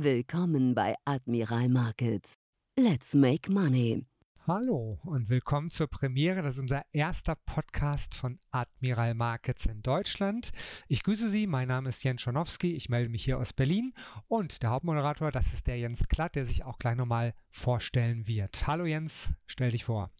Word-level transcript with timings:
Willkommen 0.00 0.76
bei 0.76 0.94
Admiral 1.06 1.68
Markets. 1.68 2.36
Let's 2.78 3.16
make 3.16 3.50
money. 3.50 4.06
Hallo 4.46 5.00
und 5.02 5.28
willkommen 5.28 5.70
zur 5.70 5.88
Premiere. 5.88 6.40
Das 6.40 6.54
ist 6.54 6.60
unser 6.62 6.84
erster 6.92 7.34
Podcast 7.34 8.14
von 8.14 8.38
Admiral 8.52 9.14
Markets 9.14 9.66
in 9.66 9.82
Deutschland. 9.82 10.52
Ich 10.86 11.02
grüße 11.02 11.28
Sie, 11.28 11.48
mein 11.48 11.66
Name 11.66 11.88
ist 11.88 12.04
Jens 12.04 12.22
Schonowski, 12.22 12.76
ich 12.76 12.88
melde 12.88 13.10
mich 13.10 13.24
hier 13.24 13.40
aus 13.40 13.52
Berlin 13.52 13.92
und 14.28 14.62
der 14.62 14.70
Hauptmoderator, 14.70 15.32
das 15.32 15.52
ist 15.52 15.66
der 15.66 15.80
Jens 15.80 16.06
Klatt, 16.06 16.36
der 16.36 16.46
sich 16.46 16.62
auch 16.62 16.78
gleich 16.78 16.94
nochmal 16.94 17.34
vorstellen 17.50 18.28
wird. 18.28 18.68
Hallo 18.68 18.86
Jens, 18.86 19.30
stell 19.48 19.72
dich 19.72 19.86
vor. 19.86 20.12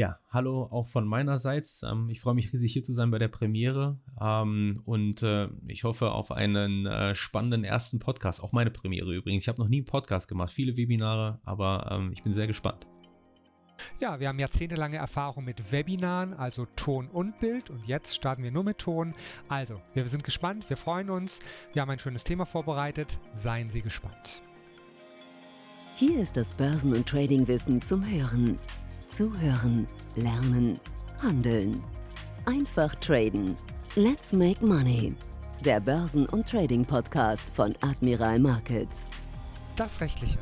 Ja, 0.00 0.18
hallo 0.30 0.62
auch 0.70 0.88
von 0.88 1.06
meinerseits. 1.06 1.82
Ähm, 1.82 2.08
ich 2.08 2.22
freue 2.22 2.32
mich 2.32 2.50
riesig 2.54 2.72
hier 2.72 2.82
zu 2.82 2.94
sein 2.94 3.10
bei 3.10 3.18
der 3.18 3.28
Premiere 3.28 3.98
ähm, 4.18 4.80
und 4.86 5.22
äh, 5.22 5.48
ich 5.66 5.84
hoffe 5.84 6.12
auf 6.12 6.32
einen 6.32 6.86
äh, 6.86 7.14
spannenden 7.14 7.64
ersten 7.64 7.98
Podcast. 7.98 8.42
Auch 8.42 8.52
meine 8.52 8.70
Premiere 8.70 9.14
übrigens. 9.14 9.44
Ich 9.44 9.48
habe 9.50 9.60
noch 9.60 9.68
nie 9.68 9.80
einen 9.80 9.84
Podcast 9.84 10.26
gemacht, 10.26 10.54
viele 10.54 10.78
Webinare, 10.78 11.38
aber 11.44 11.90
ähm, 11.92 12.12
ich 12.14 12.22
bin 12.22 12.32
sehr 12.32 12.46
gespannt. 12.46 12.86
Ja, 14.00 14.18
wir 14.20 14.28
haben 14.28 14.38
jahrzehntelange 14.38 14.96
Erfahrung 14.96 15.44
mit 15.44 15.70
Webinaren, 15.70 16.32
also 16.32 16.66
Ton 16.76 17.08
und 17.08 17.38
Bild 17.38 17.68
und 17.68 17.86
jetzt 17.86 18.14
starten 18.14 18.42
wir 18.42 18.52
nur 18.52 18.64
mit 18.64 18.78
Ton. 18.78 19.14
Also, 19.50 19.82
wir 19.92 20.08
sind 20.08 20.24
gespannt, 20.24 20.70
wir 20.70 20.78
freuen 20.78 21.10
uns, 21.10 21.40
wir 21.74 21.82
haben 21.82 21.90
ein 21.90 21.98
schönes 21.98 22.24
Thema 22.24 22.46
vorbereitet, 22.46 23.20
seien 23.34 23.68
Sie 23.68 23.82
gespannt. 23.82 24.42
Hier 25.94 26.20
ist 26.20 26.38
das 26.38 26.54
Börsen- 26.54 26.94
und 26.94 27.06
Tradingwissen 27.06 27.82
zum 27.82 28.02
Hören. 28.08 28.58
Zuhören, 29.10 29.88
lernen, 30.14 30.78
handeln. 31.20 31.82
Einfach 32.46 32.94
traden. 32.94 33.56
Let's 33.96 34.32
make 34.32 34.64
money. 34.64 35.14
Der 35.64 35.80
Börsen- 35.80 36.26
und 36.26 36.48
Trading-Podcast 36.48 37.52
von 37.52 37.74
Admiral 37.80 38.38
Markets. 38.38 39.08
Das 39.74 40.00
Rechtliche. 40.00 40.38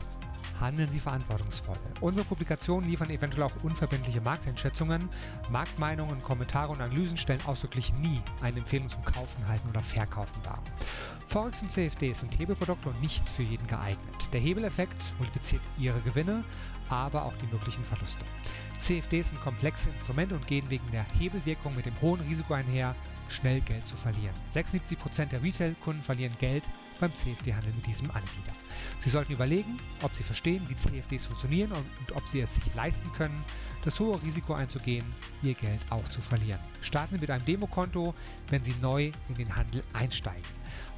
Handeln 0.61 0.91
Sie 0.91 1.01
verantwortungsvoll. 1.01 1.77
Unsere 2.01 2.27
Publikationen 2.27 2.89
liefern 2.89 3.11
eventuell 3.11 3.45
auch 3.45 3.63
unverbindliche 3.63 4.21
Markteinschätzungen. 4.21 5.09
Marktmeinungen, 5.51 6.23
Kommentare 6.23 6.73
und 6.73 6.81
Analysen 6.81 7.17
stellen 7.17 7.41
ausdrücklich 7.47 7.93
nie 7.95 8.21
eine 8.41 8.59
Empfehlung 8.59 8.89
zum 8.89 9.05
Kaufen, 9.05 9.47
Halten 9.47 9.69
oder 9.69 9.83
Verkaufen 9.83 10.41
dar. 10.43 10.63
Forex 11.27 11.61
und 11.63 11.71
CFDs 11.71 12.21
sind 12.21 12.39
Hebelprodukte 12.39 12.89
und 12.89 13.01
nicht 13.03 13.29
für 13.29 13.43
jeden 13.43 13.67
geeignet. 13.67 14.33
Der 14.33 14.41
Hebeleffekt 14.41 15.13
multipliziert 15.19 15.63
Ihre 15.79 16.01
Gewinne, 16.01 16.43
aber 16.89 17.25
auch 17.25 17.35
die 17.37 17.47
möglichen 17.47 17.85
Verluste. 17.85 18.25
CFDs 18.79 19.29
sind 19.29 19.41
komplexe 19.43 19.91
Instrumente 19.91 20.35
und 20.35 20.47
gehen 20.47 20.71
wegen 20.71 20.91
der 20.91 21.05
Hebelwirkung 21.19 21.77
mit 21.77 21.87
dem 21.87 22.01
hohen 22.01 22.21
Risiko 22.21 22.55
einher, 22.55 22.95
schnell 23.29 23.61
Geld 23.61 23.85
zu 23.85 23.97
verlieren. 23.97 24.35
76% 24.51 25.27
der 25.27 25.43
Retail-Kunden 25.43 26.03
verlieren 26.03 26.33
Geld 26.39 26.71
beim 26.99 27.15
CFD-Handel 27.15 27.73
mit 27.75 27.87
diesem 27.87 28.11
Anbieter. 28.11 28.53
Sie 28.99 29.11
sollten 29.11 29.33
überlegen, 29.33 29.79
ob 30.03 30.15
Sie 30.15 30.23
verstehen, 30.23 30.65
wie 30.69 30.77
CFDs 30.77 31.27
funktionieren 31.27 31.73
und, 31.73 31.87
und 32.01 32.17
ob 32.17 32.27
Sie 32.29 32.41
es 32.41 32.55
sich 32.55 32.75
leisten 32.75 33.13
können, 33.13 33.45
das 33.85 33.99
hohe 34.01 34.21
Risiko 34.23 34.55
einzugehen, 34.55 35.05
Ihr 35.43 35.55
Geld 35.55 35.81
auch 35.91 36.09
zu 36.09 36.21
verlieren. 36.21 36.61
Starten 36.81 37.15
Sie 37.15 37.21
mit 37.21 37.31
einem 37.31 37.45
Demokonto, 37.45 38.15
wenn 38.51 38.65
Sie 38.65 38.75
neu 38.83 39.13
in 39.29 39.35
den 39.35 39.55
Handel 39.55 39.83
einsteigen. 39.93 40.43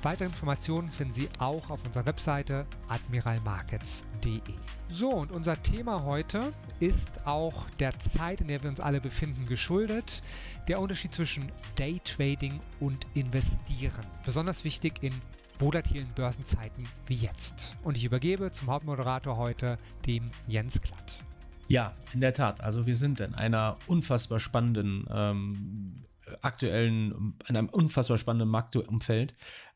Weitere 0.03 0.25
Informationen 0.25 0.91
finden 0.91 1.13
Sie 1.13 1.29
auch 1.39 1.69
auf 1.69 1.85
unserer 1.85 2.07
Webseite 2.07 2.67
admiralmarkets.de. 2.89 4.41
So, 4.89 5.11
und 5.11 5.31
unser 5.31 5.63
Thema 5.63 6.05
heute 6.05 6.53
ist 6.81 7.27
auch 7.27 7.69
der 7.79 7.99
Zeit, 7.99 8.41
in 8.41 8.49
der 8.49 8.63
wir 8.63 8.71
uns 8.71 8.81
alle 8.81 9.01
befinden, 9.01 9.47
geschuldet. 9.47 10.23
Der 10.69 10.81
Unterschied 10.81 11.15
zwischen 11.15 11.53
Daytrading 11.77 12.61
und 12.81 13.07
Investieren. 13.15 14.07
Besonders 14.25 14.65
wichtig 14.65 15.03
in 15.03 15.13
volatilen 15.61 16.09
Börsenzeiten 16.15 16.89
wie 17.07 17.15
jetzt. 17.15 17.77
Und 17.85 17.97
ich 17.97 18.05
übergebe 18.05 18.51
zum 18.51 18.69
Hauptmoderator 18.69 19.37
heute, 19.37 19.77
dem 20.07 20.31
Jens 20.49 20.81
Klatt. 20.81 21.23
Ja, 21.69 21.95
in 22.15 22.21
der 22.21 22.33
Tat. 22.33 22.63
Also 22.63 22.87
wir 22.87 22.97
sind 22.97 23.21
in 23.21 23.35
einer 23.35 23.77
unfassbar 23.87 24.41
spannenden 24.41 25.07
ähm, 25.13 26.07
aktuellen, 26.41 27.35
in 27.49 27.57
einem 27.57 27.69
unfassbar 27.69 28.19
spannenden 28.19 28.49
Marktumfeld 28.49 29.35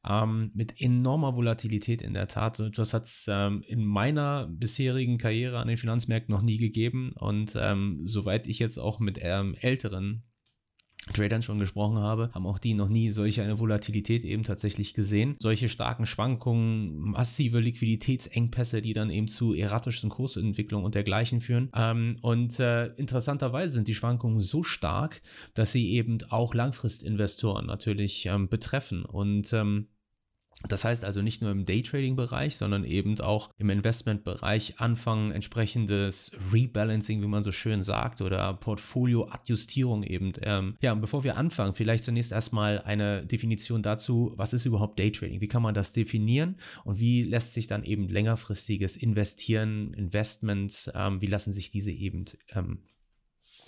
ähm, 0.09 0.51
mit 0.55 0.81
enormer 0.81 1.37
Volatilität 1.37 2.03
in 2.03 2.15
der 2.15 2.29
Tat. 2.29 2.57
So 2.57 2.65
etwas 2.65 2.95
hat 2.95 3.05
es 3.05 3.27
ähm, 3.31 3.63
in 3.67 3.85
meiner 3.85 4.47
bisherigen 4.49 5.19
Karriere 5.19 5.59
an 5.59 5.69
den 5.69 5.77
Finanzmärkten 5.77 6.35
noch 6.35 6.43
nie 6.43 6.59
gegeben. 6.59 7.13
Und 7.19 7.57
ähm, 7.57 8.01
soweit 8.05 8.47
ich 8.47 8.59
jetzt 8.59 8.79
auch 8.79 9.01
mit 9.01 9.19
ähm, 9.21 9.55
älteren 9.61 10.25
Tradern 11.15 11.43
schon 11.43 11.59
gesprochen 11.59 11.99
habe, 11.99 12.31
haben 12.35 12.47
auch 12.47 12.59
die 12.59 12.75
noch 12.75 12.89
nie 12.89 13.11
solche 13.11 13.43
eine 13.43 13.59
Volatilität 13.59 14.25
eben 14.25 14.43
tatsächlich 14.43 14.95
gesehen. 14.95 15.37
Solche 15.39 15.69
starken 15.69 16.07
Schwankungen, 16.07 16.99
massive 16.99 17.61
Liquiditätsengpässe, 17.61 18.83
die 18.83 18.93
dann 18.93 19.11
eben 19.11 19.29
zu 19.29 19.55
erratischen 19.55 20.11
Kursentwicklungen 20.11 20.85
und 20.85 20.95
dergleichen 20.95 21.41
führen. 21.41 21.71
Ähm, 21.75 22.17
und 22.21 22.59
äh, 22.61 22.87
interessanterweise 22.95 23.75
sind 23.75 23.89
die 23.89 23.95
Schwankungen 23.95 24.41
so 24.41 24.63
stark, 24.63 25.23
dass 25.55 25.73
sie 25.73 25.93
eben 25.93 26.19
auch 26.29 26.55
Langfristinvestoren 26.55 27.67
natürlich 27.67 28.27
ähm, 28.27 28.49
betreffen. 28.49 29.05
Und 29.05 29.53
ähm, 29.53 29.89
das 30.69 30.85
heißt 30.85 31.05
also 31.05 31.21
nicht 31.21 31.43
nur 31.43 31.51
im 31.51 31.67
Daytrading-Bereich, 31.67 32.57
sondern 32.57 32.85
eben 32.85 33.21
auch 33.21 33.51
im 33.59 33.71
Investment-Bereich 33.71 34.81
anfangen, 34.81 35.31
entsprechendes 35.31 36.33
Rebalancing, 36.53 37.21
wie 37.23 37.27
man 37.27 37.43
so 37.43 37.53
schön 37.53 37.83
sagt, 37.83 38.23
oder 38.23 38.55
Portfolio-Adjustierung 38.55 40.03
eben. 40.05 40.33
Ähm, 40.43 40.77
ja, 40.81 40.93
und 40.93 41.01
bevor 41.01 41.25
wir 41.25 41.37
anfangen, 41.37 41.75
vielleicht 41.75 42.05
zunächst 42.05 42.33
erstmal 42.33 42.81
eine 42.81 43.27
Definition 43.27 43.83
dazu, 43.83 44.33
was 44.37 44.55
ist 44.55 44.65
überhaupt 44.65 44.99
Daytrading? 44.99 45.41
Wie 45.41 45.49
kann 45.49 45.63
man 45.63 45.75
das 45.75 45.93
definieren 45.93 46.57
und 46.85 46.99
wie 46.99 47.23
lässt 47.23 47.55
sich 47.55 47.67
dann 47.67 47.85
eben 47.85 48.09
längerfristiges 48.09 48.97
Investieren, 48.97 49.93
Investment, 49.95 50.91
ähm, 50.95 51.21
wie 51.21 51.27
lassen 51.27 51.53
sich 51.53 51.71
diese 51.71 51.93
eben 51.93 52.25
ähm, 52.55 52.79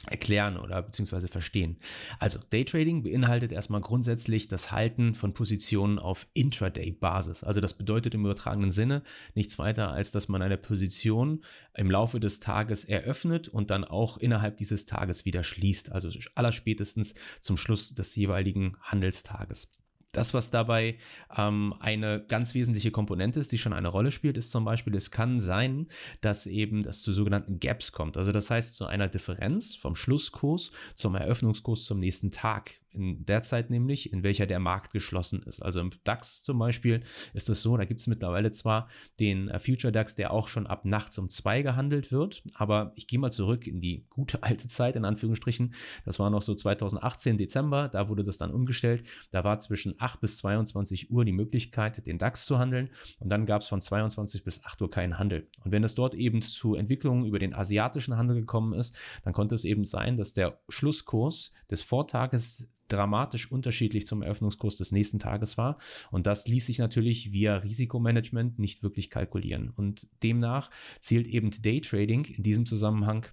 erklären 0.07 0.57
oder 0.57 0.83
beziehungsweise 0.83 1.29
verstehen. 1.29 1.77
Also 2.19 2.39
Daytrading 2.51 3.03
beinhaltet 3.03 3.53
erstmal 3.53 3.81
grundsätzlich 3.81 4.49
das 4.49 4.73
Halten 4.73 5.15
von 5.15 5.34
Positionen 5.34 5.99
auf 5.99 6.27
Intraday-Basis. 6.34 7.45
Also 7.45 7.61
das 7.61 7.75
bedeutet 7.75 8.15
im 8.15 8.25
übertragenen 8.25 8.71
Sinne 8.71 9.03
nichts 9.34 9.59
weiter, 9.59 9.91
als 9.91 10.12
dass 10.12 10.29
man 10.29 10.43
eine 10.43 10.59
Position 10.59 11.43
im 11.75 11.91
Laufe 11.91 12.21
des 12.21 12.41
Tages 12.41 12.84
eröffnet 12.84 13.49
und 13.49 13.71
dann 13.71 13.84
auch 13.84 14.17
innerhalb 14.19 14.59
dieses 14.59 14.87
Tages 14.87 15.25
wieder 15.25 15.43
schließt. 15.43 15.93
Also 15.93 16.11
allerspätestens 16.34 17.15
zum 17.41 17.57
Schluss 17.57 17.95
des 17.95 18.15
jeweiligen 18.17 18.77
Handelstages. 18.83 19.69
Das, 20.16 20.32
was 20.32 20.50
dabei 20.50 20.97
ähm, 21.37 21.75
eine 21.78 22.25
ganz 22.27 22.54
wesentliche 22.54 22.91
Komponente 22.91 23.38
ist, 23.38 23.53
die 23.53 23.59
schon 23.59 23.75
eine 23.75 23.88
Rolle 23.88 24.10
spielt, 24.10 24.38
ist 24.38 24.50
zum 24.50 24.65
Beispiel, 24.65 24.94
es 24.94 25.10
kann 25.10 25.41
sein, 25.41 25.88
dass 26.22 26.47
eben 26.47 26.82
das 26.82 27.03
zu 27.03 27.12
sogenannten 27.12 27.60
Gaps 27.60 27.93
kommt. 27.93 28.16
Also 28.16 28.32
das 28.32 28.50
heißt 28.50 28.77
zu 28.77 28.87
einer 28.87 29.09
Differenz 29.09 29.75
vom 29.75 29.94
Schlusskurs 29.94 30.71
zum 30.94 31.16
Eröffnungskurs 31.16 31.84
zum 31.84 32.00
nächsten 32.00 32.31
Tag 32.31 32.71
in 32.97 33.25
der 33.25 33.43
Zeit 33.43 33.71
nämlich, 33.71 34.12
in 34.12 34.23
welcher 34.23 34.47
der 34.47 34.59
Markt 34.59 34.93
geschlossen 34.93 35.43
ist. 35.43 35.61
Also 35.61 35.81
im 35.81 35.91
DAX 36.05 36.43
zum 36.43 36.59
Beispiel 36.59 37.03
ist 37.34 37.49
es 37.49 37.62
so, 37.62 37.77
da 37.77 37.84
gibt 37.84 38.01
es 38.01 38.07
mittlerweile 38.07 38.51
zwar 38.51 38.89
den 39.21 39.49
äh, 39.49 39.59
Future 39.61 39.93
DAX, 39.93 40.15
der 40.15 40.33
auch 40.33 40.49
schon 40.49 40.67
ab 40.67 40.84
nachts 40.84 41.19
um 41.19 41.29
zwei 41.29 41.62
gehandelt 41.62 42.11
wird, 42.12 42.43
aber 42.55 42.93
ich 42.97 43.07
gehe 43.07 43.19
mal 43.19 43.31
zurück 43.31 43.67
in 43.67 43.81
die 43.81 44.07
gute 44.11 44.43
alte 44.43 44.69
Zeit, 44.69 44.97
in 44.97 45.05
Anführungsstrichen. 45.05 45.75
Das 46.05 46.19
war 46.19 46.31
noch 46.31 46.43
so 46.43 46.55
2018 46.55 47.39
Dezember, 47.39 47.89
da 47.89 48.09
wurde 48.09 48.25
das 48.25 48.39
dann 48.39 48.51
umgestellt. 48.51 49.07
Da 49.31 49.45
war 49.45 49.59
zwischen 49.59 49.95
8 49.99 50.21
bis 50.21 50.39
22 50.39 51.11
Uhr 51.11 51.25
die 51.25 51.33
Möglichkeit, 51.33 52.07
den 52.07 52.19
DAX 52.19 52.47
zu 52.47 52.59
handeln 52.59 52.91
und 53.19 53.31
dann 53.31 53.47
gab 53.47 53.63
es 53.63 53.69
von 53.69 53.81
22 53.81 54.45
bis 54.45 54.65
8 54.65 54.81
Uhr 54.83 54.91
keinen 54.91 55.19
Handel. 55.19 55.49
Und 55.65 55.73
wenn 55.73 55.84
es 55.84 55.95
dort 55.95 56.15
eben 56.15 56.43
zu 56.43 56.75
Entwicklungen 56.75 57.27
über 57.27 57.39
den 57.39 57.55
asiatischen 57.55 58.17
Handel 58.17 58.37
gekommen 58.37 58.73
ist, 58.73 58.97
dann 59.25 59.33
konnte 59.33 59.55
es 59.55 59.65
eben 59.65 59.84
sein, 59.84 60.17
dass 60.17 60.33
der 60.33 60.59
Schlusskurs 60.69 61.53
des 61.71 61.83
Vortages 61.83 62.71
dramatisch 62.88 63.50
unterschiedlich 63.50 64.06
zum 64.06 64.22
Eröffnungskurs 64.22 64.76
des 64.78 64.92
nächsten 64.92 65.19
Tages 65.19 65.58
war. 65.58 65.78
Und 66.10 66.26
das 66.26 66.47
ließ 66.48 66.66
sich 66.66 66.78
natürlich 66.78 67.32
via 67.32 67.56
Risikomanagement 67.56 68.58
nicht 68.58 68.82
wirklich 68.82 69.10
kalkulieren. 69.10 69.71
Und 69.71 70.09
demnach 70.22 70.71
zielt 71.00 71.27
eben 71.27 71.50
Daytrading 71.50 72.24
in 72.24 72.42
diesem 72.42 72.66
Zusammenhang 72.66 73.27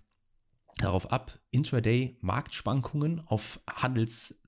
darauf 0.77 1.11
ab, 1.11 1.39
Intraday 1.51 2.17
Marktschwankungen 2.21 3.21
auf 3.25 3.59
Handels 3.69 4.42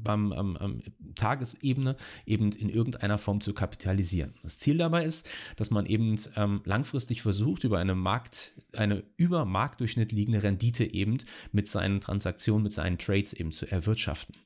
beim 0.00 0.32
ähm, 0.36 0.58
ähm, 0.60 0.82
Tagesebene 1.14 1.96
eben 2.26 2.52
in 2.52 2.68
irgendeiner 2.68 3.18
Form 3.18 3.40
zu 3.40 3.54
kapitalisieren. 3.54 4.34
Das 4.42 4.58
Ziel 4.58 4.78
dabei 4.78 5.04
ist, 5.04 5.28
dass 5.56 5.70
man 5.70 5.86
eben 5.86 6.16
ähm, 6.36 6.60
langfristig 6.64 7.22
versucht, 7.22 7.64
über 7.64 7.78
eine 7.78 7.94
Markt, 7.94 8.52
eine 8.72 9.04
über 9.16 9.44
Marktdurchschnitt 9.44 10.12
liegende 10.12 10.42
Rendite 10.42 10.84
eben 10.84 11.18
mit 11.52 11.68
seinen 11.68 12.00
Transaktionen, 12.00 12.62
mit 12.62 12.72
seinen 12.72 12.98
Trades 12.98 13.32
eben 13.32 13.52
zu 13.52 13.66
erwirtschaften. 13.70 14.36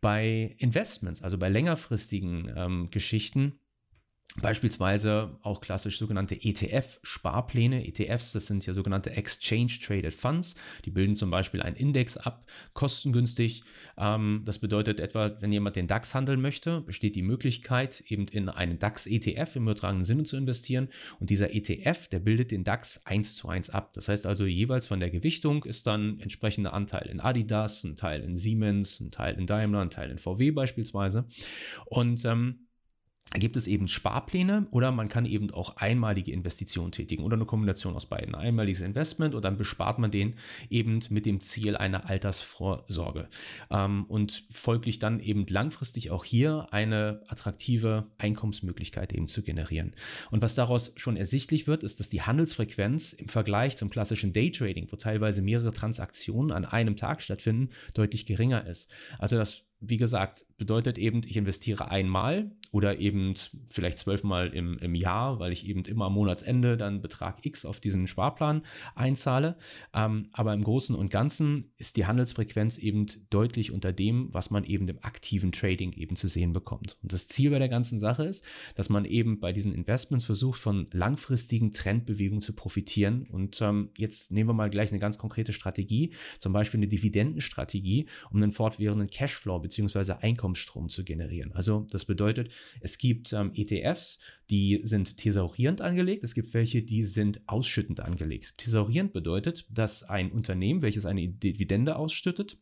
Bei 0.00 0.54
Investments, 0.58 1.22
also 1.22 1.38
bei 1.38 1.48
längerfristigen 1.48 2.52
ähm, 2.56 2.90
Geschichten, 2.90 3.54
Beispielsweise 4.40 5.36
auch 5.42 5.60
klassisch 5.60 5.98
sogenannte 5.98 6.34
ETF-Sparpläne. 6.34 7.86
ETFs, 7.86 8.32
das 8.32 8.46
sind 8.46 8.64
ja 8.64 8.72
sogenannte 8.72 9.10
Exchange 9.10 9.72
Traded 9.84 10.14
Funds. 10.14 10.56
Die 10.86 10.90
bilden 10.90 11.14
zum 11.14 11.30
Beispiel 11.30 11.60
einen 11.60 11.76
Index 11.76 12.16
ab, 12.16 12.46
kostengünstig. 12.72 13.62
Ähm, 13.98 14.40
das 14.46 14.58
bedeutet 14.58 15.00
etwa, 15.00 15.36
wenn 15.40 15.52
jemand 15.52 15.76
den 15.76 15.86
DAX 15.86 16.14
handeln 16.14 16.40
möchte, 16.40 16.80
besteht 16.80 17.14
die 17.14 17.22
Möglichkeit, 17.22 18.00
eben 18.08 18.26
in 18.26 18.48
einen 18.48 18.78
DAX-ETF 18.78 19.56
im 19.56 19.64
übertragenen 19.64 20.06
Sinne 20.06 20.22
zu 20.22 20.38
investieren. 20.38 20.88
Und 21.20 21.28
dieser 21.28 21.54
ETF, 21.54 22.08
der 22.08 22.20
bildet 22.20 22.52
den 22.52 22.64
DAX 22.64 23.04
eins 23.04 23.36
zu 23.36 23.50
eins 23.50 23.68
ab. 23.68 23.92
Das 23.92 24.08
heißt 24.08 24.24
also, 24.24 24.46
jeweils 24.46 24.86
von 24.86 24.98
der 24.98 25.10
Gewichtung 25.10 25.64
ist 25.64 25.86
dann 25.86 26.18
entsprechender 26.20 26.72
Anteil 26.72 27.06
in 27.10 27.20
Adidas, 27.20 27.84
ein 27.84 27.96
Teil 27.96 28.22
in 28.22 28.34
Siemens, 28.34 28.98
ein 28.98 29.10
Teil 29.10 29.38
in 29.38 29.46
Daimler, 29.46 29.80
ein 29.80 29.90
Teil 29.90 30.10
in 30.10 30.16
VW 30.16 30.52
beispielsweise. 30.52 31.26
Und 31.84 32.24
ähm, 32.24 32.60
gibt 33.38 33.56
es 33.56 33.66
eben 33.66 33.88
Sparpläne 33.88 34.66
oder 34.70 34.92
man 34.92 35.08
kann 35.08 35.24
eben 35.24 35.50
auch 35.52 35.76
einmalige 35.76 36.32
Investitionen 36.32 36.92
tätigen 36.92 37.24
oder 37.24 37.36
eine 37.36 37.46
Kombination 37.46 37.94
aus 37.94 38.06
beiden. 38.06 38.34
Einmaliges 38.34 38.82
Investment 38.82 39.34
und 39.34 39.44
dann 39.44 39.56
bespart 39.56 39.98
man 39.98 40.10
den 40.10 40.34
eben 40.70 41.00
mit 41.08 41.26
dem 41.26 41.40
Ziel 41.40 41.76
einer 41.76 42.08
Altersvorsorge 42.08 43.28
ähm, 43.70 44.04
und 44.08 44.44
folglich 44.50 44.98
dann 44.98 45.20
eben 45.20 45.46
langfristig 45.46 46.10
auch 46.10 46.24
hier 46.24 46.68
eine 46.72 47.22
attraktive 47.28 48.06
Einkommensmöglichkeit 48.18 49.12
eben 49.12 49.28
zu 49.28 49.42
generieren. 49.42 49.94
Und 50.30 50.42
was 50.42 50.54
daraus 50.54 50.92
schon 50.96 51.16
ersichtlich 51.16 51.66
wird, 51.66 51.82
ist, 51.82 52.00
dass 52.00 52.10
die 52.10 52.22
Handelsfrequenz 52.22 53.12
im 53.14 53.28
Vergleich 53.28 53.76
zum 53.76 53.88
klassischen 53.88 54.32
Daytrading, 54.32 54.88
wo 54.90 54.96
teilweise 54.96 55.42
mehrere 55.42 55.72
Transaktionen 55.72 56.52
an 56.52 56.64
einem 56.64 56.96
Tag 56.96 57.22
stattfinden, 57.22 57.70
deutlich 57.94 58.26
geringer 58.26 58.66
ist. 58.66 58.90
Also 59.18 59.36
das 59.36 59.64
wie 59.82 59.96
gesagt, 59.96 60.44
bedeutet 60.62 60.96
eben, 60.96 61.22
ich 61.26 61.36
investiere 61.36 61.90
einmal 61.90 62.52
oder 62.70 63.00
eben 63.00 63.34
vielleicht 63.68 63.98
zwölfmal 63.98 64.54
im, 64.54 64.78
im 64.78 64.94
Jahr, 64.94 65.40
weil 65.40 65.50
ich 65.50 65.66
eben 65.66 65.84
immer 65.84 66.04
am 66.06 66.14
Monatsende 66.14 66.76
dann 66.76 67.02
Betrag 67.02 67.44
X 67.44 67.64
auf 67.64 67.80
diesen 67.80 68.06
Sparplan 68.06 68.62
einzahle. 68.94 69.56
Ähm, 69.92 70.28
aber 70.32 70.54
im 70.54 70.62
Großen 70.62 70.94
und 70.94 71.10
Ganzen 71.10 71.72
ist 71.78 71.96
die 71.96 72.06
Handelsfrequenz 72.06 72.78
eben 72.78 73.06
deutlich 73.28 73.72
unter 73.72 73.92
dem, 73.92 74.28
was 74.30 74.52
man 74.52 74.62
eben 74.62 74.86
im 74.86 74.98
aktiven 75.02 75.50
Trading 75.50 75.92
eben 75.94 76.14
zu 76.14 76.28
sehen 76.28 76.52
bekommt. 76.52 76.96
Und 77.02 77.12
das 77.12 77.26
Ziel 77.26 77.50
bei 77.50 77.58
der 77.58 77.68
ganzen 77.68 77.98
Sache 77.98 78.22
ist, 78.24 78.44
dass 78.76 78.88
man 78.88 79.04
eben 79.04 79.40
bei 79.40 79.52
diesen 79.52 79.74
Investments 79.74 80.24
versucht, 80.24 80.60
von 80.60 80.86
langfristigen 80.92 81.72
Trendbewegungen 81.72 82.40
zu 82.40 82.52
profitieren. 82.52 83.26
Und 83.32 83.60
ähm, 83.60 83.90
jetzt 83.98 84.30
nehmen 84.30 84.48
wir 84.48 84.54
mal 84.54 84.70
gleich 84.70 84.90
eine 84.90 85.00
ganz 85.00 85.18
konkrete 85.18 85.52
Strategie, 85.52 86.14
zum 86.38 86.52
Beispiel 86.52 86.78
eine 86.78 86.88
Dividendenstrategie, 86.88 88.06
um 88.30 88.40
einen 88.40 88.52
fortwährenden 88.52 89.10
Cashflow 89.10 89.58
bzw. 89.58 90.14
Einkommensstrom 90.52 90.88
zu 90.88 91.04
generieren. 91.04 91.52
Also 91.52 91.86
das 91.90 92.04
bedeutet, 92.04 92.50
es 92.80 92.98
gibt 92.98 93.32
ähm, 93.32 93.52
ETFs, 93.54 94.18
die 94.50 94.80
sind 94.84 95.16
thesaurierend 95.16 95.80
angelegt, 95.80 96.24
es 96.24 96.34
gibt 96.34 96.52
welche, 96.54 96.82
die 96.82 97.04
sind 97.04 97.40
ausschüttend 97.46 98.00
angelegt. 98.00 98.58
Thesaurierend 98.58 99.12
bedeutet, 99.12 99.66
dass 99.70 100.02
ein 100.02 100.30
Unternehmen, 100.30 100.82
welches 100.82 101.06
eine 101.06 101.26
Dividende 101.28 101.96
ausschüttet, 101.96 102.58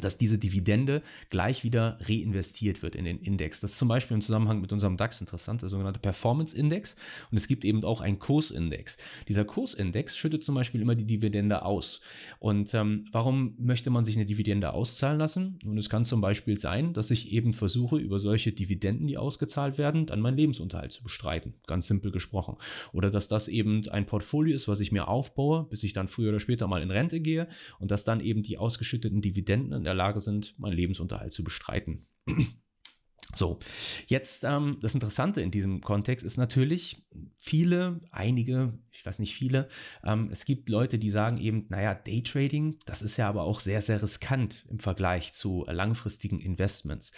dass 0.00 0.18
diese 0.18 0.38
Dividende 0.38 1.02
gleich 1.30 1.64
wieder 1.64 1.98
reinvestiert 2.02 2.82
wird 2.82 2.94
in 2.94 3.04
den 3.04 3.18
Index. 3.18 3.60
Das 3.60 3.72
ist 3.72 3.78
zum 3.78 3.88
Beispiel 3.88 4.14
im 4.16 4.20
Zusammenhang 4.20 4.60
mit 4.60 4.72
unserem 4.72 4.96
DAX 4.96 5.20
interessant, 5.20 5.62
der 5.62 5.70
sogenannte 5.70 5.98
Performance-Index. 5.98 6.96
Und 7.30 7.38
es 7.38 7.48
gibt 7.48 7.64
eben 7.64 7.82
auch 7.84 8.00
einen 8.00 8.18
Kursindex. 8.18 8.98
Dieser 9.28 9.44
Kursindex 9.44 10.16
schüttet 10.16 10.44
zum 10.44 10.54
Beispiel 10.54 10.82
immer 10.82 10.94
die 10.94 11.06
Dividende 11.06 11.64
aus. 11.64 12.00
Und 12.38 12.72
ähm, 12.74 13.06
warum 13.12 13.54
möchte 13.58 13.88
man 13.90 14.04
sich 14.04 14.16
eine 14.16 14.26
Dividende 14.26 14.72
auszahlen 14.72 15.18
lassen? 15.18 15.58
Und 15.64 15.78
es 15.78 15.88
kann 15.88 16.04
zum 16.04 16.20
Beispiel 16.20 16.58
sein, 16.58 16.92
dass 16.92 17.10
ich 17.10 17.32
eben 17.32 17.54
versuche, 17.54 17.96
über 17.96 18.20
solche 18.20 18.52
Dividenden, 18.52 19.06
die 19.06 19.16
ausgezahlt 19.16 19.78
werden, 19.78 20.06
dann 20.06 20.20
meinen 20.20 20.36
Lebensunterhalt 20.36 20.92
zu 20.92 21.02
bestreiten. 21.02 21.54
Ganz 21.66 21.88
simpel 21.88 22.12
gesprochen. 22.12 22.56
Oder 22.92 23.10
dass 23.10 23.28
das 23.28 23.48
eben 23.48 23.88
ein 23.88 24.06
Portfolio 24.06 24.54
ist, 24.54 24.68
was 24.68 24.80
ich 24.80 24.92
mir 24.92 25.08
aufbaue, 25.08 25.64
bis 25.64 25.82
ich 25.82 25.94
dann 25.94 26.08
früher 26.08 26.28
oder 26.28 26.40
später 26.40 26.66
mal 26.66 26.82
in 26.82 26.90
Rente 26.90 27.20
gehe 27.20 27.48
und 27.78 27.90
dass 27.90 28.04
dann 28.04 28.20
eben 28.20 28.42
die 28.42 28.58
ausgeschütteten 28.58 29.22
Dividenden 29.22 29.77
in 29.78 29.84
der 29.84 29.94
Lage 29.94 30.20
sind, 30.20 30.58
meinen 30.58 30.74
Lebensunterhalt 30.76 31.32
zu 31.32 31.42
bestreiten. 31.42 32.06
So, 33.34 33.58
jetzt 34.06 34.42
ähm, 34.44 34.78
das 34.80 34.94
Interessante 34.94 35.42
in 35.42 35.50
diesem 35.50 35.82
Kontext 35.82 36.24
ist 36.24 36.38
natürlich, 36.38 37.04
viele, 37.36 38.00
einige, 38.10 38.78
ich 38.90 39.04
weiß 39.04 39.18
nicht 39.18 39.34
viele, 39.34 39.68
ähm, 40.02 40.30
es 40.32 40.46
gibt 40.46 40.70
Leute, 40.70 40.98
die 40.98 41.10
sagen 41.10 41.36
eben, 41.36 41.66
naja, 41.68 41.94
Daytrading, 41.94 42.78
das 42.86 43.02
ist 43.02 43.18
ja 43.18 43.28
aber 43.28 43.42
auch 43.42 43.60
sehr, 43.60 43.82
sehr 43.82 44.02
riskant 44.02 44.64
im 44.70 44.78
Vergleich 44.78 45.34
zu 45.34 45.66
langfristigen 45.68 46.40
Investments. 46.40 47.12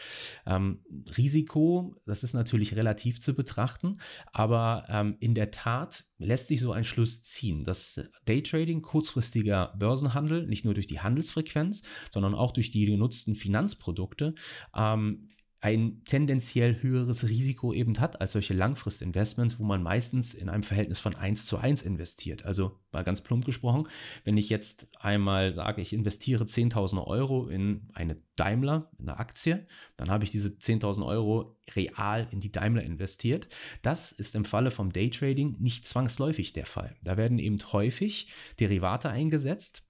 Ähm, 0.46 0.80
Risiko, 1.16 1.94
das 2.06 2.24
ist 2.24 2.34
natürlich 2.34 2.74
relativ 2.74 3.20
zu 3.20 3.34
betrachten, 3.34 3.98
aber 4.32 4.86
ähm, 4.88 5.16
in 5.20 5.34
der 5.34 5.52
Tat 5.52 6.04
lässt 6.18 6.48
sich 6.48 6.60
so 6.60 6.72
ein 6.72 6.84
Schluss 6.84 7.22
ziehen, 7.22 7.62
dass 7.64 8.10
Daytrading, 8.24 8.82
kurzfristiger 8.82 9.74
Börsenhandel, 9.78 10.46
nicht 10.46 10.64
nur 10.64 10.74
durch 10.74 10.88
die 10.88 11.00
Handelsfrequenz, 11.00 11.82
sondern 12.10 12.34
auch 12.34 12.50
durch 12.50 12.72
die 12.72 12.84
genutzten 12.84 13.36
Finanzprodukte, 13.36 14.34
ähm, 14.74 15.28
ein 15.62 16.02
tendenziell 16.04 16.80
höheres 16.80 17.28
Risiko 17.28 17.74
eben 17.74 18.00
hat 18.00 18.20
als 18.20 18.32
solche 18.32 18.54
Langfristinvestments, 18.54 19.58
wo 19.58 19.64
man 19.64 19.82
meistens 19.82 20.32
in 20.32 20.48
einem 20.48 20.62
Verhältnis 20.62 20.98
von 20.98 21.14
1 21.14 21.44
zu 21.46 21.58
1 21.58 21.82
investiert. 21.82 22.46
Also 22.46 22.80
mal 22.92 23.04
ganz 23.04 23.20
plump 23.20 23.44
gesprochen, 23.44 23.86
wenn 24.24 24.38
ich 24.38 24.48
jetzt 24.48 24.88
einmal 24.98 25.52
sage, 25.52 25.82
ich 25.82 25.92
investiere 25.92 26.44
10.000 26.44 27.06
Euro 27.06 27.48
in 27.48 27.90
eine 27.92 28.16
Daimler, 28.36 28.90
in 28.98 29.08
eine 29.08 29.18
Aktie, 29.18 29.64
dann 29.98 30.10
habe 30.10 30.24
ich 30.24 30.30
diese 30.30 30.48
10.000 30.48 31.04
Euro 31.04 31.58
real 31.76 32.26
in 32.30 32.40
die 32.40 32.50
Daimler 32.50 32.82
investiert. 32.82 33.46
Das 33.82 34.12
ist 34.12 34.34
im 34.34 34.46
Falle 34.46 34.70
vom 34.70 34.92
Daytrading 34.92 35.56
nicht 35.58 35.84
zwangsläufig 35.84 36.54
der 36.54 36.64
Fall. 36.66 36.96
Da 37.02 37.18
werden 37.18 37.38
eben 37.38 37.58
häufig 37.72 38.28
Derivate 38.58 39.10
eingesetzt, 39.10 39.84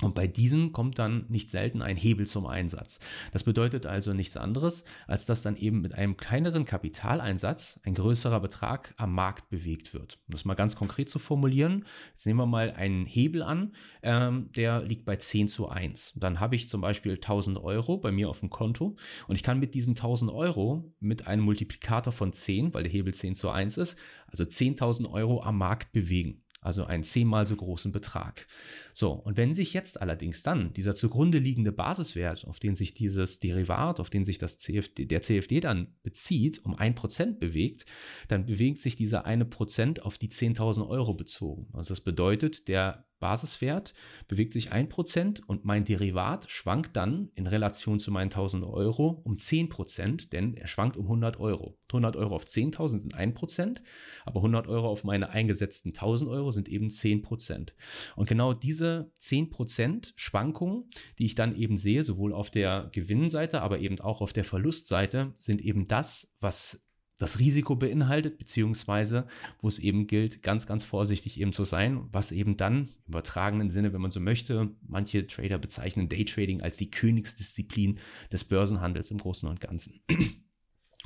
und 0.00 0.14
bei 0.14 0.26
diesen 0.26 0.72
kommt 0.72 0.98
dann 0.98 1.26
nicht 1.28 1.50
selten 1.50 1.82
ein 1.82 1.96
Hebel 1.96 2.26
zum 2.26 2.46
Einsatz. 2.46 2.98
Das 3.30 3.44
bedeutet 3.44 3.86
also 3.86 4.14
nichts 4.14 4.36
anderes, 4.36 4.84
als 5.06 5.26
dass 5.26 5.42
dann 5.42 5.56
eben 5.56 5.80
mit 5.80 5.94
einem 5.94 6.16
kleineren 6.16 6.64
Kapitaleinsatz 6.64 7.80
ein 7.84 7.94
größerer 7.94 8.40
Betrag 8.40 8.94
am 8.96 9.14
Markt 9.14 9.50
bewegt 9.50 9.92
wird. 9.92 10.18
Um 10.26 10.32
das 10.32 10.44
mal 10.44 10.54
ganz 10.54 10.74
konkret 10.76 11.08
zu 11.08 11.18
formulieren, 11.18 11.84
jetzt 12.12 12.26
nehmen 12.26 12.40
wir 12.40 12.46
mal 12.46 12.72
einen 12.72 13.06
Hebel 13.06 13.42
an, 13.42 13.74
ähm, 14.02 14.50
der 14.56 14.82
liegt 14.82 15.04
bei 15.04 15.16
10 15.16 15.48
zu 15.48 15.68
1. 15.68 16.14
Dann 16.16 16.40
habe 16.40 16.56
ich 16.56 16.68
zum 16.68 16.80
Beispiel 16.80 17.12
1000 17.12 17.58
Euro 17.58 17.98
bei 17.98 18.10
mir 18.10 18.28
auf 18.28 18.40
dem 18.40 18.50
Konto 18.50 18.96
und 19.28 19.36
ich 19.36 19.42
kann 19.42 19.60
mit 19.60 19.74
diesen 19.74 19.94
1000 19.94 20.32
Euro 20.32 20.92
mit 21.00 21.26
einem 21.26 21.44
Multiplikator 21.44 22.12
von 22.12 22.32
10, 22.32 22.74
weil 22.74 22.82
der 22.82 22.92
Hebel 22.92 23.14
10 23.14 23.34
zu 23.34 23.50
1 23.50 23.76
ist, 23.76 24.00
also 24.26 24.44
10.000 24.44 25.12
Euro 25.12 25.42
am 25.42 25.58
Markt 25.58 25.92
bewegen 25.92 26.41
also 26.62 26.84
einen 26.84 27.02
zehnmal 27.02 27.44
so 27.44 27.56
großen 27.56 27.92
Betrag. 27.92 28.46
So, 28.94 29.10
und 29.10 29.36
wenn 29.36 29.52
sich 29.52 29.74
jetzt 29.74 30.00
allerdings 30.00 30.42
dann 30.42 30.72
dieser 30.72 30.94
zugrunde 30.94 31.38
liegende 31.38 31.72
Basiswert, 31.72 32.46
auf 32.46 32.60
den 32.60 32.76
sich 32.76 32.94
dieses 32.94 33.40
Derivat, 33.40 34.00
auf 34.00 34.10
den 34.10 34.24
sich 34.24 34.38
das 34.38 34.58
CFD, 34.58 35.06
der 35.06 35.22
CFD 35.22 35.60
dann 35.60 35.96
bezieht, 36.02 36.64
um 36.64 36.74
ein 36.74 36.94
Prozent 36.94 37.40
bewegt, 37.40 37.84
dann 38.28 38.46
bewegt 38.46 38.78
sich 38.78 38.96
dieser 38.96 39.26
eine 39.26 39.44
Prozent 39.44 40.02
auf 40.02 40.18
die 40.18 40.30
10.000 40.30 40.88
Euro 40.88 41.14
bezogen. 41.14 41.68
Also 41.72 41.90
das 41.90 42.00
bedeutet, 42.00 42.68
der 42.68 43.04
Basiswert 43.22 43.94
bewegt 44.26 44.52
sich 44.52 44.72
1% 44.72 45.44
und 45.46 45.64
mein 45.64 45.84
Derivat 45.84 46.50
schwankt 46.50 46.96
dann 46.96 47.30
in 47.36 47.46
Relation 47.46 48.00
zu 48.00 48.10
meinen 48.10 48.30
1000 48.30 48.64
Euro 48.64 49.22
um 49.24 49.36
10%, 49.36 50.30
denn 50.30 50.54
er 50.54 50.66
schwankt 50.66 50.96
um 50.96 51.04
100 51.04 51.38
Euro. 51.38 51.78
100 51.88 52.16
Euro 52.16 52.34
auf 52.34 52.44
10.000 52.44 52.88
sind 53.00 53.14
1%, 53.14 53.80
aber 54.24 54.40
100 54.40 54.66
Euro 54.66 54.88
auf 54.88 55.04
meine 55.04 55.30
eingesetzten 55.30 55.90
1000 55.90 56.30
Euro 56.30 56.50
sind 56.50 56.68
eben 56.68 56.88
10%. 56.88 57.72
Und 58.16 58.28
genau 58.28 58.54
diese 58.54 59.12
10% 59.20 60.12
Schwankungen, 60.16 60.90
die 61.18 61.26
ich 61.26 61.36
dann 61.36 61.54
eben 61.54 61.76
sehe, 61.76 62.02
sowohl 62.02 62.32
auf 62.32 62.50
der 62.50 62.90
Gewinnseite, 62.92 63.62
aber 63.62 63.78
eben 63.78 64.00
auch 64.00 64.20
auf 64.20 64.32
der 64.32 64.44
Verlustseite, 64.44 65.32
sind 65.38 65.60
eben 65.60 65.86
das, 65.86 66.34
was 66.40 66.84
das 67.22 67.38
Risiko 67.38 67.76
beinhaltet, 67.76 68.36
beziehungsweise 68.36 69.28
wo 69.60 69.68
es 69.68 69.78
eben 69.78 70.08
gilt, 70.08 70.42
ganz, 70.42 70.66
ganz 70.66 70.82
vorsichtig 70.82 71.40
eben 71.40 71.52
zu 71.52 71.62
sein, 71.62 72.08
was 72.10 72.32
eben 72.32 72.56
dann 72.56 72.88
im 73.06 73.10
übertragenen 73.10 73.70
Sinne, 73.70 73.92
wenn 73.92 74.00
man 74.00 74.10
so 74.10 74.18
möchte, 74.18 74.74
manche 74.82 75.28
Trader 75.28 75.58
bezeichnen 75.58 76.08
Daytrading 76.08 76.62
als 76.62 76.78
die 76.78 76.90
Königsdisziplin 76.90 78.00
des 78.32 78.42
Börsenhandels 78.42 79.12
im 79.12 79.18
Großen 79.18 79.48
und 79.48 79.60
Ganzen. 79.60 80.00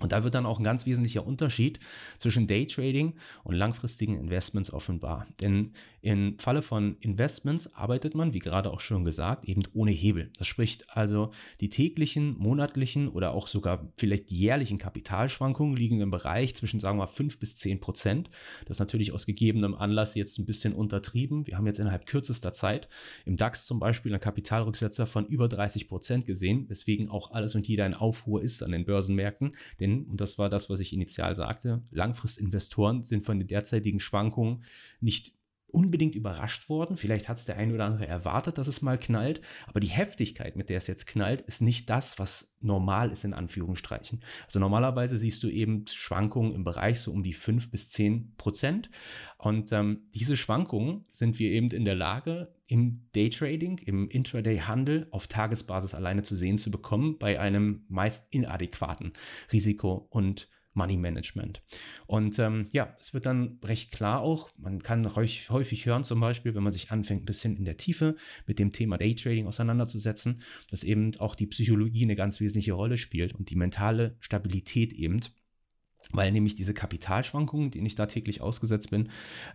Und 0.00 0.12
da 0.12 0.25
wird 0.25 0.35
dann 0.35 0.45
auch 0.45 0.59
ein 0.59 0.65
ganz 0.65 0.85
wesentlicher 0.85 1.26
Unterschied 1.26 1.81
zwischen 2.19 2.47
Daytrading 2.47 3.15
und 3.45 3.55
langfristigen 3.55 4.19
Investments 4.19 4.71
offenbar. 4.71 5.26
Denn 5.41 5.73
im 6.03 6.38
Falle 6.38 6.61
von 6.61 6.97
Investments 7.00 7.75
arbeitet 7.75 8.15
man, 8.15 8.35
wie 8.35 8.38
gerade 8.38 8.71
auch 8.71 8.81
schon 8.81 9.05
gesagt, 9.05 9.47
eben 9.47 9.62
ohne 9.73 9.91
Hebel. 9.91 10.31
Das 10.38 10.47
spricht 10.47 10.97
also, 10.97 11.33
die 11.61 11.71
täglichen, 11.71 12.37
monatlichen 12.38 13.09
oder 13.09 13.33
auch 13.33 13.49
sogar 13.49 13.91
vielleicht 13.97 14.31
jährlichen 14.31 14.79
Kapitalschwankungen 14.79 15.75
liegen 15.75 16.00
im 16.00 16.11
Bereich 16.11 16.55
zwischen, 16.55 16.79
sagen 16.79 16.99
wir 16.99 17.05
mal, 17.05 17.11
5 17.11 17.38
bis 17.38 17.57
10 17.57 17.81
Prozent. 17.81 18.31
Das 18.67 18.76
ist 18.76 18.81
natürlich 18.81 19.12
aus 19.12 19.25
gegebenem 19.25 19.75
Anlass 19.75 20.15
jetzt 20.15 20.38
ein 20.38 20.47
bisschen 20.47 20.75
untertrieben. 20.75 21.47
Wir 21.47 21.57
haben 21.57 21.67
jetzt 21.67 21.81
innerhalb 21.81 22.05
kürzester 22.07 22.53
Zeit 22.53 22.88
im 23.25 23.37
DAX 23.37 23.67
zum 23.67 23.81
Beispiel 23.81 24.12
einen 24.12 24.21
Kapitalrücksetzer 24.21 25.07
von 25.07 25.26
über 25.26 25.49
30 25.49 25.88
Prozent 25.88 26.26
gesehen, 26.26 26.69
weswegen 26.69 27.09
auch 27.09 27.31
alles 27.31 27.55
und 27.55 27.67
jeder 27.67 27.87
in 27.87 27.95
Aufruhr 27.95 28.43
ist 28.43 28.62
an 28.62 28.73
den 28.73 28.85
Börsenmärkten. 28.85 29.57
Denn 29.81 29.86
hin, 29.87 30.05
und 30.07 30.21
das 30.21 30.38
war 30.38 30.49
das, 30.49 30.69
was 30.69 30.81
ich 30.81 30.93
initial 30.93 31.35
sagte, 31.35 31.83
Langfristinvestoren 31.90 33.02
sind 33.02 33.25
von 33.25 33.38
den 33.38 33.49
derzeitigen 33.49 34.00
Schwankungen 34.00 34.64
nicht 35.00 35.33
unbedingt 35.76 36.14
überrascht 36.14 36.71
worden. 36.71 36.97
Vielleicht 36.97 37.28
hat 37.28 37.37
es 37.37 37.45
der 37.45 37.59
ein 37.59 37.71
oder 37.71 37.85
andere 37.85 38.09
erwartet, 38.09 38.56
dass 38.56 38.66
es 38.66 38.80
mal 38.80 38.97
knallt, 38.97 39.42
aber 39.66 39.78
die 39.78 39.88
Heftigkeit, 39.88 40.56
mit 40.56 40.71
der 40.71 40.78
es 40.78 40.87
jetzt 40.87 41.06
knallt, 41.06 41.42
ist 41.42 41.61
nicht 41.61 41.90
das, 41.90 42.18
was 42.18 42.56
normal 42.62 43.11
ist 43.11 43.26
in 43.26 43.35
Anführungsstrichen. 43.35 44.23
Also 44.47 44.59
normalerweise 44.59 45.18
siehst 45.18 45.42
du 45.42 45.50
eben 45.50 45.85
Schwankungen 45.87 46.54
im 46.54 46.64
Bereich 46.64 47.00
so 47.00 47.12
um 47.12 47.23
die 47.23 47.35
5 47.35 47.71
bis 47.71 47.90
10 47.90 48.33
Prozent. 48.38 48.88
Und 49.37 49.71
ähm, 49.73 50.09
diese 50.14 50.38
Schwankungen 50.38 51.04
sind 51.12 51.38
wir 51.38 51.50
eben 51.50 51.71
in 51.71 51.85
der 51.85 51.95
Lage, 51.95 52.54
im 52.68 53.02
Daytrading, 53.14 53.76
im 53.78 54.09
Intraday-Handel 54.09 55.09
auf 55.11 55.26
Tagesbasis 55.26 55.95
alleine 55.95 56.23
zu 56.23 56.35
sehen 56.35 56.56
zu 56.56 56.71
bekommen, 56.71 57.18
bei 57.18 57.38
einem 57.38 57.85
meist 57.88 58.33
inadäquaten 58.33 59.12
Risiko- 59.52 60.09
und 60.09 60.49
Money 60.76 60.97
Management. 60.97 61.62
Und 62.06 62.38
ähm, 62.38 62.68
ja, 62.73 62.95
es 63.00 63.14
wird 63.14 63.26
dann 63.26 63.59
recht 63.64 63.92
klar 63.92 64.21
auch, 64.21 64.50
man 64.56 64.83
kann 64.83 65.16
häufig 65.16 65.87
hören 65.87 66.04
zum 66.04 66.21
Beispiel, 66.21 66.54
wenn 66.54 66.62
man 66.62 66.73
sich 66.73 66.90
anfängt, 66.90 67.23
ein 67.23 67.26
bisschen 67.26 67.56
in 67.56 67.64
der 67.64 67.76
Tiefe 67.76 68.16
mit 68.47 68.59
dem 68.59 68.73
Thema 68.73 68.99
Daytrading 68.99 69.47
auseinanderzusetzen, 69.47 70.42
dass 70.71 70.85
eben 70.85 71.12
auch 71.18 71.35
die 71.35 71.47
Psychologie 71.47 72.04
eine 72.04 72.16
ganz 72.16 72.40
wesentliche 72.40 72.75
Rolle 72.75 72.99
spielt 72.99 73.35
und 73.35 73.50
die 73.50 73.56
mentale 73.56 74.16
Stabilität 74.21 74.92
eben 74.92 75.21
weil 76.13 76.33
nämlich 76.33 76.55
diese 76.55 76.75
Kapitalschwankungen, 76.75 77.71
denen 77.71 77.87
ich 77.87 77.95
da 77.95 78.07
täglich 78.07 78.41
ausgesetzt 78.41 78.91
bin, 78.91 79.11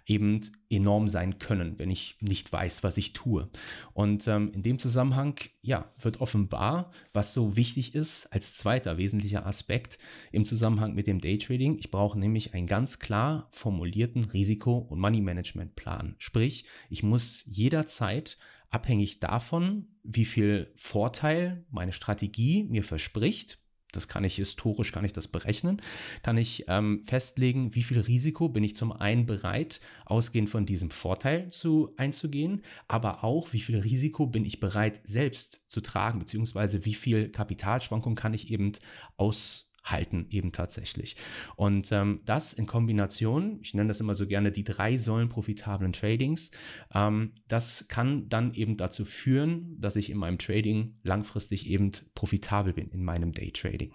eben 0.06 0.42
enorm 0.70 1.08
sein 1.08 1.40
können, 1.40 1.80
wenn 1.80 1.90
ich 1.90 2.18
nicht 2.22 2.52
weiß, 2.52 2.84
was 2.84 2.98
ich 2.98 3.14
tue. 3.14 3.50
Und 3.94 4.28
ähm, 4.28 4.52
in 4.54 4.64
dem 4.64 4.80
Zusammenhang, 4.80 5.36
ja, 5.62 5.94
wird 6.00 6.22
offenbar, 6.22 6.92
was 7.14 7.34
so 7.34 7.56
wichtig 7.56 7.96
ist 7.96 8.28
als 8.28 8.58
zweiter 8.58 8.98
wesentlicher 8.98 9.46
Aspekt 9.46 9.98
im 10.32 10.46
Zusammenhang 10.46 10.94
mit 10.94 11.08
dem 11.08 11.22
Daytrading. 11.22 11.78
Ich 11.78 11.92
brauche 11.92 12.20
nämlich 12.20 12.54
einen 12.54 12.68
ganz 12.68 13.00
klar 13.00 13.48
formulierten 13.52 14.26
Risiko- 14.26 14.78
und 14.78 15.00
Money-Management-Plan. 15.00 16.16
Sprich, 16.18 16.66
ich 16.90 17.04
muss 17.04 17.44
jederzeit 17.48 18.38
abhängig 18.70 19.20
davon, 19.20 19.88
wie 20.04 20.26
viel 20.26 20.72
Vorteil 20.76 21.66
meine 21.70 21.94
Strategie 21.94 22.64
mir 22.64 22.84
verspricht, 22.84 23.61
das 23.92 24.08
kann 24.08 24.24
ich 24.24 24.36
historisch, 24.36 24.92
kann 24.92 25.06
ich 25.06 25.14
das 25.14 25.28
berechnen, 25.28 25.82
kann 26.24 26.38
ich 26.38 26.66
ähm, 26.68 27.04
festlegen, 27.06 27.76
wie 27.76 27.84
viel 27.84 28.00
Risiko 28.00 28.50
bin 28.50 28.64
ich 28.64 28.76
zum 28.76 28.92
einen 28.92 29.26
bereit, 29.26 29.82
ausgehend 30.06 30.50
von 30.50 30.66
diesem 30.66 30.92
Vorteil 30.92 31.50
zu 31.50 31.94
einzugehen, 31.98 32.62
aber 32.88 33.24
auch, 33.24 33.54
wie 33.54 33.60
viel 33.60 33.80
Risiko 33.80 34.28
bin 34.28 34.46
ich 34.46 34.60
bereit, 34.60 35.02
selbst 35.04 35.70
zu 35.70 35.82
tragen, 35.82 36.20
beziehungsweise 36.20 36.86
wie 36.86 36.94
viel 36.94 37.30
Kapitalschwankung 37.30 38.16
kann 38.16 38.34
ich 38.34 38.52
eben 38.52 38.74
aus 39.18 39.71
halten 39.84 40.28
eben 40.30 40.52
tatsächlich. 40.52 41.16
Und 41.56 41.92
ähm, 41.92 42.22
das 42.26 42.54
in 42.54 42.68
Kombination, 42.68 43.60
ich 43.62 43.74
nenne 43.74 43.88
das 43.88 44.00
immer 44.00 44.16
so 44.16 44.28
gerne 44.28 44.52
die 44.52 44.64
drei 44.64 44.98
Säulen 44.98 45.30
profitablen 45.30 45.94
Tradings, 45.94 46.52
ähm, 46.94 47.34
das 47.48 47.88
kann 47.88 48.30
dann 48.30 48.54
eben 48.54 48.78
dazu 48.78 49.06
führen, 49.06 49.80
dass 49.80 49.96
ich 49.96 50.10
in 50.10 50.18
meinem 50.18 50.38
Trading 50.38 50.96
langfristig 51.04 51.68
eben 51.68 51.92
profitabel 52.14 52.74
bin, 52.74 52.90
in 52.90 53.04
meinem 53.04 53.32
Daytrading. 53.32 53.94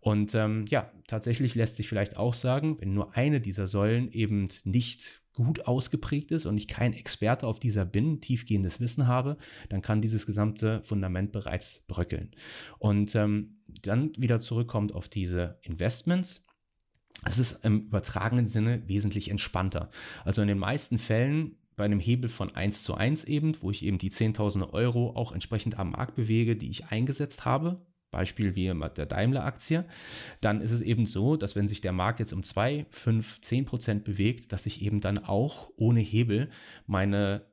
Und 0.00 0.34
ähm, 0.34 0.64
ja, 0.68 0.90
tatsächlich 1.06 1.54
lässt 1.54 1.76
sich 1.76 1.88
vielleicht 1.88 2.16
auch 2.16 2.32
sagen, 2.32 2.80
wenn 2.80 2.94
nur 2.94 3.14
eine 3.16 3.40
dieser 3.40 3.66
Säulen 3.66 4.10
eben 4.10 4.48
nicht 4.64 5.20
gut 5.34 5.66
ausgeprägt 5.66 6.32
ist 6.32 6.46
und 6.46 6.56
ich 6.56 6.68
kein 6.68 6.92
Experte 6.92 7.46
auf 7.46 7.60
dieser 7.60 7.84
bin, 7.84 8.20
tiefgehendes 8.20 8.80
Wissen 8.80 9.06
habe, 9.06 9.36
dann 9.68 9.82
kann 9.82 10.02
dieses 10.02 10.26
gesamte 10.26 10.82
Fundament 10.82 11.32
bereits 11.32 11.84
bröckeln. 11.86 12.30
Und 12.78 13.14
ähm, 13.14 13.59
dann 13.82 14.12
wieder 14.16 14.40
zurückkommt 14.40 14.94
auf 14.94 15.08
diese 15.08 15.58
Investments. 15.62 16.46
Es 17.24 17.38
ist 17.38 17.64
im 17.64 17.86
übertragenen 17.86 18.48
Sinne 18.48 18.88
wesentlich 18.88 19.30
entspannter. 19.30 19.90
Also 20.24 20.42
in 20.42 20.48
den 20.48 20.58
meisten 20.58 20.98
Fällen 20.98 21.56
bei 21.76 21.84
einem 21.84 22.00
Hebel 22.00 22.28
von 22.28 22.54
1 22.54 22.82
zu 22.82 22.94
1 22.94 23.24
eben, 23.24 23.56
wo 23.62 23.70
ich 23.70 23.84
eben 23.84 23.98
die 23.98 24.10
10.000 24.10 24.72
Euro 24.72 25.16
auch 25.16 25.32
entsprechend 25.32 25.78
am 25.78 25.92
Markt 25.92 26.14
bewege, 26.14 26.56
die 26.56 26.70
ich 26.70 26.86
eingesetzt 26.86 27.44
habe, 27.44 27.80
Beispiel 28.10 28.54
wie 28.54 28.66
der 28.96 29.06
Daimler-Aktie, 29.06 29.84
dann 30.40 30.60
ist 30.60 30.72
es 30.72 30.80
eben 30.80 31.06
so, 31.06 31.36
dass 31.36 31.56
wenn 31.56 31.68
sich 31.68 31.80
der 31.80 31.92
Markt 31.92 32.20
jetzt 32.20 32.32
um 32.32 32.42
2, 32.42 32.86
5, 32.90 33.40
10 33.40 33.64
Prozent 33.64 34.04
bewegt, 34.04 34.52
dass 34.52 34.66
ich 34.66 34.82
eben 34.82 35.00
dann 35.00 35.18
auch 35.18 35.70
ohne 35.76 36.00
Hebel 36.00 36.50
meine 36.86 37.46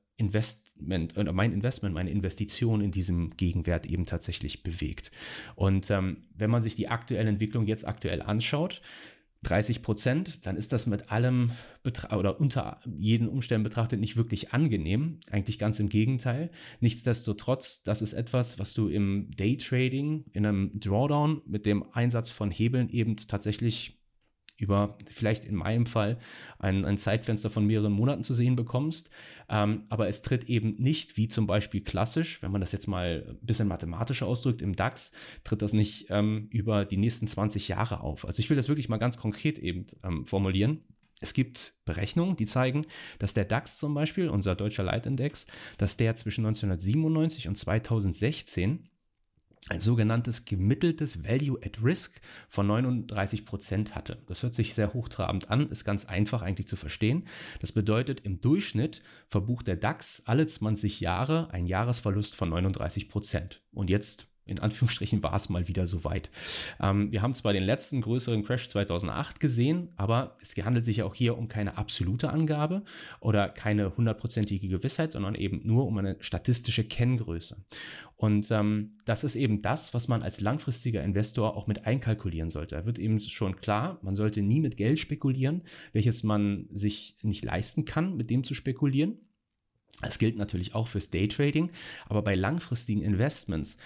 Investment 0.80 1.18
oder 1.18 1.34
mein 1.34 1.54
Investment, 1.54 1.96
meine 1.96 2.10
Investition 2.10 2.82
in 2.82 2.92
diesem 2.92 3.36
Gegenwert 3.38 3.86
eben 3.86 4.06
tatsächlich 4.06 4.64
bewegt. 4.64 5.12
Und 5.56 5.90
ähm, 5.92 6.24
wenn 6.36 6.50
man 6.50 6.62
sich 6.62 6.76
die 6.76 6.88
aktuelle 6.88 7.30
Entwicklung 7.30 7.68
jetzt 7.68 7.88
aktuell 7.88 8.22
anschaut, 8.22 8.82
30 9.44 9.84
Prozent, 9.84 10.46
dann 10.46 10.58
ist 10.58 10.74
das 10.74 10.88
mit 10.88 11.12
allem 11.12 11.52
Betra 11.84 12.18
oder 12.18 12.40
unter 12.42 12.82
jeden 12.98 13.28
Umständen 13.30 13.64
betrachtet 13.64 14.00
nicht 14.00 14.18
wirklich 14.18 14.52
angenehm. 14.52 15.20
Eigentlich 15.30 15.60
ganz 15.60 15.80
im 15.80 15.90
Gegenteil. 15.90 16.50
Nichtsdestotrotz, 16.80 17.84
das 17.84 18.02
ist 18.02 18.14
etwas, 18.14 18.58
was 18.58 18.74
du 18.74 18.90
im 18.90 19.30
Daytrading, 19.38 20.26
in 20.34 20.46
einem 20.46 20.80
Drawdown 20.80 21.44
mit 21.46 21.66
dem 21.66 21.86
Einsatz 21.94 22.30
von 22.30 22.50
Hebeln 22.50 22.90
eben 22.90 23.16
tatsächlich 23.16 23.98
über 24.58 24.98
vielleicht 25.10 25.46
in 25.46 25.56
meinem 25.56 25.86
Fall 25.86 26.18
ein, 26.60 26.84
ein 26.86 26.98
Zeitfenster 26.98 27.50
von 27.50 27.66
mehreren 27.66 27.94
Monaten 27.94 28.24
zu 28.24 28.34
sehen 28.34 28.56
bekommst. 28.56 29.10
Ähm, 29.50 29.84
aber 29.90 30.08
es 30.08 30.24
tritt 30.24 30.46
eben 30.50 30.76
nicht, 30.78 31.16
wie 31.16 31.28
zum 31.28 31.48
Beispiel 31.48 31.82
klassisch, 31.82 32.42
wenn 32.42 32.52
man 32.52 32.62
das 32.62 32.72
jetzt 32.72 32.88
mal 32.88 33.26
ein 33.30 33.46
bisschen 33.46 33.68
mathematischer 33.68 34.26
ausdrückt, 34.26 34.62
im 34.62 34.76
DAX, 34.76 35.14
tritt 35.44 35.62
das 35.62 35.74
nicht 35.74 36.08
ähm, 36.10 36.48
über 36.52 36.86
die 36.86 36.98
nächsten 36.98 37.28
20 37.28 37.68
Jahre 37.68 38.02
auf. 38.02 38.26
Also 38.26 38.40
ich 38.40 38.50
will 38.50 38.58
das 38.58 38.68
wirklich 38.68 38.90
mal 38.90 38.98
ganz 38.98 39.18
konkret 39.18 39.60
eben 39.60 39.86
ähm, 40.04 40.26
formulieren. 40.26 40.82
Es 41.20 41.34
gibt 41.34 41.74
Berechnungen, 41.86 42.36
die 42.36 42.46
zeigen, 42.46 42.86
dass 43.18 43.34
der 43.34 43.46
DAX 43.46 43.78
zum 43.78 43.94
Beispiel, 43.94 44.30
unser 44.30 44.56
deutscher 44.56 44.84
Leitindex, 44.84 45.48
dass 45.78 45.98
der 45.98 46.16
zwischen 46.16 46.46
1997 46.46 47.48
und 47.48 47.56
2016 47.56 48.88
ein 49.70 49.82
sogenanntes 49.82 50.46
gemitteltes 50.46 51.24
Value 51.24 51.60
at 51.64 51.84
Risk 51.84 52.22
von 52.50 52.68
39 52.68 53.46
Prozent 53.46 53.96
hatte. 53.96 54.22
Das 54.28 54.44
hört 54.44 54.54
sich 54.54 54.74
sehr 54.74 54.94
hochtrabend 54.94 55.50
an, 55.50 55.70
ist 55.70 55.84
ganz 55.84 56.06
einfach 56.06 56.42
eigentlich 56.42 56.68
zu 56.68 56.76
verstehen. 56.76 57.28
Das 57.60 57.72
bedeutet, 57.72 58.22
im 58.22 58.42
Durchschnitt 58.42 59.02
verbucht 59.28 59.68
der 59.68 59.76
DAX 59.76 60.24
alle 60.26 60.46
20 60.46 61.00
Jahre 61.00 61.52
einen 61.52 61.68
Jahresverlust 61.68 62.36
von 62.36 62.50
39 62.50 63.10
Prozent. 63.10 63.62
Und 63.72 63.90
jetzt 63.90 64.28
in 64.48 64.60
Anführungsstrichen 64.60 65.22
war 65.24 65.36
es 65.36 65.50
mal 65.50 65.68
wieder 65.68 65.88
soweit. 65.88 66.30
Ähm, 66.80 67.12
wir 67.12 67.22
haben 67.22 67.34
zwar 67.34 67.54
den 67.54 67.64
letzten 67.64 68.02
größeren 68.02 68.44
Crash 68.44 68.70
2008 68.70 69.40
gesehen, 69.40 69.90
aber 69.96 70.38
es 70.42 70.56
handelt 70.58 70.86
sich 70.86 70.98
ja 70.98 71.06
auch 71.06 71.16
hier 71.16 71.38
um 71.38 71.48
keine 71.48 71.78
absolute 71.78 72.30
Angabe 72.30 72.84
oder 73.20 73.50
keine 73.50 73.96
hundertprozentige 73.96 74.68
Gewissheit, 74.68 75.12
sondern 75.12 75.36
eben 75.36 75.62
nur 75.64 75.86
um 75.86 75.98
eine 75.98 76.18
statistische 76.20 76.84
Kenngröße. 76.84 77.58
Und 78.16 78.50
ähm, 78.50 78.98
das 79.06 79.24
ist 79.24 79.36
eben 79.36 79.62
das, 79.62 79.94
was 79.94 80.08
man 80.08 80.24
als 80.24 80.42
langfristiger 80.42 81.04
Investor 81.04 81.56
auch 81.56 81.68
mit 81.68 81.86
einkalkulieren 81.86 82.50
sollte. 82.50 82.76
Da 82.76 82.86
wird 82.86 82.98
eben 82.98 83.20
schon 83.20 83.58
klar, 83.58 84.00
man 84.02 84.16
sollte 84.16 84.42
nie 84.42 84.60
mit 84.60 84.76
Geld 84.76 84.98
spekulieren, 84.98 85.62
welches 85.94 86.24
man 86.24 86.68
sich 86.72 87.16
nicht 87.22 87.46
leisten 87.46 87.86
kann, 87.86 88.18
mit 88.18 88.32
dem 88.32 88.44
zu 88.44 88.56
spekulieren. 88.56 89.20
Das 90.02 90.20
gilt 90.20 90.38
natürlich 90.38 90.76
auch 90.76 90.88
fürs 90.88 91.10
Daytrading, 91.10 91.72
aber 92.08 92.22
bei 92.22 92.36
langfristigen 92.36 93.02
Investments 93.02 93.78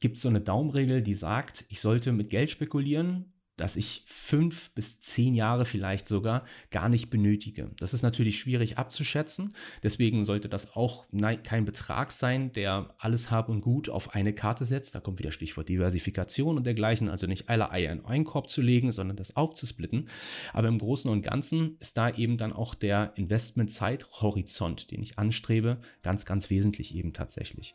gibt 0.00 0.16
es 0.16 0.22
so 0.22 0.28
eine 0.28 0.40
Daumenregel, 0.40 1.02
die 1.02 1.14
sagt, 1.14 1.64
ich 1.68 1.80
sollte 1.80 2.12
mit 2.12 2.30
Geld 2.30 2.50
spekulieren, 2.50 3.32
das 3.58 3.76
ich 3.76 4.04
fünf 4.06 4.70
bis 4.70 5.00
zehn 5.02 5.34
Jahre 5.34 5.64
vielleicht 5.64 6.06
sogar 6.06 6.44
gar 6.70 6.88
nicht 6.88 7.10
benötige. 7.10 7.72
Das 7.78 7.92
ist 7.92 8.02
natürlich 8.02 8.38
schwierig 8.38 8.78
abzuschätzen. 8.78 9.52
Deswegen 9.82 10.24
sollte 10.24 10.48
das 10.48 10.76
auch 10.76 11.06
kein 11.42 11.64
Betrag 11.64 12.12
sein, 12.12 12.52
der 12.52 12.94
alles 12.98 13.32
Hab 13.32 13.48
und 13.48 13.60
Gut 13.60 13.88
auf 13.88 14.14
eine 14.14 14.32
Karte 14.32 14.64
setzt. 14.64 14.94
Da 14.94 15.00
kommt 15.00 15.18
wieder 15.18 15.32
Stichwort 15.32 15.68
Diversifikation 15.68 16.56
und 16.56 16.64
dergleichen. 16.64 17.08
Also 17.08 17.26
nicht 17.26 17.48
alle 17.48 17.72
Eier 17.72 17.92
in 17.92 18.04
einen 18.04 18.24
Korb 18.24 18.48
zu 18.48 18.62
legen, 18.62 18.92
sondern 18.92 19.16
das 19.16 19.36
aufzusplitten. 19.36 20.08
Aber 20.52 20.68
im 20.68 20.78
Großen 20.78 21.10
und 21.10 21.22
Ganzen 21.22 21.76
ist 21.80 21.98
da 21.98 22.10
eben 22.10 22.38
dann 22.38 22.52
auch 22.52 22.76
der 22.76 23.12
Investmentzeithorizont, 23.16 24.92
den 24.92 25.02
ich 25.02 25.18
anstrebe, 25.18 25.80
ganz, 26.04 26.24
ganz 26.24 26.48
wesentlich 26.48 26.94
eben 26.94 27.12
tatsächlich. 27.12 27.74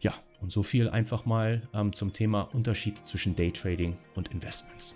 Ja, 0.00 0.14
und 0.40 0.52
so 0.52 0.62
viel 0.62 0.88
einfach 0.90 1.24
mal 1.24 1.66
ähm, 1.72 1.92
zum 1.92 2.12
Thema 2.12 2.42
Unterschied 2.52 2.98
zwischen 2.98 3.34
Daytrading 3.34 3.96
und 4.14 4.28
Investments. 4.28 4.94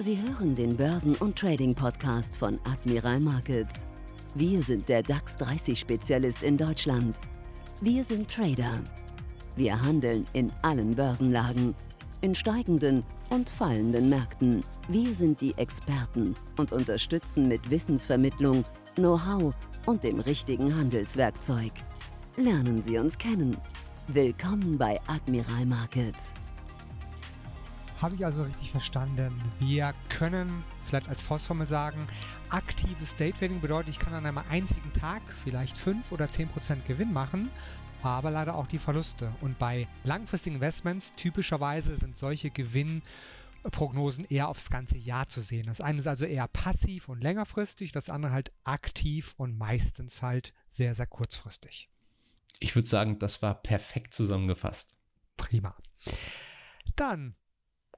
Sie 0.00 0.16
hören 0.20 0.54
den 0.54 0.76
Börsen- 0.76 1.16
und 1.16 1.36
Trading-Podcast 1.36 2.38
von 2.38 2.60
Admiral 2.64 3.18
Markets. 3.18 3.84
Wir 4.34 4.62
sind 4.62 4.88
der 4.88 5.02
DAX 5.02 5.36
30-Spezialist 5.38 6.44
in 6.44 6.56
Deutschland. 6.56 7.18
Wir 7.80 8.04
sind 8.04 8.30
Trader. 8.30 8.80
Wir 9.56 9.82
handeln 9.82 10.24
in 10.34 10.52
allen 10.62 10.94
Börsenlagen, 10.94 11.74
in 12.20 12.34
steigenden 12.34 13.02
und 13.30 13.50
fallenden 13.50 14.08
Märkten. 14.08 14.62
Wir 14.88 15.14
sind 15.14 15.40
die 15.40 15.56
Experten 15.56 16.36
und 16.56 16.70
unterstützen 16.70 17.48
mit 17.48 17.68
Wissensvermittlung, 17.68 18.64
Know-how 18.94 19.54
und 19.86 20.04
dem 20.04 20.20
richtigen 20.20 20.76
Handelswerkzeug. 20.76 21.72
Lernen 22.38 22.80
Sie 22.80 22.96
uns 22.98 23.18
kennen. 23.18 23.56
Willkommen 24.06 24.78
bei 24.78 25.00
Admiral 25.08 25.66
Markets. 25.66 26.34
Habe 28.00 28.14
ich 28.14 28.24
also 28.24 28.44
richtig 28.44 28.70
verstanden. 28.70 29.34
Wir 29.58 29.92
können 30.08 30.62
vielleicht 30.84 31.08
als 31.08 31.20
Faustformel 31.20 31.66
sagen, 31.66 32.06
aktives 32.48 33.16
Day 33.16 33.32
Trading 33.32 33.60
bedeutet, 33.60 33.88
ich 33.88 33.98
kann 33.98 34.14
an 34.14 34.24
einem 34.24 34.38
einzigen 34.38 34.92
Tag 34.92 35.20
vielleicht 35.42 35.76
5 35.76 36.12
oder 36.12 36.26
10% 36.26 36.84
Gewinn 36.86 37.12
machen, 37.12 37.50
aber 38.04 38.30
leider 38.30 38.54
auch 38.54 38.68
die 38.68 38.78
Verluste. 38.78 39.34
Und 39.40 39.58
bei 39.58 39.88
langfristigen 40.04 40.54
Investments 40.54 41.12
typischerweise 41.16 41.96
sind 41.96 42.16
solche 42.16 42.50
Gewinnprognosen 42.50 44.26
eher 44.26 44.46
aufs 44.46 44.70
ganze 44.70 44.96
Jahr 44.96 45.26
zu 45.26 45.40
sehen. 45.40 45.66
Das 45.66 45.80
eine 45.80 45.98
ist 45.98 46.06
also 46.06 46.24
eher 46.24 46.46
passiv 46.46 47.08
und 47.08 47.20
längerfristig, 47.20 47.90
das 47.90 48.08
andere 48.08 48.30
halt 48.30 48.52
aktiv 48.62 49.34
und 49.38 49.58
meistens 49.58 50.22
halt 50.22 50.52
sehr, 50.68 50.94
sehr 50.94 51.08
kurzfristig. 51.08 51.88
Ich 52.60 52.74
würde 52.74 52.88
sagen, 52.88 53.18
das 53.18 53.42
war 53.42 53.62
perfekt 53.62 54.14
zusammengefasst. 54.14 54.94
Prima. 55.36 55.76
Dann 56.96 57.36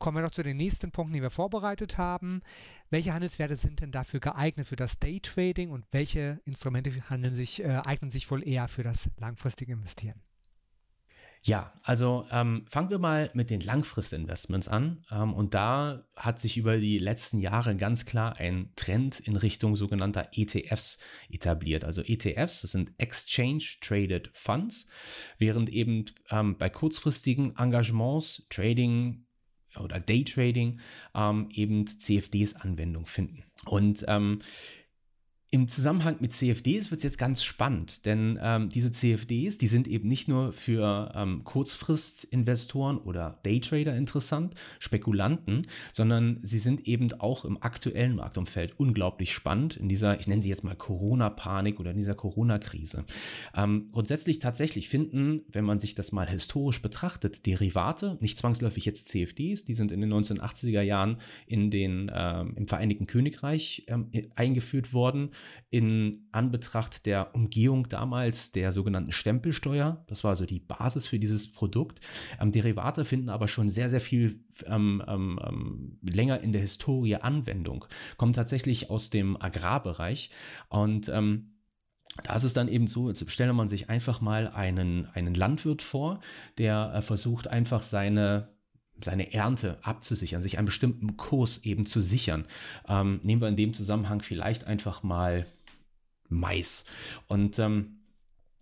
kommen 0.01 0.17
wir 0.17 0.23
noch 0.23 0.31
zu 0.31 0.43
den 0.43 0.57
nächsten 0.57 0.91
Punkten, 0.91 1.15
die 1.15 1.23
wir 1.23 1.31
vorbereitet 1.31 1.99
haben. 1.99 2.41
Welche 2.89 3.13
Handelswerte 3.13 3.57
sind 3.57 3.81
denn 3.81 3.93
dafür 3.93 4.19
geeignet 4.19 4.67
für 4.67 4.77
das 4.77 4.99
Daytrading 4.99 5.71
und 5.71 5.87
welche 5.93 6.41
Instrumente 6.45 6.91
sich, 7.31 7.63
äh, 7.63 7.83
eignen 7.85 8.11
sich 8.11 8.31
wohl 8.31 8.47
eher 8.47 8.67
für 8.67 8.83
das 8.83 9.11
langfristige 9.19 9.73
Investieren? 9.73 10.21
Ja, 11.43 11.73
also 11.83 12.27
ähm, 12.31 12.67
fangen 12.69 12.91
wir 12.91 12.99
mal 12.99 13.31
mit 13.33 13.49
den 13.49 13.63
Langfristinvestments 13.63 14.69
an. 14.69 15.05
Ähm, 15.11 15.33
und 15.33 15.55
da 15.55 16.05
hat 16.15 16.39
sich 16.39 16.59
über 16.59 16.77
die 16.77 16.99
letzten 16.99 17.39
Jahre 17.39 17.75
ganz 17.77 18.05
klar 18.05 18.37
ein 18.37 18.73
Trend 18.77 19.21
in 19.21 19.37
Richtung 19.37 19.75
sogenannter 19.75 20.29
ETFs 20.33 20.99
etabliert. 21.31 21.85
Also 21.85 22.03
ETFs, 22.03 22.61
das 22.61 22.73
sind 22.73 22.93
Exchange 22.99 23.65
Traded 23.81 24.31
Funds, 24.35 24.89
während 25.39 25.71
eben 25.71 26.05
ähm, 26.31 26.59
bei 26.59 26.69
kurzfristigen 26.69 27.57
Engagements, 27.57 28.47
Trading, 28.51 29.25
oder 29.79 30.01
Daytrading 30.01 30.81
ähm, 31.15 31.49
eben 31.53 31.87
CFDs 31.87 32.57
Anwendung 32.57 33.07
finden. 33.07 33.45
Und 33.67 34.05
ähm, 34.09 34.41
im 35.53 35.69
Zusammenhang 35.69 36.17
mit 36.21 36.33
CFDs 36.33 36.93
wird 36.93 37.01
es 37.01 37.05
jetzt 37.05 37.19
ganz 37.19 37.43
spannend, 37.43 38.07
denn 38.07 38.39
ähm, 38.41 38.69
diese 38.69 38.93
CFDs, 38.93 39.59
die 39.59 39.67
sind 39.67 39.89
eben 39.89 40.09
nicht 40.09 40.29
nur 40.29 40.53
für 40.53 41.11
ähm, 41.17 41.43
Kurzfristinvestoren 41.43 42.99
oder 42.99 43.41
Daytrader 43.43 43.97
interessant, 43.97 44.55
Spekulanten, 44.79 45.67
sondern 45.93 46.39
sie 46.43 46.61
sind 46.61 46.87
eben 46.87 47.13
auch 47.15 47.45
im 47.45 47.61
aktuellen 47.61 48.15
Marktumfeld 48.15 48.79
unglaublich 48.79 49.33
spannend 49.33 49.77
in 49.77 49.89
dieser, 49.89 50.21
ich 50.21 50.29
nenne 50.29 50.41
sie 50.41 50.49
jetzt 50.49 50.63
mal 50.63 50.77
Corona-Panik 50.77 51.81
oder 51.81 51.91
in 51.91 51.97
dieser 51.97 52.15
Corona-Krise. 52.15 53.05
Ähm, 53.57 53.89
grundsätzlich 53.91 54.39
tatsächlich 54.39 54.89
finden, 54.89 55.43
wenn 55.49 55.65
man 55.65 55.81
sich 55.81 55.97
das 55.97 56.13
mal 56.13 56.29
historisch 56.29 56.81
betrachtet, 56.81 57.45
Derivate, 57.47 58.19
nicht 58.21 58.39
zwangsläufig 58.39 58.85
jetzt 58.85 59.09
CFDs, 59.09 59.65
die 59.65 59.75
sind 59.75 59.91
in 59.91 60.01
den 60.01 60.13
1980er 60.13 60.83
Jahren 60.83 61.17
in 61.49 61.73
den, 61.73 62.09
ähm, 62.15 62.55
im 62.57 62.69
Vereinigten 62.69 63.09
Königreich 63.09 63.85
ähm, 63.89 64.13
eingeführt 64.37 64.93
worden 64.93 65.31
in 65.71 66.27
Anbetracht 66.33 67.07
der 67.07 67.35
Umgehung 67.35 67.89
damals 67.89 68.51
der 68.51 68.73
sogenannten 68.73 69.13
Stempelsteuer. 69.13 70.05
Das 70.09 70.25
war 70.25 70.31
also 70.31 70.45
die 70.45 70.59
Basis 70.59 71.07
für 71.07 71.21
dieses 71.21 71.53
Produkt. 71.53 72.01
Ähm, 72.41 72.51
Derivate 72.51 73.05
finden 73.05 73.29
aber 73.29 73.47
schon 73.47 73.71
sehr, 73.71 73.89
sehr 73.89 74.01
viel 74.01 74.41
ähm, 74.67 75.03
ähm, 75.07 75.41
ähm 75.47 75.99
länger 76.03 76.41
in 76.41 76.53
der 76.53 76.61
Historie 76.61 77.17
Anwendung, 77.17 77.85
kommen 78.17 78.33
tatsächlich 78.33 78.91
aus 78.91 79.11
dem 79.11 79.41
Agrarbereich 79.41 80.31
und 80.69 81.09
ähm, 81.09 81.53
da 82.25 82.35
ist 82.35 82.45
es 82.45 82.55
dann 82.55 82.69
eben 82.69 82.87
so, 82.87 83.09
jetzt 83.09 83.31
stelle 83.31 83.53
man 83.53 83.69
sich 83.69 83.89
einfach 83.89 84.21
mal 84.21 84.49
einen, 84.49 85.07
einen 85.15 85.35
Landwirt 85.35 85.83
vor, 85.83 86.21
der 86.59 86.93
äh, 86.95 87.03
versucht 87.03 87.49
einfach 87.49 87.83
seine 87.83 88.49
seine 89.05 89.33
Ernte 89.33 89.79
abzusichern, 89.83 90.43
sich 90.43 90.59
einen 90.59 90.67
bestimmten 90.67 91.17
Kurs 91.17 91.65
eben 91.65 91.87
zu 91.87 92.01
sichern. 92.01 92.47
Ähm, 92.89 93.21
nehmen 93.23 93.41
wir 93.41 93.49
in 93.49 93.57
dem 93.57 93.75
Zusammenhang 93.75 94.23
vielleicht 94.23 94.65
einfach 94.65 95.03
mal 95.03 95.47
Mais. 96.29 96.85
Und 97.27 97.59
ähm, 97.59 98.00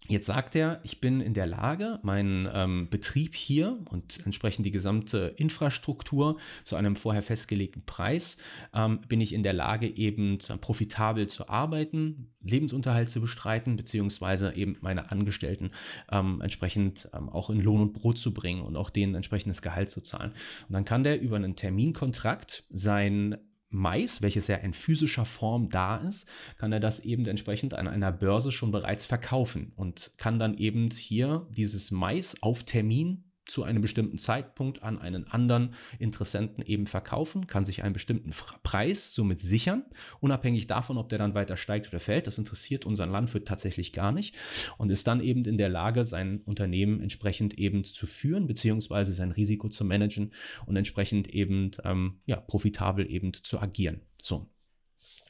Jetzt 0.06 0.26
sagt 0.26 0.56
er, 0.56 0.80
ich 0.84 1.00
bin 1.00 1.20
in 1.20 1.34
der 1.34 1.46
Lage, 1.46 1.98
meinen 2.02 2.48
ähm, 2.52 2.88
Betrieb 2.88 3.34
hier 3.34 3.78
und 3.90 4.24
entsprechend 4.24 4.64
die 4.64 4.70
gesamte 4.70 5.34
Infrastruktur 5.36 6.38
zu 6.64 6.76
einem 6.76 6.96
vorher 6.96 7.22
festgelegten 7.22 7.82
Preis, 7.84 8.38
ähm, 8.72 9.00
bin 9.06 9.20
ich 9.20 9.34
in 9.34 9.42
der 9.42 9.52
Lage, 9.52 9.86
eben 9.86 10.38
profitabel 10.62 11.26
zu 11.26 11.50
arbeiten, 11.50 12.30
Lebensunterhalt 12.42 13.10
zu 13.10 13.20
bestreiten, 13.20 13.76
beziehungsweise 13.76 14.54
eben 14.54 14.78
meine 14.80 15.10
Angestellten 15.10 15.72
ähm, 16.10 16.40
entsprechend 16.40 17.10
ähm, 17.12 17.28
auch 17.28 17.50
in 17.50 17.60
Lohn 17.60 17.82
und 17.82 17.92
Brot 17.92 18.16
zu 18.16 18.32
bringen 18.32 18.62
und 18.62 18.76
auch 18.76 18.88
denen 18.88 19.14
entsprechendes 19.14 19.60
Gehalt 19.60 19.90
zu 19.90 20.00
zahlen. 20.00 20.30
Und 20.68 20.72
dann 20.72 20.86
kann 20.86 21.04
der 21.04 21.20
über 21.20 21.36
einen 21.36 21.56
Terminkontrakt 21.56 22.64
sein 22.70 23.36
Mais, 23.70 24.22
welches 24.22 24.46
ja 24.46 24.56
in 24.56 24.72
physischer 24.72 25.24
Form 25.24 25.68
da 25.68 25.96
ist, 25.96 26.28
kann 26.56 26.72
er 26.72 26.80
das 26.80 27.00
eben 27.00 27.26
entsprechend 27.26 27.74
an 27.74 27.86
einer 27.86 28.12
Börse 28.12 28.50
schon 28.50 28.70
bereits 28.70 29.04
verkaufen 29.04 29.72
und 29.76 30.12
kann 30.16 30.38
dann 30.38 30.56
eben 30.56 30.90
hier 30.90 31.46
dieses 31.50 31.90
Mais 31.90 32.42
auf 32.42 32.64
Termin 32.64 33.27
zu 33.48 33.64
einem 33.64 33.80
bestimmten 33.80 34.18
Zeitpunkt 34.18 34.82
an 34.82 34.98
einen 34.98 35.26
anderen 35.26 35.74
Interessenten 35.98 36.64
eben 36.64 36.86
verkaufen, 36.86 37.46
kann 37.46 37.64
sich 37.64 37.82
einen 37.82 37.92
bestimmten 37.92 38.30
Preis 38.62 39.14
somit 39.14 39.40
sichern, 39.40 39.84
unabhängig 40.20 40.66
davon, 40.66 40.98
ob 40.98 41.08
der 41.08 41.18
dann 41.18 41.34
weiter 41.34 41.56
steigt 41.56 41.88
oder 41.88 42.00
fällt. 42.00 42.26
Das 42.26 42.38
interessiert 42.38 42.86
unseren 42.86 43.10
Landwirt 43.10 43.48
tatsächlich 43.48 43.92
gar 43.92 44.12
nicht 44.12 44.34
und 44.76 44.90
ist 44.90 45.06
dann 45.06 45.20
eben 45.20 45.44
in 45.44 45.58
der 45.58 45.68
Lage, 45.68 46.04
sein 46.04 46.42
Unternehmen 46.44 47.00
entsprechend 47.00 47.58
eben 47.58 47.84
zu 47.84 48.06
führen, 48.06 48.46
beziehungsweise 48.46 49.12
sein 49.12 49.32
Risiko 49.32 49.68
zu 49.68 49.84
managen 49.84 50.32
und 50.66 50.76
entsprechend 50.76 51.28
eben 51.28 51.70
ähm, 51.84 52.20
ja, 52.26 52.36
profitabel 52.36 53.10
eben 53.10 53.32
zu 53.32 53.60
agieren. 53.60 54.02
So, 54.22 54.48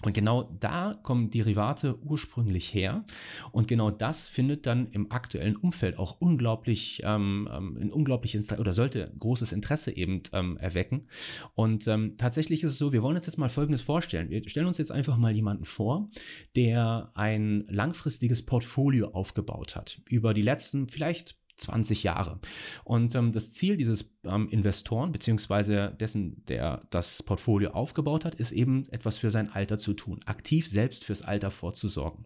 und 0.03 0.13
genau 0.13 0.45
da 0.61 0.99
kommen 1.03 1.31
Derivate 1.31 1.99
ursprünglich 2.05 2.73
her. 2.73 3.05
Und 3.51 3.67
genau 3.67 3.91
das 3.91 4.29
findet 4.29 4.67
dann 4.67 4.87
im 4.93 5.11
aktuellen 5.11 5.57
Umfeld 5.57 5.99
auch 5.99 6.21
unglaublich, 6.21 7.03
ähm, 7.05 7.49
ähm 7.53 7.77
ein 7.81 7.93
unglaubliches 7.93 8.57
oder 8.59 8.73
sollte 8.73 9.13
großes 9.19 9.51
Interesse 9.51 9.97
eben 9.97 10.23
ähm, 10.33 10.57
erwecken. 10.59 11.09
Und 11.55 11.89
ähm, 11.89 12.17
tatsächlich 12.17 12.63
ist 12.63 12.73
es 12.73 12.79
so, 12.79 12.93
wir 12.93 13.03
wollen 13.03 13.17
uns 13.17 13.27
jetzt 13.27 13.39
mal 13.39 13.49
Folgendes 13.49 13.83
vorstellen. 13.83 14.31
Wir 14.31 14.49
stellen 14.49 14.67
uns 14.67 14.79
jetzt 14.79 14.93
einfach 14.93 15.17
mal 15.17 15.35
jemanden 15.35 15.65
vor, 15.65 16.09
der 16.55 17.11
ein 17.15 17.65
langfristiges 17.69 18.47
Portfolio 18.47 19.09
aufgebaut 19.09 19.75
hat. 19.75 20.01
Über 20.09 20.33
die 20.33 20.43
letzten 20.43 20.89
vielleicht 20.89 21.37
20 21.59 22.03
Jahre. 22.03 22.39
Und 22.85 23.15
ähm, 23.15 23.33
das 23.33 23.51
Ziel 23.51 23.77
dieses 23.77 24.17
ähm, 24.25 24.49
Investoren, 24.49 25.13
beziehungsweise 25.13 25.95
dessen, 26.01 26.45
der 26.47 26.83
das 26.91 27.23
Portfolio 27.23 27.71
aufgebaut 27.71 28.25
hat, 28.25 28.35
ist 28.35 28.53
eben 28.53 28.87
etwas 28.91 29.19
für 29.19 29.31
sein 29.31 29.51
Alter 29.53 29.79
zu 29.79 29.95
tun, 29.95 30.21
aktiv 30.27 30.69
selbst 30.69 31.05
fürs 31.05 31.23
Alter 31.23 31.51
vorzusorgen. 31.51 32.25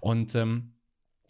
Und 0.00 0.34
ähm, 0.34 0.72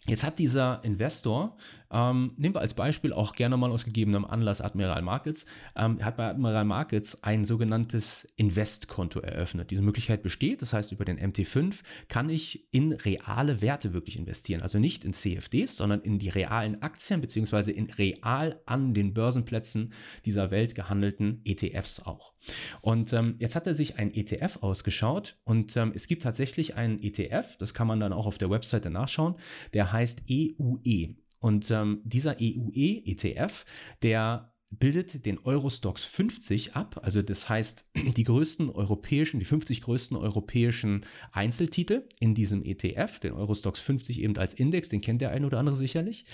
Jetzt 0.07 0.25
hat 0.25 0.39
dieser 0.39 0.83
Investor, 0.85 1.57
ähm, 1.91 2.33
nehmen 2.39 2.55
wir 2.55 2.61
als 2.61 2.73
Beispiel 2.73 3.13
auch 3.13 3.35
gerne 3.35 3.57
mal 3.59 3.71
aus 3.71 3.85
gegebenem 3.85 4.25
Anlass 4.25 4.61
Admiral 4.61 5.03
Markets, 5.03 5.45
ähm, 5.77 6.03
hat 6.03 6.17
bei 6.17 6.29
Admiral 6.29 6.65
Markets 6.65 7.23
ein 7.25 7.45
sogenanntes 7.45 8.25
Investkonto 8.37 9.21
eröffnet. 9.21 9.71
Diese 9.71 9.83
Möglichkeit 9.83 10.23
besteht, 10.23 10.63
das 10.63 10.73
heißt 10.73 10.93
über 10.93 11.05
den 11.05 11.19
MT5 11.19 11.81
kann 12.09 12.31
ich 12.31 12.73
in 12.73 12.93
reale 12.93 13.61
Werte 13.61 13.93
wirklich 13.93 14.19
investieren. 14.19 14.63
Also 14.63 14.79
nicht 14.79 15.05
in 15.05 15.13
CFDs, 15.13 15.77
sondern 15.77 16.01
in 16.01 16.19
die 16.19 16.31
realen 16.31 16.81
Aktien 16.81 17.21
beziehungsweise 17.21 17.73
in 17.73 17.91
real 17.91 18.61
an 18.65 18.95
den 18.95 19.13
Börsenplätzen 19.13 19.93
dieser 20.25 20.51
Welt 20.51 20.75
gehandelten 20.75 21.43
ETFs 21.45 22.01
auch. 22.01 22.33
Und 22.81 23.13
ähm, 23.13 23.37
jetzt 23.39 23.57
hat 23.57 23.67
er 23.67 23.75
sich 23.75 23.99
ein 23.99 24.13
ETF 24.13 24.59
ausgeschaut 24.63 25.37
und 25.45 25.77
ähm, 25.77 25.93
es 25.95 26.09
gibt 26.09 26.23
tatsächlich 26.23 26.77
einen 26.77 26.99
ETF, 26.99 27.57
das 27.59 27.75
kann 27.75 27.87
man 27.87 28.01
dann 28.01 28.13
auch 28.13 28.27
auf 28.27 28.39
der 28.39 28.51
Webseite 28.51 28.91
nachschauen, 28.91 29.37
der 29.75 29.93
heißt 29.93 30.23
EUE. 30.31 30.79
E. 30.85 31.15
Und 31.41 31.71
ähm, 31.71 32.01
dieser 32.05 32.37
EUE-ETF, 32.41 33.65
der 34.03 34.53
bildet 34.71 35.25
den 35.27 35.39
Eurostox 35.39 36.05
50 36.05 36.75
ab. 36.75 37.01
Also 37.03 37.23
das 37.23 37.49
heißt, 37.49 37.89
die 38.17 38.25
größten 38.25 38.71
europäischen, 38.71 39.41
die 39.41 39.47
50 39.47 39.83
größten 39.83 40.17
europäischen 40.17 41.07
Einzeltitel 41.33 42.05
in 42.21 42.35
diesem 42.35 42.65
ETF, 42.65 43.21
den 43.21 43.33
Eurostox 43.33 43.81
50 43.81 44.21
eben 44.21 44.37
als 44.37 44.55
Index, 44.55 44.89
den 44.89 45.01
kennt 45.01 45.21
der 45.21 45.31
eine 45.31 45.47
oder 45.47 45.59
andere 45.59 45.77
sicherlich. 45.77 46.27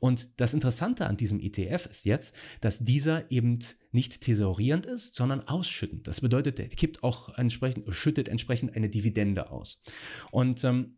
Und 0.00 0.40
das 0.40 0.54
Interessante 0.54 1.06
an 1.06 1.16
diesem 1.16 1.40
ETF 1.40 1.86
ist 1.86 2.04
jetzt, 2.04 2.34
dass 2.60 2.78
dieser 2.78 3.30
eben 3.30 3.58
nicht 3.92 4.22
thesaurierend 4.22 4.86
ist, 4.86 5.14
sondern 5.14 5.46
ausschüttend. 5.46 6.08
Das 6.08 6.20
bedeutet, 6.20 6.58
der 6.58 6.68
kippt 6.68 7.02
auch 7.02 7.36
entsprechend, 7.36 7.94
schüttet 7.94 8.28
entsprechend 8.28 8.74
eine 8.74 8.88
Dividende 8.88 9.50
aus. 9.50 9.82
Und 10.30 10.64
ähm, 10.64 10.96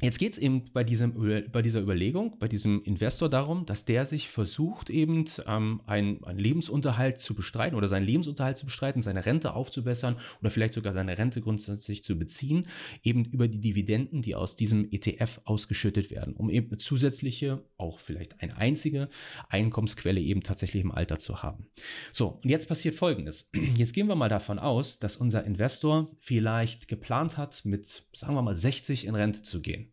Jetzt 0.00 0.18
geht 0.20 0.34
es 0.34 0.38
eben 0.38 0.70
bei, 0.72 0.84
diesem, 0.84 1.50
bei 1.50 1.60
dieser 1.60 1.80
Überlegung, 1.80 2.38
bei 2.38 2.46
diesem 2.46 2.84
Investor 2.84 3.28
darum, 3.28 3.66
dass 3.66 3.84
der 3.84 4.06
sich 4.06 4.28
versucht, 4.28 4.90
eben 4.90 5.24
ähm, 5.44 5.80
einen, 5.86 6.22
einen 6.22 6.38
Lebensunterhalt 6.38 7.18
zu 7.18 7.34
bestreiten 7.34 7.76
oder 7.76 7.88
seinen 7.88 8.06
Lebensunterhalt 8.06 8.56
zu 8.56 8.66
bestreiten, 8.66 9.02
seine 9.02 9.26
Rente 9.26 9.54
aufzubessern 9.54 10.16
oder 10.40 10.50
vielleicht 10.50 10.74
sogar 10.74 10.92
seine 10.92 11.18
Rente 11.18 11.40
grundsätzlich 11.40 12.04
zu 12.04 12.16
beziehen, 12.16 12.68
eben 13.02 13.24
über 13.24 13.48
die 13.48 13.60
Dividenden, 13.60 14.22
die 14.22 14.36
aus 14.36 14.54
diesem 14.54 14.88
ETF 14.92 15.40
ausgeschüttet 15.44 16.12
werden, 16.12 16.34
um 16.34 16.48
eben 16.48 16.78
zusätzliche, 16.78 17.64
auch 17.76 17.98
vielleicht 17.98 18.40
eine 18.40 18.56
einzige 18.56 19.08
Einkommensquelle 19.48 20.20
eben 20.20 20.44
tatsächlich 20.44 20.84
im 20.84 20.92
Alter 20.92 21.18
zu 21.18 21.42
haben. 21.42 21.66
So, 22.12 22.38
und 22.44 22.48
jetzt 22.48 22.68
passiert 22.68 22.94
Folgendes. 22.94 23.50
Jetzt 23.76 23.94
gehen 23.94 24.06
wir 24.06 24.14
mal 24.14 24.28
davon 24.28 24.58
aus, 24.58 24.98
dass 24.98 25.16
unser 25.16 25.44
Investor 25.44 26.08
vielleicht 26.20 26.88
geplant 26.88 27.36
hat, 27.36 27.64
mit, 27.64 28.04
sagen 28.12 28.34
wir 28.34 28.42
mal, 28.42 28.56
60 28.56 29.06
in 29.06 29.14
Rente 29.14 29.42
zu 29.42 29.60
gehen. 29.60 29.87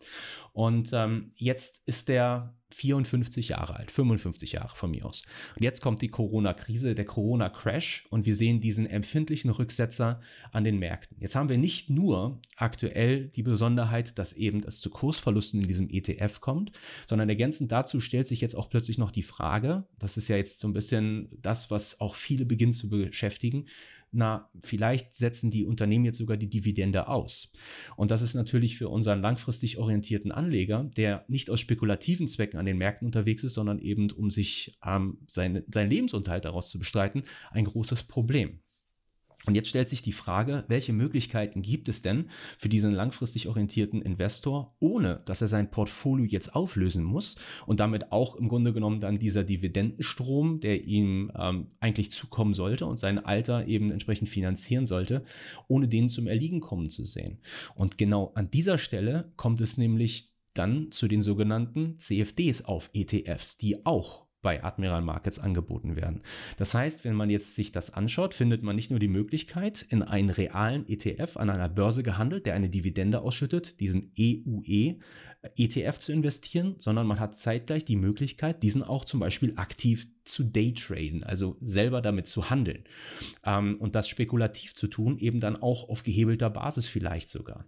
Und 0.54 0.92
ähm, 0.94 1.32
jetzt 1.36 1.84
ist 1.86 2.08
der 2.08 2.54
54 2.76 3.50
Jahre 3.50 3.76
alt, 3.78 3.90
55 3.90 4.54
Jahre 4.54 4.76
von 4.76 4.92
mir 4.92 5.06
aus. 5.06 5.24
Und 5.56 5.64
jetzt 5.64 5.82
kommt 5.82 6.02
die 6.02 6.10
Corona-Krise, 6.10 6.94
der 6.94 7.06
Corona-Crash 7.06 8.08
und 8.10 8.26
wir 8.26 8.36
sehen 8.36 8.60
diesen 8.60 8.86
empfindlichen 8.86 9.50
Rücksetzer 9.50 10.20
an 10.52 10.66
den 10.66 10.78
Märkten. 10.78 11.18
Jetzt 11.20 11.36
haben 11.36 11.48
wir 11.48 11.58
nicht 11.58 11.90
nur 11.90 12.42
aktuell 12.58 13.30
die 13.30 13.44
Besonderheit, 13.44 14.18
dass 14.18 14.34
eben 14.34 14.64
es 14.64 14.82
zu 14.82 14.90
Kursverlusten 14.90 15.62
in 15.62 15.68
diesem 15.68 15.90
ETF 15.90 16.42
kommt, 16.42 16.74
sondern 17.08 17.30
ergänzend 17.30 17.72
dazu 17.72 18.02
stellt 18.02 18.28
sich 18.28 18.42
jetzt 18.42 18.56
auch 18.56 18.70
plötzlich 18.70 18.98
noch 18.98 19.12
die 19.12 19.24
Frage, 19.24 19.86
das 20.00 20.18
ist 20.18 20.28
ja 20.28 20.36
jetzt 20.36 20.60
so 20.60 20.68
ein 20.68 20.74
bisschen 20.74 21.30
das, 21.42 21.72
was 21.72 22.02
auch 22.02 22.16
viele 22.16 22.46
beginnen 22.46 22.74
zu 22.74 22.90
beschäftigen, 22.90 23.68
na, 24.16 24.50
vielleicht 24.60 25.16
setzen 25.16 25.52
die 25.52 25.66
Unternehmen 25.66 26.06
jetzt 26.06 26.18
sogar 26.18 26.38
die 26.38 26.50
Dividende 26.50 27.08
aus. 27.10 27.52
Und 27.98 28.12
das 28.12 28.22
ist 28.22 28.34
natürlich 28.34 28.78
für 28.78 28.88
unseren 28.88 29.22
langfristig 29.22 29.78
orientierten 29.78 30.32
Anleger, 30.32 30.90
der 30.96 31.26
nicht 31.28 31.50
aus 31.50 31.60
spekulativen 31.60 32.28
Zwecken 32.28 32.58
an 32.58 32.66
den 32.66 32.78
Märkten 32.78 33.06
unterwegs 33.06 33.44
ist, 33.44 33.56
sondern 33.56 33.80
eben 33.80 34.10
um 34.12 34.32
sich 34.32 34.78
ähm, 34.86 35.20
seine, 35.28 35.66
seinen 35.72 35.90
Lebensunterhalt 35.90 36.46
daraus 36.46 36.70
zu 36.70 36.80
bestreiten, 36.80 37.24
ein 37.52 37.66
großes 37.66 38.04
Problem. 38.04 38.62
Und 39.46 39.56
jetzt 39.56 39.70
stellt 39.70 39.88
sich 39.88 40.02
die 40.02 40.12
Frage, 40.12 40.64
welche 40.68 40.94
Möglichkeiten 40.94 41.62
gibt 41.62 41.90
es 41.90 42.02
denn 42.02 42.30
für 42.58 42.70
diesen 42.70 42.92
langfristig 42.92 43.48
orientierten 43.48 44.02
Investor, 44.02 44.76
ohne 44.80 45.22
dass 45.26 45.42
er 45.42 45.48
sein 45.48 45.72
Portfolio 45.72 46.26
jetzt 46.26 46.56
auflösen 46.56 47.04
muss 47.04 47.36
und 47.66 47.80
damit 47.80 48.12
auch 48.12 48.36
im 48.36 48.50
Grunde 48.50 48.74
genommen 48.74 49.02
dann 49.02 49.20
dieser 49.20 49.44
Dividendenstrom, 49.44 50.60
der 50.60 50.84
ihm 50.84 51.32
ähm, 51.38 51.68
eigentlich 51.80 52.12
zukommen 52.12 52.54
sollte 52.54 52.86
und 52.86 52.98
sein 52.98 53.24
Alter 53.24 53.68
eben 53.68 53.92
entsprechend 53.92 54.30
finanzieren 54.30 54.86
sollte, 54.86 55.24
ohne 55.68 55.88
den 55.88 56.10
zum 56.10 56.28
Erliegen 56.28 56.60
kommen 56.60 56.90
zu 56.90 57.06
sehen. 57.06 57.40
Und 57.76 57.98
genau 57.98 58.32
an 58.36 58.50
dieser 58.50 58.78
Stelle 58.78 59.32
kommt 59.36 59.62
es 59.62 59.78
nämlich 59.78 60.36
dann 60.54 60.92
zu 60.92 61.08
den 61.08 61.22
sogenannten 61.22 62.00
CFDs 62.00 62.66
auf 62.66 62.90
ETFs, 62.94 63.58
die 63.58 63.86
auch 63.86 64.25
bei 64.46 64.64
Admiral 64.64 65.02
Markets 65.02 65.40
angeboten 65.40 65.96
werden. 65.96 66.22
Das 66.58 66.76
heißt, 66.76 67.04
wenn 67.04 67.16
man 67.16 67.32
jetzt 67.32 67.56
sich 67.56 67.72
das 67.72 67.92
anschaut, 67.92 68.36
findet 68.36 68.62
man 68.62 68.76
nicht 68.76 68.92
nur 68.92 69.00
die 69.00 69.08
Möglichkeit, 69.08 69.84
in 69.90 70.04
einen 70.04 70.30
realen 70.30 70.88
ETF 70.88 71.38
an 71.38 71.50
einer 71.50 71.68
Börse 71.68 72.04
gehandelt, 72.04 72.46
der 72.46 72.54
eine 72.54 72.70
Dividende 72.70 73.22
ausschüttet, 73.22 73.80
diesen 73.80 74.12
EUE 74.20 74.98
ETF 75.58 75.98
zu 76.00 76.12
investieren, 76.12 76.76
sondern 76.80 77.08
man 77.08 77.20
hat 77.20 77.38
zeitgleich 77.38 77.86
die 77.86 77.96
Möglichkeit, 77.96 78.64
diesen 78.64 78.84
auch 78.84 79.06
zum 79.06 79.20
Beispiel 79.20 79.54
aktiv 79.56 80.08
zu 80.26 80.44
daytraden, 80.44 81.24
also 81.24 81.56
selber 81.62 82.02
damit 82.02 82.28
zu 82.28 82.50
handeln. 82.50 82.84
Ähm, 83.46 83.78
und 83.80 83.96
das 83.96 84.10
spekulativ 84.10 84.74
zu 84.74 84.88
tun, 84.88 85.18
eben 85.20 85.40
dann 85.40 85.56
auch 85.56 85.88
auf 85.88 86.04
gehebelter 86.04 86.50
Basis 86.50 86.88
vielleicht 86.88 87.30
sogar. 87.30 87.66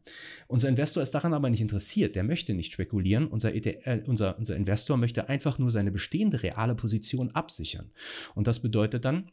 Unser 0.48 0.70
Investor 0.70 1.04
ist 1.04 1.12
daran 1.12 1.34
aber 1.34 1.50
nicht 1.50 1.62
interessiert, 1.62 2.16
der 2.16 2.24
möchte 2.24 2.54
nicht 2.54 2.74
spekulieren, 2.74 3.28
unser, 3.28 3.54
ETF, 3.54 3.86
äh, 3.86 4.02
unser, 4.08 4.38
unser 4.38 4.56
Investor 4.56 4.98
möchte 4.98 5.30
einfach 5.30 5.60
nur 5.60 5.70
seine 5.70 5.92
bestehende 5.92 6.42
reale 6.42 6.76
Position 6.76 7.32
absichern. 7.32 7.92
Und 8.34 8.48
das 8.48 8.62
bedeutet 8.62 9.06
dann, 9.06 9.32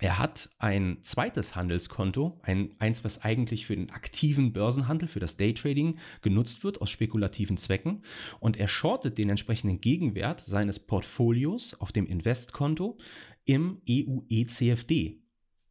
er 0.00 0.18
hat 0.18 0.50
ein 0.58 0.98
zweites 1.02 1.56
Handelskonto, 1.56 2.38
ein, 2.42 2.74
eins, 2.78 3.04
was 3.04 3.22
eigentlich 3.22 3.66
für 3.66 3.74
den 3.74 3.90
aktiven 3.90 4.52
Börsenhandel, 4.52 5.08
für 5.08 5.20
das 5.20 5.36
Daytrading 5.36 5.98
genutzt 6.22 6.62
wird 6.62 6.80
aus 6.80 6.90
spekulativen 6.90 7.56
Zwecken. 7.56 8.02
Und 8.38 8.56
er 8.56 8.68
shortet 8.68 9.18
den 9.18 9.30
entsprechenden 9.30 9.80
Gegenwert 9.80 10.40
seines 10.40 10.78
Portfolios 10.78 11.74
auf 11.74 11.90
dem 11.90 12.06
Investkonto 12.06 12.98
im 13.44 13.80
EU-ECFD, 13.88 15.22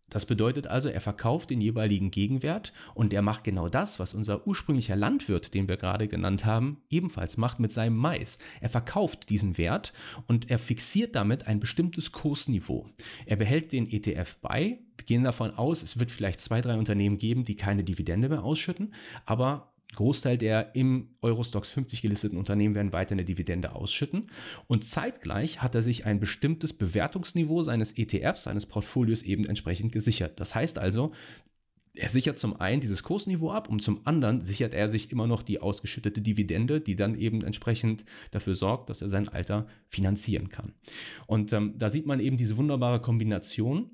das 0.09 0.25
bedeutet 0.25 0.67
also, 0.67 0.87
er 0.87 1.01
verkauft 1.01 1.49
den 1.49 1.59
jeweiligen 1.59 2.11
Gegenwert 2.11 2.71
und 2.93 3.13
er 3.13 3.21
macht 3.21 3.43
genau 3.43 3.67
das, 3.67 3.99
was 3.99 4.13
unser 4.13 4.47
ursprünglicher 4.47 4.95
Landwirt, 4.95 5.53
den 5.53 5.67
wir 5.67 5.75
gerade 5.75 6.07
genannt 6.07 6.45
haben, 6.45 6.81
ebenfalls 6.89 7.35
macht 7.35 7.59
mit 7.59 7.71
seinem 7.71 7.97
Mais. 7.97 8.39
Er 8.61 8.69
verkauft 8.69 9.29
diesen 9.29 9.57
Wert 9.57 9.91
und 10.27 10.49
er 10.49 10.59
fixiert 10.59 11.15
damit 11.15 11.47
ein 11.47 11.59
bestimmtes 11.59 12.13
Kursniveau. 12.13 12.87
Er 13.25 13.35
behält 13.35 13.73
den 13.73 13.91
ETF 13.91 14.37
bei. 14.37 14.79
Wir 14.95 15.05
gehen 15.05 15.23
davon 15.25 15.51
aus, 15.51 15.83
es 15.83 15.99
wird 15.99 16.11
vielleicht 16.11 16.39
zwei, 16.39 16.61
drei 16.61 16.77
Unternehmen 16.77 17.17
geben, 17.17 17.43
die 17.43 17.55
keine 17.55 17.83
Dividende 17.83 18.29
mehr 18.29 18.43
ausschütten, 18.43 18.93
aber 19.25 19.73
Großteil 19.95 20.37
der 20.37 20.75
im 20.75 21.15
Eurostox 21.21 21.69
50 21.69 22.01
gelisteten 22.01 22.37
Unternehmen 22.37 22.75
werden 22.75 22.93
weiter 22.93 23.13
eine 23.13 23.25
Dividende 23.25 23.73
ausschütten. 23.73 24.29
Und 24.67 24.83
zeitgleich 24.83 25.61
hat 25.61 25.75
er 25.75 25.81
sich 25.81 26.05
ein 26.05 26.19
bestimmtes 26.19 26.73
Bewertungsniveau 26.73 27.63
seines 27.63 27.97
ETFs, 27.97 28.43
seines 28.43 28.65
Portfolios 28.65 29.23
eben 29.23 29.45
entsprechend 29.45 29.91
gesichert. 29.91 30.39
Das 30.39 30.53
heißt 30.53 30.77
also, 30.77 31.13
er 31.97 32.09
sichert 32.09 32.37
zum 32.37 32.59
einen 32.59 32.79
dieses 32.79 33.01
Kursniveau 33.01 33.49
ab 33.49 33.69
und 33.69 33.81
zum 33.81 34.05
anderen 34.05 34.41
sichert 34.41 34.73
er 34.73 34.87
sich 34.87 35.11
immer 35.11 35.25
noch 35.25 35.41
die 35.41 35.59
ausgeschüttete 35.59 36.21
Dividende, 36.21 36.79
die 36.79 36.95
dann 36.95 37.15
eben 37.15 37.41
entsprechend 37.41 38.05
dafür 38.29 38.53
sorgt, 38.53 38.89
dass 38.89 39.01
er 39.01 39.09
sein 39.09 39.29
Alter 39.29 39.67
finanzieren 39.87 40.49
kann. 40.49 40.73
Und 41.25 41.53
ähm, 41.53 41.73
da 41.77 41.89
sieht 41.89 42.05
man 42.05 42.19
eben 42.19 42.37
diese 42.37 42.57
wunderbare 42.57 43.01
Kombination 43.01 43.89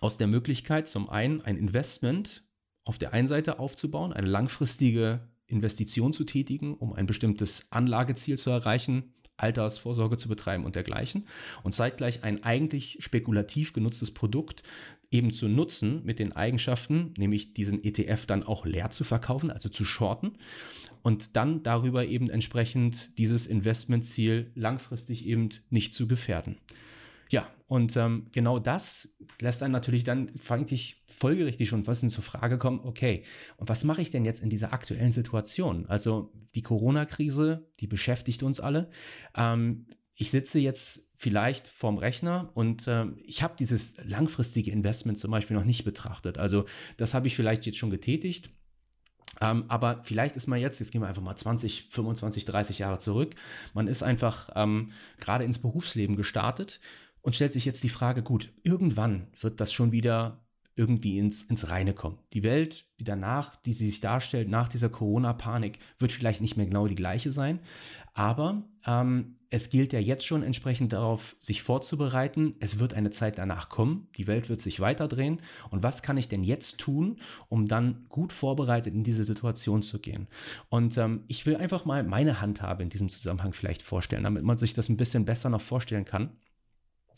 aus 0.00 0.16
der 0.16 0.28
Möglichkeit, 0.28 0.88
zum 0.88 1.10
einen 1.10 1.42
ein 1.42 1.56
Investment 1.56 2.42
auf 2.84 2.98
der 2.98 3.12
einen 3.12 3.28
Seite 3.28 3.58
aufzubauen, 3.58 4.12
eine 4.12 4.28
langfristige 4.28 5.28
Investition 5.46 6.12
zu 6.12 6.24
tätigen, 6.24 6.74
um 6.74 6.92
ein 6.92 7.06
bestimmtes 7.06 7.72
Anlageziel 7.72 8.38
zu 8.38 8.50
erreichen, 8.50 9.14
Altersvorsorge 9.36 10.16
zu 10.16 10.28
betreiben 10.28 10.64
und 10.64 10.76
dergleichen. 10.76 11.26
Und 11.62 11.72
zeitgleich 11.72 12.24
ein 12.24 12.44
eigentlich 12.44 12.98
spekulativ 13.00 13.72
genutztes 13.72 14.12
Produkt 14.12 14.62
eben 15.10 15.30
zu 15.30 15.48
nutzen 15.48 16.04
mit 16.04 16.18
den 16.18 16.32
Eigenschaften, 16.32 17.14
nämlich 17.16 17.52
diesen 17.52 17.82
ETF 17.82 18.26
dann 18.26 18.44
auch 18.44 18.64
leer 18.64 18.90
zu 18.90 19.02
verkaufen, 19.02 19.50
also 19.50 19.68
zu 19.68 19.84
shorten 19.84 20.32
und 21.02 21.36
dann 21.36 21.62
darüber 21.62 22.06
eben 22.06 22.30
entsprechend 22.30 23.18
dieses 23.18 23.46
Investmentziel 23.46 24.50
langfristig 24.54 25.26
eben 25.26 25.48
nicht 25.70 25.94
zu 25.94 26.06
gefährden. 26.06 26.58
Ja, 27.30 27.48
und 27.68 27.96
ähm, 27.96 28.26
genau 28.32 28.58
das 28.58 29.08
lässt 29.40 29.62
dann 29.62 29.70
natürlich 29.70 30.02
dann 30.02 30.32
eigentlich 30.48 31.04
folgerichtig 31.06 31.68
schon 31.68 31.86
was 31.86 32.02
in 32.02 32.10
zur 32.10 32.24
Frage 32.24 32.58
kommen, 32.58 32.80
okay, 32.82 33.22
und 33.56 33.68
was 33.68 33.84
mache 33.84 34.02
ich 34.02 34.10
denn 34.10 34.24
jetzt 34.24 34.42
in 34.42 34.50
dieser 34.50 34.72
aktuellen 34.72 35.12
Situation? 35.12 35.86
Also 35.86 36.32
die 36.56 36.62
Corona-Krise, 36.62 37.70
die 37.78 37.86
beschäftigt 37.86 38.42
uns 38.42 38.58
alle. 38.58 38.90
Ähm, 39.36 39.86
ich 40.16 40.32
sitze 40.32 40.58
jetzt 40.58 41.12
vielleicht 41.16 41.68
vorm 41.68 41.98
Rechner 41.98 42.50
und 42.54 42.88
äh, 42.88 43.06
ich 43.22 43.44
habe 43.44 43.54
dieses 43.56 43.96
langfristige 44.04 44.72
Investment 44.72 45.16
zum 45.16 45.30
Beispiel 45.30 45.56
noch 45.56 45.64
nicht 45.64 45.84
betrachtet. 45.84 46.38
Also 46.38 46.64
das 46.96 47.14
habe 47.14 47.28
ich 47.28 47.36
vielleicht 47.36 47.64
jetzt 47.66 47.78
schon 47.78 47.90
getätigt. 47.90 48.50
Ähm, 49.40 49.64
aber 49.68 50.02
vielleicht 50.02 50.36
ist 50.36 50.48
man 50.48 50.58
jetzt, 50.58 50.80
jetzt 50.80 50.90
gehen 50.90 51.02
wir 51.02 51.08
einfach 51.08 51.22
mal 51.22 51.36
20, 51.36 51.88
25, 51.88 52.44
30 52.44 52.80
Jahre 52.80 52.98
zurück, 52.98 53.36
man 53.74 53.86
ist 53.86 54.02
einfach 54.02 54.50
ähm, 54.56 54.90
gerade 55.20 55.44
ins 55.44 55.60
Berufsleben 55.60 56.16
gestartet 56.16 56.80
und 57.22 57.36
stellt 57.36 57.52
sich 57.52 57.64
jetzt 57.64 57.82
die 57.82 57.88
Frage, 57.88 58.22
gut, 58.22 58.52
irgendwann 58.62 59.26
wird 59.40 59.60
das 59.60 59.72
schon 59.72 59.92
wieder 59.92 60.40
irgendwie 60.76 61.18
ins, 61.18 61.42
ins 61.42 61.68
Reine 61.68 61.92
kommen. 61.92 62.18
Die 62.32 62.42
Welt, 62.42 62.86
die 62.98 63.04
danach, 63.04 63.54
die 63.56 63.74
sie 63.74 63.90
sich 63.90 64.00
darstellt, 64.00 64.48
nach 64.48 64.68
dieser 64.68 64.88
Corona-Panik, 64.88 65.78
wird 65.98 66.12
vielleicht 66.12 66.40
nicht 66.40 66.56
mehr 66.56 66.66
genau 66.66 66.86
die 66.86 66.94
gleiche 66.94 67.30
sein. 67.30 67.58
Aber 68.14 68.62
ähm, 68.86 69.36
es 69.50 69.68
gilt 69.68 69.92
ja 69.92 69.98
jetzt 69.98 70.24
schon 70.24 70.42
entsprechend 70.42 70.92
darauf, 70.92 71.36
sich 71.38 71.62
vorzubereiten. 71.62 72.54
Es 72.60 72.78
wird 72.78 72.94
eine 72.94 73.10
Zeit 73.10 73.36
danach 73.36 73.68
kommen. 73.68 74.08
Die 74.16 74.26
Welt 74.26 74.48
wird 74.48 74.60
sich 74.60 74.80
weiterdrehen. 74.80 75.42
Und 75.70 75.82
was 75.82 76.02
kann 76.02 76.16
ich 76.16 76.28
denn 76.28 76.44
jetzt 76.44 76.78
tun, 76.78 77.18
um 77.48 77.66
dann 77.66 78.06
gut 78.08 78.32
vorbereitet 78.32 78.94
in 78.94 79.04
diese 79.04 79.24
Situation 79.24 79.82
zu 79.82 79.98
gehen? 79.98 80.28
Und 80.68 80.96
ähm, 80.98 81.24
ich 81.26 81.46
will 81.46 81.56
einfach 81.56 81.84
mal 81.84 82.04
meine 82.04 82.40
Handhabe 82.40 82.82
in 82.82 82.90
diesem 82.90 83.08
Zusammenhang 83.08 83.52
vielleicht 83.52 83.82
vorstellen, 83.82 84.24
damit 84.24 84.44
man 84.44 84.56
sich 84.56 84.72
das 84.72 84.88
ein 84.88 84.96
bisschen 84.96 85.24
besser 85.24 85.50
noch 85.50 85.60
vorstellen 85.60 86.04
kann. 86.04 86.30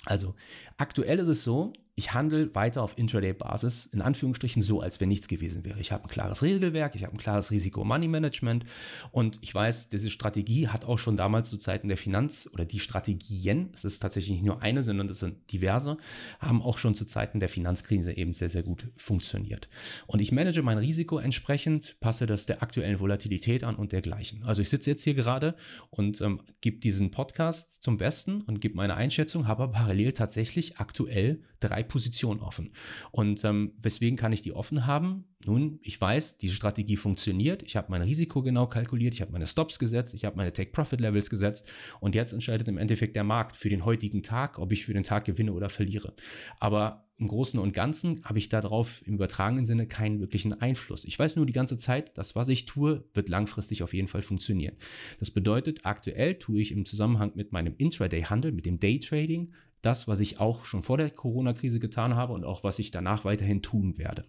Also 0.06 0.34
aktuell 0.78 1.18
ist 1.18 1.28
es 1.28 1.44
so, 1.44 1.72
ich 1.94 2.14
handle 2.14 2.54
weiter 2.54 2.82
auf 2.82 2.96
Intraday-Basis, 2.96 3.86
in 3.86 4.00
Anführungsstrichen 4.00 4.62
so, 4.62 4.80
als 4.80 5.00
wenn 5.00 5.10
nichts 5.10 5.28
gewesen 5.28 5.64
wäre. 5.64 5.78
Ich 5.78 5.92
habe 5.92 6.04
ein 6.04 6.08
klares 6.08 6.42
Regelwerk, 6.42 6.94
ich 6.94 7.04
habe 7.04 7.14
ein 7.14 7.18
klares 7.18 7.50
Risiko-Money-Management 7.50 8.64
und 9.10 9.38
ich 9.42 9.54
weiß, 9.54 9.90
diese 9.90 10.08
Strategie 10.08 10.68
hat 10.68 10.86
auch 10.86 10.98
schon 10.98 11.16
damals 11.16 11.50
zu 11.50 11.58
Zeiten 11.58 11.88
der 11.88 11.98
Finanz- 11.98 12.48
oder 12.54 12.64
die 12.64 12.80
Strategien, 12.80 13.68
es 13.74 13.84
ist 13.84 13.98
tatsächlich 13.98 14.32
nicht 14.32 14.44
nur 14.44 14.62
eine, 14.62 14.82
sondern 14.82 15.10
es 15.10 15.18
sind 15.18 15.52
diverse, 15.52 15.98
haben 16.40 16.62
auch 16.62 16.78
schon 16.78 16.94
zu 16.94 17.04
Zeiten 17.04 17.40
der 17.40 17.50
Finanzkrise 17.50 18.16
eben 18.16 18.32
sehr, 18.32 18.48
sehr 18.48 18.62
gut 18.62 18.90
funktioniert. 18.96 19.68
Und 20.06 20.20
ich 20.20 20.32
manage 20.32 20.62
mein 20.62 20.78
Risiko 20.78 21.18
entsprechend, 21.18 22.00
passe 22.00 22.24
das 22.24 22.46
der 22.46 22.62
aktuellen 22.62 23.00
Volatilität 23.00 23.64
an 23.64 23.76
und 23.76 23.92
dergleichen. 23.92 24.44
Also 24.44 24.62
ich 24.62 24.70
sitze 24.70 24.88
jetzt 24.88 25.04
hier 25.04 25.14
gerade 25.14 25.56
und 25.90 26.22
ähm, 26.22 26.40
gebe 26.62 26.78
diesen 26.78 27.10
Podcast 27.10 27.82
zum 27.82 27.98
Besten 27.98 28.40
und 28.42 28.62
gebe 28.62 28.76
meine 28.76 28.94
Einschätzung, 28.94 29.46
habe 29.46 29.68
parallel 29.68 30.12
tatsächlich 30.12 30.78
aktuell 30.78 31.42
drei 31.62 31.82
Positionen 31.82 32.40
offen. 32.40 32.72
Und 33.10 33.44
ähm, 33.44 33.72
weswegen 33.80 34.16
kann 34.16 34.32
ich 34.32 34.42
die 34.42 34.52
offen 34.52 34.86
haben? 34.86 35.24
Nun, 35.44 35.80
ich 35.82 36.00
weiß, 36.00 36.38
diese 36.38 36.54
Strategie 36.54 36.96
funktioniert. 36.96 37.62
Ich 37.62 37.76
habe 37.76 37.88
mein 37.90 38.02
Risiko 38.02 38.42
genau 38.42 38.66
kalkuliert, 38.66 39.14
ich 39.14 39.22
habe 39.22 39.32
meine 39.32 39.46
Stops 39.46 39.78
gesetzt, 39.78 40.14
ich 40.14 40.24
habe 40.24 40.36
meine 40.36 40.52
Take-Profit-Levels 40.52 41.30
gesetzt 41.30 41.70
und 42.00 42.14
jetzt 42.14 42.32
entscheidet 42.32 42.68
im 42.68 42.78
Endeffekt 42.78 43.16
der 43.16 43.24
Markt 43.24 43.56
für 43.56 43.68
den 43.68 43.84
heutigen 43.84 44.22
Tag, 44.22 44.58
ob 44.58 44.70
ich 44.72 44.84
für 44.84 44.94
den 44.94 45.02
Tag 45.02 45.24
gewinne 45.24 45.52
oder 45.52 45.68
verliere. 45.68 46.14
Aber 46.60 47.06
im 47.22 47.28
Großen 47.28 47.60
und 47.60 47.72
Ganzen 47.72 48.24
habe 48.24 48.38
ich 48.38 48.48
darauf 48.48 49.00
im 49.06 49.14
übertragenen 49.14 49.64
Sinne 49.64 49.86
keinen 49.86 50.18
wirklichen 50.18 50.60
Einfluss. 50.60 51.04
Ich 51.04 51.16
weiß 51.16 51.36
nur 51.36 51.46
die 51.46 51.52
ganze 51.52 51.76
Zeit, 51.76 52.16
das, 52.18 52.34
was 52.34 52.48
ich 52.48 52.66
tue, 52.66 53.04
wird 53.14 53.28
langfristig 53.28 53.84
auf 53.84 53.94
jeden 53.94 54.08
Fall 54.08 54.22
funktionieren. 54.22 54.76
Das 55.20 55.30
bedeutet, 55.30 55.86
aktuell 55.86 56.34
tue 56.34 56.60
ich 56.60 56.72
im 56.72 56.84
Zusammenhang 56.84 57.32
mit 57.36 57.52
meinem 57.52 57.74
Intraday-Handel, 57.78 58.50
mit 58.50 58.66
dem 58.66 58.80
Day-Trading, 58.80 59.52
das, 59.82 60.08
was 60.08 60.20
ich 60.20 60.40
auch 60.40 60.64
schon 60.64 60.82
vor 60.82 60.96
der 60.96 61.10
Corona-Krise 61.10 61.80
getan 61.80 62.14
habe 62.16 62.32
und 62.32 62.44
auch 62.44 62.64
was 62.64 62.78
ich 62.78 62.90
danach 62.90 63.24
weiterhin 63.24 63.62
tun 63.62 63.98
werde. 63.98 64.24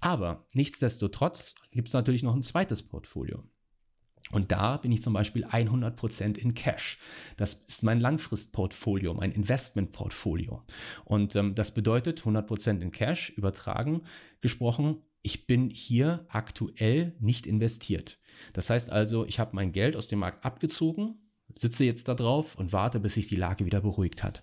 Aber 0.00 0.46
nichtsdestotrotz 0.54 1.54
gibt 1.70 1.88
es 1.88 1.94
natürlich 1.94 2.22
noch 2.22 2.34
ein 2.34 2.42
zweites 2.42 2.82
Portfolio. 2.82 3.44
Und 4.30 4.50
da 4.50 4.78
bin 4.78 4.90
ich 4.92 5.02
zum 5.02 5.12
Beispiel 5.12 5.44
100% 5.44 6.38
in 6.38 6.54
Cash. 6.54 6.98
Das 7.36 7.64
ist 7.64 7.82
mein 7.82 8.00
Langfristportfolio, 8.00 9.12
mein 9.12 9.30
Investmentportfolio. 9.32 10.62
Und 11.04 11.36
ähm, 11.36 11.54
das 11.54 11.74
bedeutet 11.74 12.22
100% 12.22 12.80
in 12.80 12.90
Cash 12.90 13.30
übertragen 13.30 14.02
gesprochen. 14.40 15.02
Ich 15.20 15.46
bin 15.46 15.68
hier 15.68 16.24
aktuell 16.28 17.14
nicht 17.20 17.46
investiert. 17.46 18.18
Das 18.54 18.70
heißt 18.70 18.90
also, 18.90 19.26
ich 19.26 19.38
habe 19.38 19.54
mein 19.54 19.72
Geld 19.72 19.96
aus 19.96 20.08
dem 20.08 20.20
Markt 20.20 20.44
abgezogen, 20.46 21.16
sitze 21.54 21.84
jetzt 21.84 22.08
da 22.08 22.14
drauf 22.14 22.56
und 22.56 22.72
warte, 22.72 23.00
bis 23.00 23.14
sich 23.14 23.26
die 23.26 23.36
Lage 23.36 23.64
wieder 23.64 23.80
beruhigt 23.80 24.22
hat. 24.22 24.42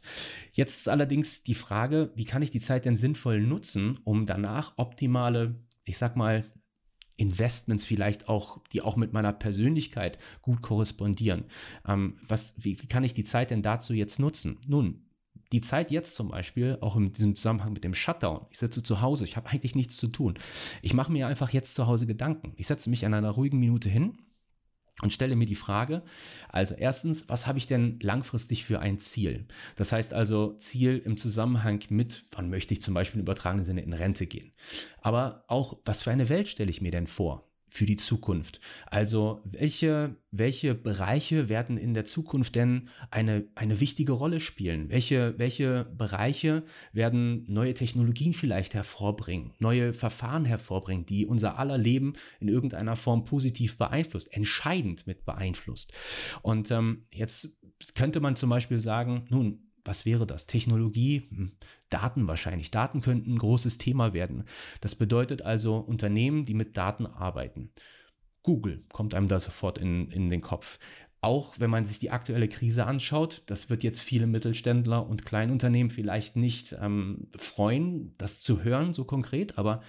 Jetzt 0.51 0.79
ist 0.79 0.89
allerdings 0.89 1.43
die 1.43 1.55
Frage, 1.55 2.11
wie 2.15 2.25
kann 2.25 2.41
ich 2.41 2.51
die 2.51 2.59
Zeit 2.59 2.85
denn 2.85 2.97
sinnvoll 2.97 3.41
nutzen, 3.41 3.99
um 4.03 4.25
danach 4.25 4.73
optimale, 4.77 5.55
ich 5.85 5.97
sag 5.97 6.15
mal, 6.15 6.45
Investments 7.17 7.83
vielleicht 7.83 8.29
auch, 8.29 8.63
die 8.71 8.81
auch 8.81 8.95
mit 8.95 9.11
meiner 9.11 9.33
Persönlichkeit 9.33 10.17
gut 10.41 10.61
korrespondieren. 10.61 11.45
Ähm, 11.85 12.17
was, 12.25 12.55
wie, 12.63 12.81
wie 12.81 12.87
kann 12.87 13.03
ich 13.03 13.13
die 13.13 13.25
Zeit 13.25 13.51
denn 13.51 13.61
dazu 13.61 13.93
jetzt 13.93 14.19
nutzen? 14.19 14.57
Nun, 14.67 15.03
die 15.51 15.61
Zeit 15.61 15.91
jetzt 15.91 16.15
zum 16.15 16.29
Beispiel, 16.29 16.77
auch 16.79 16.95
in 16.95 17.11
diesem 17.11 17.35
Zusammenhang 17.35 17.73
mit 17.73 17.83
dem 17.83 17.93
Shutdown, 17.93 18.45
ich 18.51 18.59
sitze 18.59 18.83
zu 18.83 19.01
Hause, 19.01 19.25
ich 19.25 19.35
habe 19.35 19.49
eigentlich 19.49 19.75
nichts 19.75 19.97
zu 19.97 20.07
tun. 20.07 20.35
Ich 20.81 20.93
mache 20.93 21.11
mir 21.11 21.27
einfach 21.27 21.49
jetzt 21.49 21.75
zu 21.75 21.87
Hause 21.87 22.07
Gedanken. 22.07 22.53
Ich 22.55 22.67
setze 22.67 22.89
mich 22.89 23.05
an 23.05 23.13
einer 23.13 23.31
ruhigen 23.31 23.59
Minute 23.59 23.89
hin 23.89 24.17
und 25.01 25.13
stelle 25.13 25.35
mir 25.35 25.45
die 25.45 25.55
Frage, 25.55 26.03
also 26.49 26.75
erstens, 26.75 27.29
was 27.29 27.47
habe 27.47 27.57
ich 27.57 27.67
denn 27.67 27.99
langfristig 28.01 28.65
für 28.65 28.79
ein 28.79 28.99
Ziel? 28.99 29.45
Das 29.75 29.91
heißt 29.91 30.13
also 30.13 30.53
Ziel 30.57 31.01
im 31.03 31.17
Zusammenhang 31.17 31.83
mit, 31.89 32.25
wann 32.31 32.49
möchte 32.49 32.73
ich 32.73 32.81
zum 32.81 32.93
Beispiel 32.93 33.19
im 33.19 33.25
übertragenen 33.25 33.63
Sinne 33.63 33.81
in 33.81 33.93
Rente 33.93 34.27
gehen? 34.27 34.51
Aber 35.01 35.43
auch, 35.47 35.77
was 35.85 36.03
für 36.03 36.11
eine 36.11 36.29
Welt 36.29 36.47
stelle 36.47 36.69
ich 36.69 36.81
mir 36.81 36.91
denn 36.91 37.07
vor? 37.07 37.48
Für 37.79 37.85
die 37.85 37.95
Zukunft. 37.95 38.59
Also 38.87 39.41
welche, 39.45 40.17
welche 40.31 40.75
Bereiche 40.75 41.47
werden 41.47 41.77
in 41.77 41.93
der 41.93 42.03
Zukunft 42.03 42.55
denn 42.55 42.89
eine, 43.09 43.47
eine 43.55 43.79
wichtige 43.79 44.11
Rolle 44.11 44.41
spielen? 44.41 44.89
Welche, 44.89 45.35
welche 45.37 45.85
Bereiche 45.85 46.63
werden 46.91 47.45
neue 47.47 47.73
Technologien 47.73 48.33
vielleicht 48.33 48.73
hervorbringen, 48.73 49.53
neue 49.59 49.93
Verfahren 49.93 50.43
hervorbringen, 50.43 51.05
die 51.05 51.25
unser 51.25 51.57
aller 51.57 51.77
Leben 51.77 52.15
in 52.41 52.49
irgendeiner 52.49 52.97
Form 52.97 53.23
positiv 53.23 53.77
beeinflusst, 53.77 54.33
entscheidend 54.33 55.07
mit 55.07 55.23
beeinflusst? 55.23 55.93
Und 56.41 56.71
ähm, 56.71 57.05
jetzt 57.13 57.59
könnte 57.95 58.19
man 58.19 58.35
zum 58.35 58.49
Beispiel 58.49 58.81
sagen, 58.81 59.25
nun, 59.29 59.68
was 59.85 60.05
wäre 60.05 60.25
das? 60.25 60.47
Technologie, 60.47 61.27
hm, 61.29 61.51
Daten 61.89 62.27
wahrscheinlich. 62.27 62.71
Daten 62.71 63.01
könnten 63.01 63.33
ein 63.33 63.39
großes 63.39 63.77
Thema 63.77 64.13
werden. 64.13 64.43
Das 64.81 64.95
bedeutet 64.95 65.41
also 65.41 65.77
Unternehmen, 65.77 66.45
die 66.45 66.53
mit 66.53 66.77
Daten 66.77 67.05
arbeiten. 67.05 67.71
Google 68.43 68.83
kommt 68.91 69.13
einem 69.13 69.27
da 69.27 69.39
sofort 69.39 69.77
in, 69.77 70.11
in 70.11 70.29
den 70.29 70.41
Kopf. 70.41 70.79
Auch 71.21 71.59
wenn 71.59 71.69
man 71.69 71.85
sich 71.85 71.99
die 71.99 72.11
aktuelle 72.11 72.47
Krise 72.47 72.85
anschaut, 72.85 73.43
das 73.47 73.69
wird 73.69 73.83
jetzt 73.83 73.99
viele 73.99 74.25
Mittelständler 74.25 75.05
und 75.05 75.25
Kleinunternehmen 75.25 75.89
vielleicht 75.89 76.37
nicht 76.37 76.75
ähm, 76.81 77.27
freuen, 77.35 78.15
das 78.17 78.39
zu 78.39 78.63
hören, 78.63 78.93
so 78.93 79.03
konkret, 79.03 79.57
aber 79.57 79.81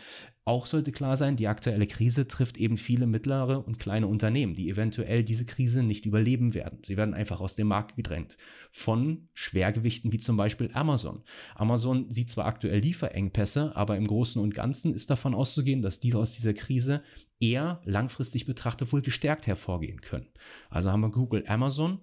auch 0.51 0.67
sollte 0.67 0.91
klar 0.91 1.17
sein, 1.17 1.37
die 1.37 1.47
aktuelle 1.47 1.87
Krise 1.87 2.27
trifft 2.27 2.57
eben 2.57 2.77
viele 2.77 3.07
mittlere 3.07 3.65
und 3.65 3.79
kleine 3.79 4.09
Unternehmen, 4.09 4.57
die 4.57 4.69
eventuell 4.69 5.23
diese 5.23 5.45
Krise 5.45 5.85
nicht 5.85 6.07
überleben 6.07 6.55
werden. 6.55 6.81
Sie 6.85 6.97
werden 6.97 7.15
einfach 7.15 7.39
aus 7.39 7.55
dem 7.55 7.69
Markt 7.69 7.95
gedrängt. 7.95 8.37
Von 8.73 9.29
Schwergewichten 9.33 10.11
wie 10.11 10.19
zum 10.19 10.37
Beispiel 10.37 10.69
Amazon. 10.73 11.23
Amazon 11.55 12.11
sieht 12.11 12.31
zwar 12.31 12.47
aktuell 12.47 12.81
Lieferengpässe, 12.81 13.77
aber 13.77 13.97
im 13.97 14.09
Großen 14.09 14.43
und 14.43 14.53
Ganzen 14.53 14.93
ist 14.93 15.09
davon 15.09 15.37
auszugehen, 15.37 15.83
dass 15.83 16.01
diese 16.01 16.19
aus 16.19 16.35
dieser 16.35 16.53
Krise 16.53 17.05
eher 17.39 17.81
langfristig 17.85 18.45
betrachtet 18.45 18.93
wohl 18.93 19.03
gestärkt 19.03 19.47
hervorgehen 19.47 20.01
können. 20.01 20.27
Also 20.69 20.91
haben 20.91 21.03
wir 21.03 21.11
Google, 21.11 21.45
Amazon 21.47 22.01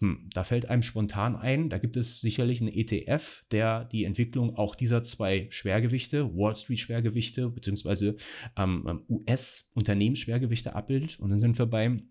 hm, 0.00 0.30
da 0.32 0.44
fällt 0.44 0.70
einem 0.70 0.82
spontan 0.82 1.36
ein, 1.36 1.68
da 1.68 1.76
gibt 1.76 1.96
es 1.98 2.22
sicherlich 2.22 2.60
einen 2.60 2.72
ETF, 2.72 3.44
der 3.50 3.84
die 3.84 4.04
Entwicklung 4.04 4.56
auch 4.56 4.74
dieser 4.74 5.02
zwei 5.02 5.46
Schwergewichte, 5.50 6.34
Wall 6.34 6.56
Street 6.56 6.80
Schwergewichte 6.80 7.50
beziehungsweise 7.50 8.16
ähm, 8.56 8.86
ähm 8.88 9.04
US-Unternehmensschwergewichte 9.08 10.74
abbildet. 10.74 11.20
Und 11.20 11.30
dann 11.30 11.38
sind 11.38 11.58
wir 11.58 11.66
beim 11.66 12.08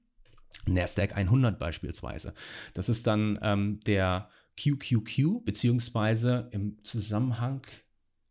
Nasdaq 0.68 1.16
100 1.16 1.58
beispielsweise. 1.58 2.34
Das 2.76 2.90
ist 2.90 3.08
dann 3.08 3.40
ähm, 3.42 3.80
der 3.86 4.30
QQQ 4.60 5.46
beziehungsweise 5.46 6.50
im 6.52 6.78
Zusammenhang 6.84 7.62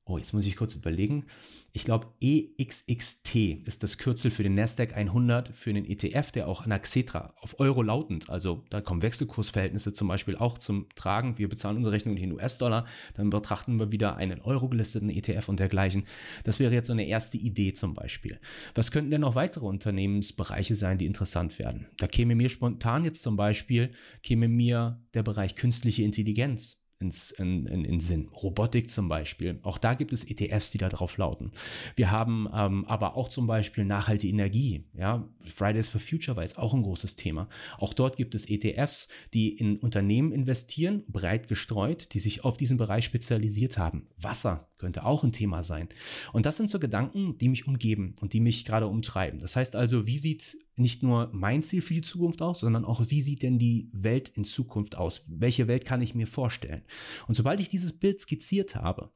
Oh, 0.09 0.17
jetzt 0.17 0.33
muss 0.33 0.47
ich 0.47 0.57
kurz 0.57 0.75
überlegen. 0.75 1.27
Ich 1.75 1.85
glaube, 1.85 2.07
EXXT 2.23 3.67
ist 3.67 3.83
das 3.83 3.99
Kürzel 3.99 4.31
für 4.31 4.43
den 4.43 4.55
Nasdaq 4.55 4.97
100 4.97 5.51
für 5.55 5.75
den 5.75 5.85
ETF, 5.85 6.33
der 6.33 6.49
auch 6.49 6.63
an 6.63 6.71
der 6.71 6.79
Xetra 6.79 7.35
auf 7.37 7.61
Euro 7.61 7.83
lautend, 7.83 8.31
also 8.31 8.65
da 8.71 8.81
kommen 8.81 9.03
Wechselkursverhältnisse 9.03 9.93
zum 9.93 10.09
Beispiel 10.09 10.35
auch 10.35 10.57
zum 10.57 10.89
Tragen. 10.95 11.37
Wir 11.37 11.51
bezahlen 11.51 11.77
unsere 11.77 11.95
Rechnung 11.95 12.17
in 12.17 12.33
US-Dollar, 12.33 12.87
dann 13.17 13.29
betrachten 13.29 13.79
wir 13.79 13.93
wieder 13.93 14.17
einen 14.17 14.41
Euro 14.41 14.71
gelisteten 14.71 15.11
ETF 15.11 15.51
und 15.51 15.61
dergleichen. 15.61 16.05
Das 16.43 16.59
wäre 16.59 16.73
jetzt 16.73 16.87
so 16.87 16.95
eine 16.95 17.07
erste 17.07 17.37
Idee 17.37 17.75
zum 17.75 17.93
Beispiel. 17.93 18.41
Was 18.75 18.91
könnten 18.91 19.11
denn 19.11 19.21
noch 19.21 19.35
weitere 19.35 19.67
Unternehmensbereiche 19.67 20.75
sein, 20.75 20.97
die 20.97 21.05
interessant 21.05 21.59
werden? 21.59 21.87
Da 21.99 22.07
käme 22.07 22.35
mir 22.35 22.49
spontan 22.49 23.05
jetzt 23.05 23.21
zum 23.21 23.37
Beispiel, 23.37 23.91
käme 24.23 24.49
mir 24.49 25.03
der 25.13 25.23
Bereich 25.23 25.55
künstliche 25.55 26.03
Intelligenz 26.03 26.88
ins, 27.01 27.31
in, 27.31 27.67
in, 27.67 27.85
in 27.85 28.01
Sinn. 28.01 28.29
Robotik 28.29 28.91
zum 28.91 29.09
Beispiel. 29.09 29.61
Auch 29.63 29.79
da 29.79 29.95
gibt 29.95 30.13
es 30.13 30.29
ETFs, 30.29 30.73
die 30.73 30.79
darauf 30.79 31.17
lauten. 31.17 31.53
Wir 31.97 32.11
haben 32.11 32.49
ähm, 32.53 32.85
aber 32.87 33.17
auch 33.17 33.29
zum 33.29 33.47
Beispiel 33.47 33.85
nachhaltige 33.85 34.33
Energie. 34.33 34.85
Ja, 34.95 35.29
Fridays 35.47 35.89
for 35.89 36.01
Future 36.01 36.37
war 36.37 36.43
jetzt 36.43 36.59
auch 36.59 36.75
ein 36.75 36.83
großes 36.83 37.17
Thema. 37.17 37.49
Auch 37.79 37.95
dort 37.95 38.17
gibt 38.17 38.35
es 38.35 38.49
ETFs, 38.49 39.09
die 39.33 39.51
in 39.51 39.79
Unternehmen 39.79 40.33
investieren, 40.33 41.05
breit 41.07 41.49
gestreut, 41.49 42.15
die 42.15 42.21
sich 42.21 42.45
auf 42.45 42.57
diesen 42.57 42.79
Bereich 42.79 43.05
spezialisiert 43.05 43.79
haben. 43.79 44.09
Wasser 44.17 44.69
könnte 44.79 45.05
auch 45.05 45.23
ein 45.23 45.33
Thema 45.33 45.63
sein. 45.63 45.89
Und 46.33 46.47
das 46.47 46.57
sind 46.57 46.71
so 46.71 46.81
Gedanken, 46.81 47.39
die 47.39 47.49
mich 47.49 47.67
umgeben 47.67 48.15
und 48.21 48.33
die 48.33 48.41
mich 48.41 48.65
gerade 48.65 48.87
umtreiben. 48.87 49.41
Das 49.41 49.57
heißt 49.57 49.77
also, 49.77 50.07
wie 50.07 50.19
sieht 50.19 50.59
nicht 50.79 51.03
nur 51.03 51.31
mein 51.33 51.63
Ziel 51.63 51.81
für 51.81 51.95
die 51.95 52.01
Zukunft 52.01 52.43
aus, 52.43 52.61
sondern 52.61 52.85
auch, 52.85 53.03
wie 53.09 53.21
sieht 53.21 53.43
denn 53.43 53.59
die 53.59 53.89
Welt 53.93 54.31
in 54.31 54.45
Zukunft 54.45 54.97
aus? 54.97 55.25
Welche 55.29 55.69
Welt 55.69 55.85
kann 55.85 56.03
ich 56.03 56.15
mir 56.15 56.27
vorstellen? 56.27 56.83
Und 57.27 57.35
sobald 57.35 57.61
ich 57.61 57.69
dieses 57.69 57.99
Bild 57.99 58.21
skizziert 58.21 58.75
habe, 58.75 59.11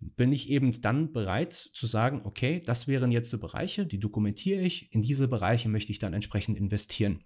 bin 0.00 0.32
ich 0.32 0.50
eben 0.50 0.72
dann 0.80 1.12
bereit 1.12 1.52
zu 1.52 1.86
sagen, 1.86 2.22
okay, 2.24 2.62
das 2.64 2.88
wären 2.88 3.12
jetzt 3.12 3.30
so 3.30 3.38
Bereiche, 3.38 3.86
die 3.86 4.00
dokumentiere 4.00 4.62
ich, 4.62 4.92
in 4.92 5.02
diese 5.02 5.28
Bereiche 5.28 5.68
möchte 5.68 5.92
ich 5.92 5.98
dann 5.98 6.14
entsprechend 6.14 6.56
investieren. 6.56 7.24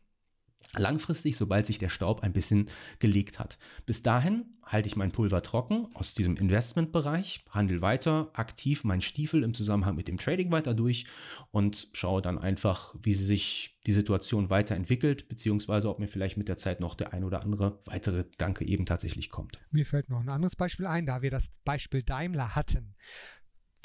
Langfristig, 0.74 1.36
sobald 1.36 1.66
sich 1.66 1.78
der 1.78 1.88
Staub 1.88 2.22
ein 2.22 2.32
bisschen 2.32 2.68
gelegt 2.98 3.38
hat. 3.38 3.58
Bis 3.86 4.02
dahin 4.02 4.44
halte 4.66 4.88
ich 4.88 4.96
mein 4.96 5.12
Pulver 5.12 5.42
trocken 5.42 5.86
aus 5.94 6.14
diesem 6.14 6.36
Investmentbereich, 6.36 7.44
handle 7.50 7.80
weiter 7.80 8.30
aktiv 8.34 8.84
meinen 8.84 9.00
Stiefel 9.00 9.44
im 9.44 9.54
Zusammenhang 9.54 9.94
mit 9.94 10.08
dem 10.08 10.18
Trading 10.18 10.50
weiter 10.50 10.74
durch 10.74 11.06
und 11.52 11.88
schaue 11.92 12.20
dann 12.20 12.38
einfach, 12.38 12.94
wie 13.00 13.14
sich 13.14 13.78
die 13.86 13.92
Situation 13.92 14.50
weiterentwickelt, 14.50 15.28
beziehungsweise 15.28 15.88
ob 15.88 16.00
mir 16.00 16.08
vielleicht 16.08 16.36
mit 16.36 16.48
der 16.48 16.56
Zeit 16.56 16.80
noch 16.80 16.96
der 16.96 17.12
ein 17.12 17.22
oder 17.22 17.42
andere 17.42 17.80
weitere 17.84 18.24
Gedanke 18.24 18.64
eben 18.64 18.84
tatsächlich 18.84 19.30
kommt. 19.30 19.60
Mir 19.70 19.86
fällt 19.86 20.10
noch 20.10 20.20
ein 20.20 20.28
anderes 20.28 20.56
Beispiel 20.56 20.86
ein, 20.86 21.06
da 21.06 21.22
wir 21.22 21.30
das 21.30 21.50
Beispiel 21.64 22.02
Daimler 22.02 22.56
hatten. 22.56 22.96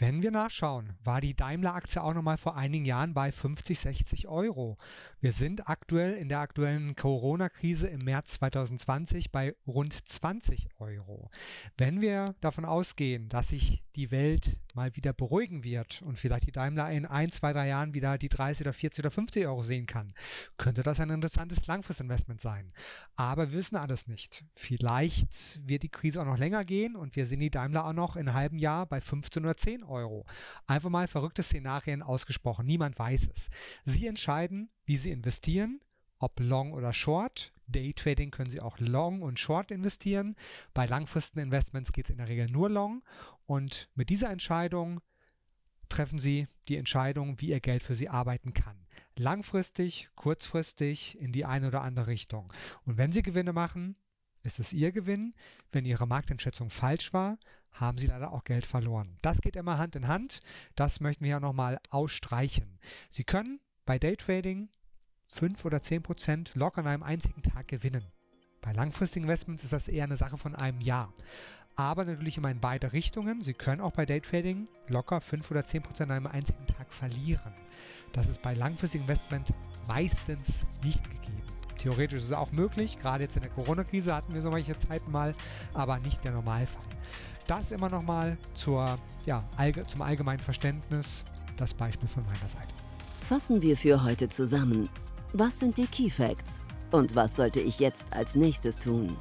Wenn 0.01 0.23
wir 0.23 0.31
nachschauen, 0.31 0.95
war 1.03 1.21
die 1.21 1.35
Daimler-Aktie 1.35 2.01
auch 2.01 2.15
nochmal 2.15 2.37
vor 2.37 2.57
einigen 2.57 2.85
Jahren 2.85 3.13
bei 3.13 3.31
50, 3.31 3.79
60 3.79 4.27
Euro. 4.27 4.79
Wir 5.19 5.31
sind 5.31 5.69
aktuell 5.69 6.15
in 6.15 6.27
der 6.27 6.39
aktuellen 6.39 6.95
Corona-Krise 6.95 7.87
im 7.87 7.99
März 7.99 8.39
2020 8.39 9.31
bei 9.31 9.53
rund 9.67 9.93
20 9.93 10.69
Euro. 10.79 11.29
Wenn 11.77 12.01
wir 12.01 12.33
davon 12.41 12.65
ausgehen, 12.65 13.29
dass 13.29 13.49
sich 13.49 13.83
die 13.95 14.09
Welt 14.09 14.57
mal 14.73 14.95
wieder 14.95 15.13
beruhigen 15.13 15.63
wird 15.63 16.01
und 16.01 16.17
vielleicht 16.17 16.47
die 16.47 16.51
Daimler 16.51 16.89
in 16.89 17.05
ein, 17.05 17.31
zwei, 17.31 17.53
drei 17.53 17.67
Jahren 17.67 17.93
wieder 17.93 18.17
die 18.17 18.29
30 18.29 18.65
oder 18.65 18.73
40 18.73 19.03
oder 19.03 19.11
50 19.11 19.45
Euro 19.45 19.61
sehen 19.61 19.85
kann, 19.85 20.15
könnte 20.57 20.81
das 20.81 20.99
ein 20.99 21.11
interessantes 21.11 21.67
Langfristinvestment 21.67 22.41
sein. 22.41 22.73
Aber 23.17 23.51
wir 23.51 23.57
wissen 23.57 23.75
alles 23.75 24.07
nicht. 24.07 24.45
Vielleicht 24.53 25.59
wird 25.67 25.83
die 25.83 25.89
Krise 25.89 26.21
auch 26.21 26.25
noch 26.25 26.39
länger 26.39 26.65
gehen 26.65 26.95
und 26.95 27.15
wir 27.15 27.27
sehen 27.27 27.41
die 27.41 27.51
Daimler 27.51 27.85
auch 27.85 27.93
noch 27.93 28.15
in 28.15 28.27
einem 28.27 28.33
halben 28.33 28.57
Jahr 28.57 28.87
bei 28.87 28.99
15 28.99 29.43
oder 29.43 29.57
10 29.57 29.83
Euro. 29.83 29.90
Einfach 30.67 30.89
mal 30.89 31.07
verrückte 31.07 31.43
Szenarien 31.43 32.01
ausgesprochen. 32.01 32.65
Niemand 32.65 32.97
weiß 32.97 33.29
es. 33.33 33.49
Sie 33.85 34.07
entscheiden, 34.07 34.69
wie 34.85 34.97
sie 34.97 35.11
investieren, 35.11 35.81
ob 36.19 36.39
long 36.39 36.73
oder 36.73 36.93
short. 36.93 37.53
Daytrading 37.67 38.31
können 38.31 38.49
Sie 38.49 38.59
auch 38.59 38.79
long 38.79 39.21
und 39.21 39.39
short 39.39 39.71
investieren. 39.71 40.35
Bei 40.73 40.85
langfristigen 40.85 41.45
Investments 41.45 41.93
geht 41.93 42.05
es 42.05 42.11
in 42.11 42.17
der 42.17 42.27
Regel 42.27 42.49
nur 42.49 42.69
long. 42.69 43.03
Und 43.45 43.89
mit 43.95 44.09
dieser 44.09 44.29
Entscheidung 44.29 45.01
treffen 45.89 46.19
Sie 46.19 46.47
die 46.67 46.77
Entscheidung, 46.77 47.39
wie 47.39 47.49
Ihr 47.49 47.59
Geld 47.59 47.83
für 47.83 47.95
Sie 47.95 48.09
arbeiten 48.09 48.53
kann. 48.53 48.85
Langfristig, 49.15 50.09
kurzfristig 50.15 51.19
in 51.19 51.31
die 51.31 51.45
eine 51.45 51.67
oder 51.67 51.81
andere 51.81 52.07
Richtung. 52.07 52.51
Und 52.85 52.97
wenn 52.97 53.11
Sie 53.11 53.23
Gewinne 53.23 53.53
machen, 53.53 53.95
ist 54.43 54.59
es 54.59 54.73
Ihr 54.73 54.91
Gewinn. 54.91 55.33
Wenn 55.71 55.85
Ihre 55.85 56.07
Markteinschätzung 56.07 56.69
falsch 56.69 57.13
war, 57.13 57.37
haben 57.73 57.97
Sie 57.97 58.07
leider 58.07 58.31
auch 58.31 58.43
Geld 58.43 58.65
verloren. 58.65 59.17
Das 59.21 59.41
geht 59.41 59.55
immer 59.55 59.77
Hand 59.77 59.95
in 59.95 60.07
Hand. 60.07 60.41
Das 60.75 60.99
möchten 60.99 61.23
wir 61.23 61.31
ja 61.31 61.39
nochmal 61.39 61.79
ausstreichen. 61.89 62.79
Sie 63.09 63.23
können 63.23 63.59
bei 63.85 63.97
Daytrading 63.97 64.69
5 65.27 65.65
oder 65.65 65.81
10 65.81 66.03
Prozent 66.03 66.55
locker 66.55 66.81
an 66.81 66.87
einem 66.87 67.03
einzigen 67.03 67.41
Tag 67.41 67.67
gewinnen. 67.67 68.05
Bei 68.61 68.73
langfristigen 68.73 69.25
Investments 69.25 69.63
ist 69.63 69.73
das 69.73 69.87
eher 69.87 70.03
eine 70.03 70.17
Sache 70.17 70.37
von 70.37 70.55
einem 70.55 70.81
Jahr. 70.81 71.13
Aber 71.75 72.05
natürlich 72.05 72.37
immer 72.37 72.51
in 72.51 72.59
beide 72.59 72.93
Richtungen. 72.93 73.41
Sie 73.41 73.53
können 73.53 73.81
auch 73.81 73.93
bei 73.93 74.05
Daytrading 74.05 74.67
locker 74.87 75.21
5 75.21 75.49
oder 75.49 75.65
10 75.65 75.83
Prozent 75.83 76.11
an 76.11 76.17
einem 76.17 76.27
einzigen 76.27 76.67
Tag 76.67 76.93
verlieren. 76.93 77.53
Das 78.11 78.27
ist 78.27 78.41
bei 78.41 78.53
langfristigen 78.53 79.05
Investments 79.05 79.53
meistens 79.87 80.65
nicht 80.83 81.03
gegeben. 81.09 81.41
Theoretisch 81.79 82.19
ist 82.19 82.25
es 82.25 82.33
auch 82.33 82.51
möglich, 82.51 82.99
gerade 82.99 83.23
jetzt 83.23 83.37
in 83.37 83.41
der 83.41 83.51
Corona-Krise 83.51 84.13
hatten 84.13 84.35
wir 84.35 84.41
solche 84.41 84.77
Zeiten 84.77 85.11
mal, 85.11 85.33
aber 85.73 85.97
nicht 85.97 86.23
der 86.23 86.31
Normalfall. 86.31 86.83
Das 87.51 87.69
immer 87.71 87.89
nochmal 87.89 88.37
zur, 88.53 88.97
ja, 89.25 89.43
allge 89.57 89.85
zum 89.85 90.01
allgemeinen 90.01 90.39
Verständnis, 90.39 91.25
das 91.57 91.73
Beispiel 91.73 92.07
von 92.07 92.23
meiner 92.23 92.47
Seite. 92.47 92.73
Fassen 93.23 93.61
wir 93.61 93.75
für 93.75 94.01
heute 94.05 94.29
zusammen. 94.29 94.87
Was 95.33 95.59
sind 95.59 95.77
die 95.77 95.85
Key 95.87 96.09
Facts? 96.09 96.61
Und 96.91 97.13
was 97.13 97.35
sollte 97.35 97.59
ich 97.59 97.77
jetzt 97.77 98.13
als 98.13 98.35
nächstes 98.35 98.79
tun? 98.79 99.17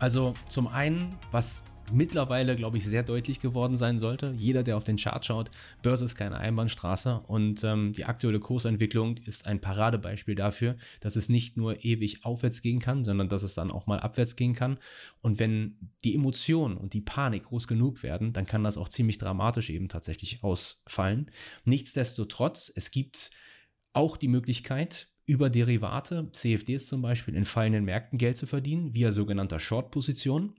Also 0.00 0.34
zum 0.48 0.66
einen, 0.66 1.16
was 1.30 1.62
mittlerweile, 1.92 2.56
glaube 2.56 2.78
ich, 2.78 2.86
sehr 2.86 3.02
deutlich 3.02 3.40
geworden 3.40 3.76
sein 3.76 3.98
sollte. 3.98 4.34
Jeder, 4.36 4.62
der 4.62 4.76
auf 4.76 4.84
den 4.84 4.96
Chart 4.96 5.24
schaut, 5.24 5.50
Börse 5.82 6.04
ist 6.04 6.16
keine 6.16 6.38
Einbahnstraße 6.38 7.20
und 7.26 7.62
ähm, 7.64 7.92
die 7.92 8.04
aktuelle 8.04 8.40
Kursentwicklung 8.40 9.16
ist 9.18 9.46
ein 9.46 9.60
Paradebeispiel 9.60 10.34
dafür, 10.34 10.76
dass 11.00 11.16
es 11.16 11.28
nicht 11.28 11.56
nur 11.56 11.84
ewig 11.84 12.24
aufwärts 12.24 12.62
gehen 12.62 12.80
kann, 12.80 13.04
sondern 13.04 13.28
dass 13.28 13.42
es 13.42 13.54
dann 13.54 13.70
auch 13.70 13.86
mal 13.86 14.00
abwärts 14.00 14.36
gehen 14.36 14.54
kann. 14.54 14.78
Und 15.20 15.38
wenn 15.38 15.76
die 16.04 16.14
Emotionen 16.14 16.76
und 16.76 16.92
die 16.94 17.00
Panik 17.00 17.44
groß 17.44 17.68
genug 17.68 18.02
werden, 18.02 18.32
dann 18.32 18.46
kann 18.46 18.64
das 18.64 18.78
auch 18.78 18.88
ziemlich 18.88 19.18
dramatisch 19.18 19.70
eben 19.70 19.88
tatsächlich 19.88 20.42
ausfallen. 20.42 21.30
Nichtsdestotrotz, 21.64 22.72
es 22.74 22.90
gibt 22.90 23.30
auch 23.92 24.16
die 24.16 24.28
Möglichkeit, 24.28 25.08
über 25.26 25.50
Derivate, 25.50 26.30
CFDs 26.32 26.86
zum 26.86 27.02
Beispiel, 27.02 27.34
in 27.34 27.44
fallenden 27.44 27.84
Märkten 27.84 28.18
Geld 28.18 28.36
zu 28.36 28.46
verdienen, 28.46 28.94
via 28.94 29.12
sogenannter 29.12 29.60
Short-Position. 29.60 30.54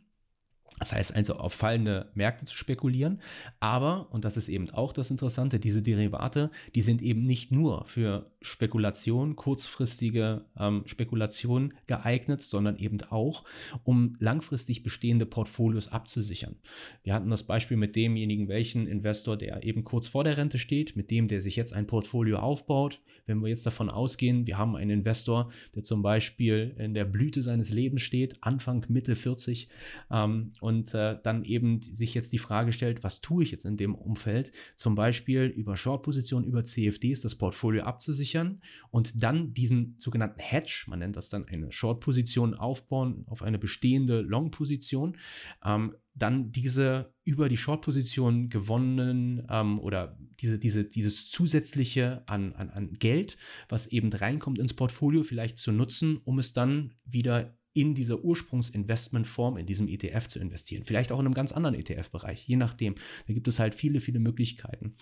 Das 0.79 0.91
heißt 0.91 1.15
also 1.15 1.36
auf 1.36 1.53
fallende 1.53 2.09
Märkte 2.15 2.45
zu 2.45 2.57
spekulieren. 2.57 3.21
Aber, 3.59 4.07
und 4.12 4.25
das 4.25 4.38
ist 4.38 4.49
eben 4.49 4.69
auch 4.71 4.91
das 4.91 5.12
Interessante, 5.12 5.59
diese 5.59 5.81
Derivate, 5.81 6.49
die 6.73 6.81
sind 6.81 7.01
eben 7.01 7.25
nicht 7.25 7.51
nur 7.51 7.86
für 7.86 8.31
Spekulation, 8.41 9.36
kurzfristige 9.36 10.43
ähm, 10.59 10.83
Spekulation 10.86 11.73
geeignet, 11.88 12.41
sondern 12.41 12.77
eben 12.77 12.97
auch, 13.09 13.43
um 13.83 14.15
langfristig 14.19 14.83
bestehende 14.83 15.25
Portfolios 15.25 15.89
abzusichern. 15.89 16.55
Wir 17.03 17.13
hatten 17.13 17.29
das 17.29 17.43
Beispiel 17.43 17.77
mit 17.77 17.95
demjenigen, 17.95 18.47
welchen 18.47 18.88
Investor, 18.88 19.38
der 19.38 19.63
eben 19.63 19.83
kurz 19.83 20.07
vor 20.07 20.23
der 20.23 20.38
Rente 20.38 20.59
steht, 20.59 20.95
mit 20.95 21.12
dem, 21.12 21.27
der 21.27 21.41
sich 21.41 21.55
jetzt 21.55 21.73
ein 21.73 21.88
Portfolio 21.88 22.39
aufbaut. 22.39 22.99
Wenn 23.25 23.39
wir 23.41 23.49
jetzt 23.49 23.65
davon 23.65 23.89
ausgehen, 23.89 24.47
wir 24.47 24.57
haben 24.57 24.75
einen 24.75 24.89
Investor, 24.91 25.51
der 25.75 25.83
zum 25.83 26.01
Beispiel 26.01 26.75
in 26.77 26.93
der 26.93 27.05
Blüte 27.05 27.41
seines 27.41 27.69
Lebens 27.69 28.01
steht, 28.01 28.38
Anfang, 28.41 28.86
Mitte 28.89 29.15
40 29.15 29.69
ähm, 30.12 30.51
und 30.63 30.93
äh, 30.93 31.17
dann 31.21 31.43
eben 31.43 31.82
sich 31.82 32.13
jetzt 32.13 32.32
die 32.32 32.38
Frage 32.38 32.71
stellt, 32.71 33.04
was 33.04 33.19
tue 33.19 33.43
ich 33.43 33.52
jetzt 33.52 33.65
in 33.65 33.76
dem 33.76 33.95
Umfeld? 33.95 34.54
Zum 34.78 34.95
Beispiel 34.95 35.43
über 35.43 35.76
Short-Positionen, 35.76 36.47
über 36.47 36.63
CFDs 36.63 37.19
das 37.19 37.36
Portfolio 37.36 37.84
abzusichern 37.84 38.62
und 38.89 39.21
dann 39.21 39.54
diesen 39.54 39.97
sogenannten 39.99 40.39
Hedge, 40.39 40.86
man 40.88 40.99
nennt 40.99 41.17
das 41.17 41.30
dann 41.30 41.45
eine 41.49 41.69
Short-Position 41.69 42.54
aufbauen 42.54 43.26
auf 43.28 43.43
eine 43.43 43.60
bestehende 43.60 44.21
Long-Position, 44.21 45.17
ähm, 45.65 45.95
dann 46.15 46.54
diese 46.54 47.13
über 47.26 47.49
die 47.49 47.58
Short-Position 47.58 48.47
gewonnenen 48.47 49.45
ähm, 49.49 49.80
oder 49.80 50.17
diese, 50.39 50.60
diese, 50.60 50.86
dieses 50.86 51.30
zusätzliche 51.30 52.23
an, 52.26 52.54
an, 52.54 52.69
an 52.69 52.93
Geld, 52.93 53.38
was 53.67 53.88
eben 53.88 54.13
reinkommt 54.13 54.60
ins 54.60 54.73
Portfolio, 54.73 55.23
vielleicht 55.23 55.58
zu 55.58 55.73
nutzen, 55.73 56.21
um 56.23 56.39
es 56.39 56.54
dann 56.54 56.93
wieder 57.04 57.54
in 57.73 57.95
dieser 57.95 58.23
Ursprungsinvestmentform, 58.23 59.57
in 59.57 59.65
diesem 59.65 59.88
ETF 59.88 60.27
zu 60.27 60.39
investieren. 60.39 60.83
Vielleicht 60.86 61.12
auch 61.12 61.19
in 61.19 61.25
einem 61.25 61.33
ganz 61.33 61.51
anderen 61.51 61.75
ETF-Bereich, 61.75 62.47
je 62.47 62.55
nachdem. 62.55 62.95
Da 63.27 63.33
gibt 63.33 63.47
es 63.47 63.59
halt 63.59 63.75
viele, 63.75 63.99
viele 63.99 64.19
Möglichkeiten. 64.19 64.95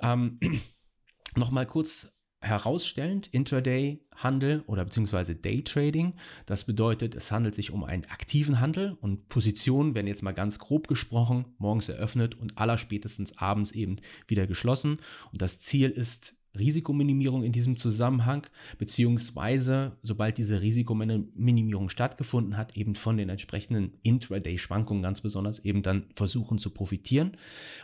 Ähm, 0.00 0.40
Nochmal 1.36 1.66
kurz 1.66 2.16
herausstellend, 2.40 3.26
Intraday-Handel 3.28 4.62
oder 4.66 4.84
beziehungsweise 4.84 5.34
Day-Trading. 5.34 6.14
Das 6.46 6.64
bedeutet, 6.64 7.14
es 7.14 7.32
handelt 7.32 7.54
sich 7.54 7.72
um 7.72 7.84
einen 7.84 8.04
aktiven 8.06 8.60
Handel 8.60 8.92
und 9.00 9.28
Positionen 9.28 9.94
werden 9.94 10.06
jetzt 10.06 10.22
mal 10.22 10.32
ganz 10.32 10.58
grob 10.58 10.86
gesprochen 10.86 11.46
morgens 11.58 11.88
eröffnet 11.88 12.34
und 12.34 12.56
allerspätestens 12.56 13.38
abends 13.38 13.72
eben 13.72 13.96
wieder 14.26 14.46
geschlossen. 14.46 14.98
Und 15.32 15.42
das 15.42 15.60
Ziel 15.60 15.90
ist, 15.90 16.35
Risikominimierung 16.58 17.44
in 17.44 17.52
diesem 17.52 17.76
Zusammenhang, 17.76 18.46
beziehungsweise 18.78 19.96
sobald 20.02 20.38
diese 20.38 20.60
Risikominimierung 20.60 21.88
stattgefunden 21.88 22.56
hat, 22.56 22.76
eben 22.76 22.94
von 22.94 23.16
den 23.16 23.28
entsprechenden 23.28 23.92
Intraday-Schwankungen 24.02 25.02
ganz 25.02 25.20
besonders 25.20 25.58
eben 25.60 25.82
dann 25.82 26.06
versuchen 26.14 26.58
zu 26.58 26.70
profitieren. 26.70 27.36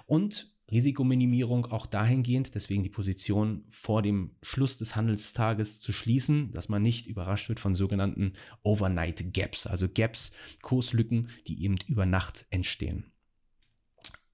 Und 0.07 0.53
Risikominimierung 0.73 1.67
auch 1.67 1.85
dahingehend, 1.85 2.55
deswegen 2.55 2.83
die 2.83 2.89
Position 2.89 3.65
vor 3.69 4.01
dem 4.01 4.31
Schluss 4.43 4.79
des 4.79 4.97
Handelstages 4.97 5.81
zu 5.81 5.93
schließen, 5.93 6.51
dass 6.53 6.71
man 6.71 6.81
nicht 6.81 7.07
überrascht 7.07 7.51
wird 7.51 7.61
von 7.61 7.75
sogenannten 7.75 8.33
Overnight 8.63 9.35
Gaps, 9.35 9.67
also 9.67 9.87
Gaps, 9.87 10.33
Kurslücken, 10.63 11.29
die 11.47 11.63
eben 11.63 11.77
über 11.89 12.07
Nacht 12.07 12.47
entstehen. 12.49 13.05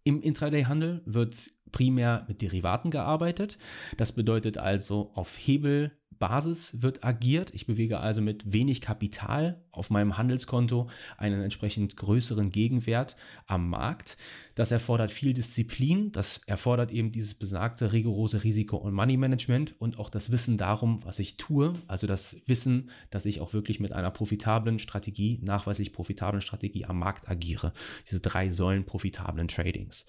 Im 0.04 0.22
Intraday-Handel 0.22 1.02
wird 1.06 1.50
primär 1.72 2.24
mit 2.28 2.42
Derivaten 2.42 2.90
gearbeitet. 2.90 3.58
Das 3.96 4.12
bedeutet 4.12 4.58
also 4.58 5.10
auf 5.14 5.36
Hebelbasis 5.38 6.82
wird 6.82 7.04
agiert. 7.04 7.52
Ich 7.54 7.66
bewege 7.66 8.00
also 8.00 8.20
mit 8.20 8.52
wenig 8.52 8.80
Kapital 8.80 9.62
auf 9.78 9.90
meinem 9.90 10.18
Handelskonto 10.18 10.88
einen 11.16 11.40
entsprechend 11.40 11.96
größeren 11.96 12.50
Gegenwert 12.50 13.16
am 13.46 13.70
Markt. 13.70 14.18
Das 14.54 14.72
erfordert 14.72 15.12
viel 15.12 15.32
Disziplin, 15.32 16.12
das 16.12 16.38
erfordert 16.46 16.90
eben 16.90 17.12
dieses 17.12 17.34
besagte 17.34 17.92
rigorose 17.92 18.42
Risiko- 18.42 18.76
und 18.76 18.92
Money-Management 18.92 19.80
und 19.80 19.98
auch 19.98 20.10
das 20.10 20.32
Wissen 20.32 20.58
darum, 20.58 21.04
was 21.04 21.20
ich 21.20 21.36
tue, 21.36 21.74
also 21.86 22.06
das 22.06 22.42
Wissen, 22.46 22.90
dass 23.10 23.24
ich 23.24 23.40
auch 23.40 23.52
wirklich 23.52 23.78
mit 23.78 23.92
einer 23.92 24.10
profitablen 24.10 24.80
Strategie, 24.80 25.38
nachweislich 25.42 25.92
profitablen 25.92 26.40
Strategie 26.40 26.84
am 26.84 26.98
Markt 26.98 27.28
agiere. 27.28 27.72
Diese 28.10 28.20
drei 28.20 28.48
Säulen 28.48 28.84
profitablen 28.84 29.46
Tradings. 29.46 30.06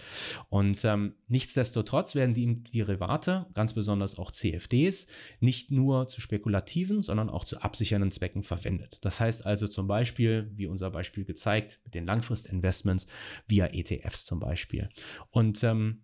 Und 0.49 0.83
ähm, 0.83 1.13
nichtsdestotrotz 1.49 2.13
werden 2.13 2.35
die 2.35 2.61
Derivate, 2.61 3.47
ganz 3.55 3.73
besonders 3.73 4.19
auch 4.19 4.29
CFDs, 4.29 5.07
nicht 5.39 5.71
nur 5.71 6.07
zu 6.07 6.21
spekulativen, 6.21 7.01
sondern 7.01 7.31
auch 7.31 7.43
zu 7.43 7.59
absichernden 7.59 8.11
Zwecken 8.11 8.43
verwendet. 8.43 8.99
Das 9.01 9.19
heißt 9.19 9.47
also 9.47 9.67
zum 9.67 9.87
Beispiel, 9.87 10.51
wie 10.53 10.67
unser 10.67 10.91
Beispiel 10.91 11.25
gezeigt, 11.25 11.79
mit 11.85 11.95
den 11.95 12.05
Langfristinvestments 12.05 13.07
via 13.47 13.65
ETFs 13.65 14.25
zum 14.25 14.39
Beispiel. 14.39 14.89
Und 15.31 15.63
ähm, 15.63 16.03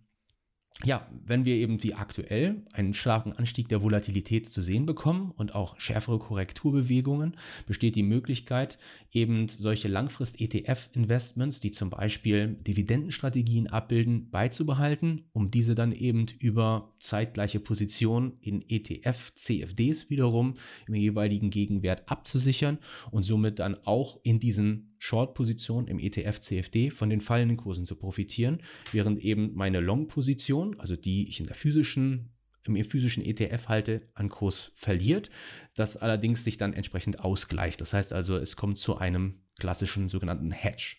ja, 0.84 1.08
wenn 1.24 1.46
wir 1.46 1.54
eben 1.54 1.82
wie 1.82 1.94
aktuell 1.94 2.62
einen 2.72 2.92
starken 2.92 3.32
Anstieg 3.32 3.68
der 3.68 3.82
Volatilität 3.82 4.46
zu 4.46 4.60
sehen 4.60 4.84
bekommen 4.84 5.32
und 5.34 5.54
auch 5.54 5.80
schärfere 5.80 6.18
Korrekturbewegungen, 6.18 7.38
besteht 7.66 7.96
die 7.96 8.02
Möglichkeit, 8.02 8.78
eben 9.10 9.48
solche 9.48 9.88
Langfrist-ETF-Investments, 9.88 11.60
die 11.60 11.70
zum 11.70 11.88
Beispiel 11.88 12.58
Dividendenstrategien 12.66 13.68
abbilden, 13.68 14.28
beizubehalten, 14.30 15.24
um 15.32 15.50
diese 15.50 15.74
dann 15.74 15.92
eben 15.92 16.26
über 16.40 16.92
zeitgleiche 16.98 17.60
Positionen 17.60 18.34
in 18.42 18.62
ETF-CFDs 18.68 20.10
wiederum 20.10 20.54
im 20.86 20.94
jeweiligen 20.94 21.48
Gegenwert 21.48 22.02
abzusichern 22.10 22.78
und 23.10 23.22
somit 23.22 23.60
dann 23.60 23.78
auch 23.86 24.20
in 24.24 24.40
diesen 24.40 24.95
Short-Position 24.98 25.88
im 25.88 25.98
ETF 25.98 26.40
CFD 26.40 26.90
von 26.90 27.10
den 27.10 27.20
fallenden 27.20 27.56
Kursen 27.56 27.84
zu 27.84 27.96
profitieren, 27.96 28.62
während 28.92 29.20
eben 29.20 29.54
meine 29.54 29.80
Long-Position, 29.80 30.78
also 30.80 30.96
die 30.96 31.28
ich 31.28 31.40
in 31.40 31.46
der 31.46 31.56
physischen 31.56 32.30
im 32.64 32.84
physischen 32.84 33.24
ETF 33.24 33.68
halte, 33.68 34.08
an 34.14 34.28
Kurs 34.28 34.72
verliert, 34.74 35.30
das 35.76 35.96
allerdings 35.96 36.42
sich 36.42 36.56
dann 36.56 36.72
entsprechend 36.72 37.20
ausgleicht. 37.20 37.80
Das 37.80 37.92
heißt 37.92 38.12
also, 38.12 38.36
es 38.36 38.56
kommt 38.56 38.78
zu 38.78 38.98
einem 38.98 39.40
klassischen 39.58 40.08
sogenannten 40.08 40.50
Hedge. 40.50 40.96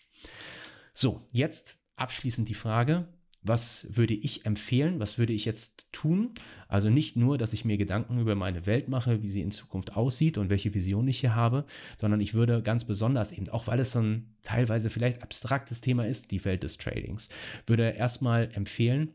So, 0.94 1.26
jetzt 1.30 1.78
abschließend 1.96 2.48
die 2.48 2.54
Frage, 2.54 3.08
was 3.42 3.96
würde 3.96 4.14
ich 4.14 4.46
empfehlen, 4.46 5.00
was 5.00 5.18
würde 5.18 5.32
ich 5.32 5.44
jetzt 5.44 5.92
tun? 5.92 6.30
Also 6.66 6.90
nicht 6.90 7.16
nur, 7.16 7.38
dass 7.38 7.52
ich 7.52 7.64
mir 7.64 7.78
Gedanken 7.78 8.18
über 8.18 8.34
meine 8.34 8.66
Welt 8.66 8.88
mache, 8.88 9.22
wie 9.22 9.28
sie 9.28 9.42
in 9.42 9.50
Zukunft 9.50 9.96
aussieht 9.96 10.38
und 10.38 10.50
welche 10.50 10.74
Vision 10.74 11.08
ich 11.08 11.20
hier 11.20 11.34
habe, 11.34 11.64
sondern 11.96 12.20
ich 12.20 12.34
würde 12.34 12.62
ganz 12.62 12.84
besonders 12.84 13.32
eben, 13.32 13.48
auch 13.48 13.66
weil 13.66 13.80
es 13.80 13.92
so 13.92 14.00
ein 14.00 14.34
teilweise 14.42 14.90
vielleicht 14.90 15.22
abstraktes 15.22 15.80
Thema 15.80 16.06
ist, 16.06 16.30
die 16.30 16.44
Welt 16.44 16.62
des 16.62 16.78
Tradings, 16.78 17.28
würde 17.66 17.90
erstmal 17.90 18.50
empfehlen, 18.52 19.12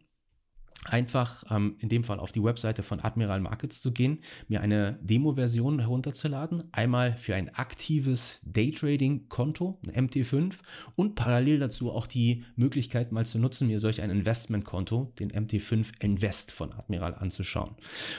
einfach 0.86 1.44
ähm, 1.50 1.76
in 1.80 1.90
dem 1.90 2.04
Fall 2.04 2.20
auf 2.20 2.32
die 2.32 2.44
Webseite 2.44 2.84
von 2.84 3.00
Admiral 3.00 3.40
Markets 3.40 3.82
zu 3.82 3.92
gehen, 3.92 4.20
mir 4.48 4.62
eine 4.62 5.00
Demo-Version 5.02 5.80
herunterzuladen, 5.80 6.64
einmal 6.72 7.16
für 7.16 7.36
ein 7.36 7.54
aktives 7.56 8.42
Daytrading-Konto, 8.46 9.80
ein 9.88 10.10
MT5 10.10 10.56
und 10.96 11.16
parallel 11.16 11.60
dazu 11.60 11.92
auch 11.92 12.08
die 12.08 12.44
Möglichkeit 12.56 13.12
mal 13.12 13.26
zu 13.26 13.40
nutzen, 13.40 13.68
mir 13.68 13.80
solch 13.80 14.02
ein 14.02 14.10
Investment-Konto, 14.10 15.14
den 15.20 15.32
MT5 15.32 15.92
Invest 16.02 16.52
von 16.52 16.74
Admiral 16.74 17.16
anzuschauen 17.16 17.76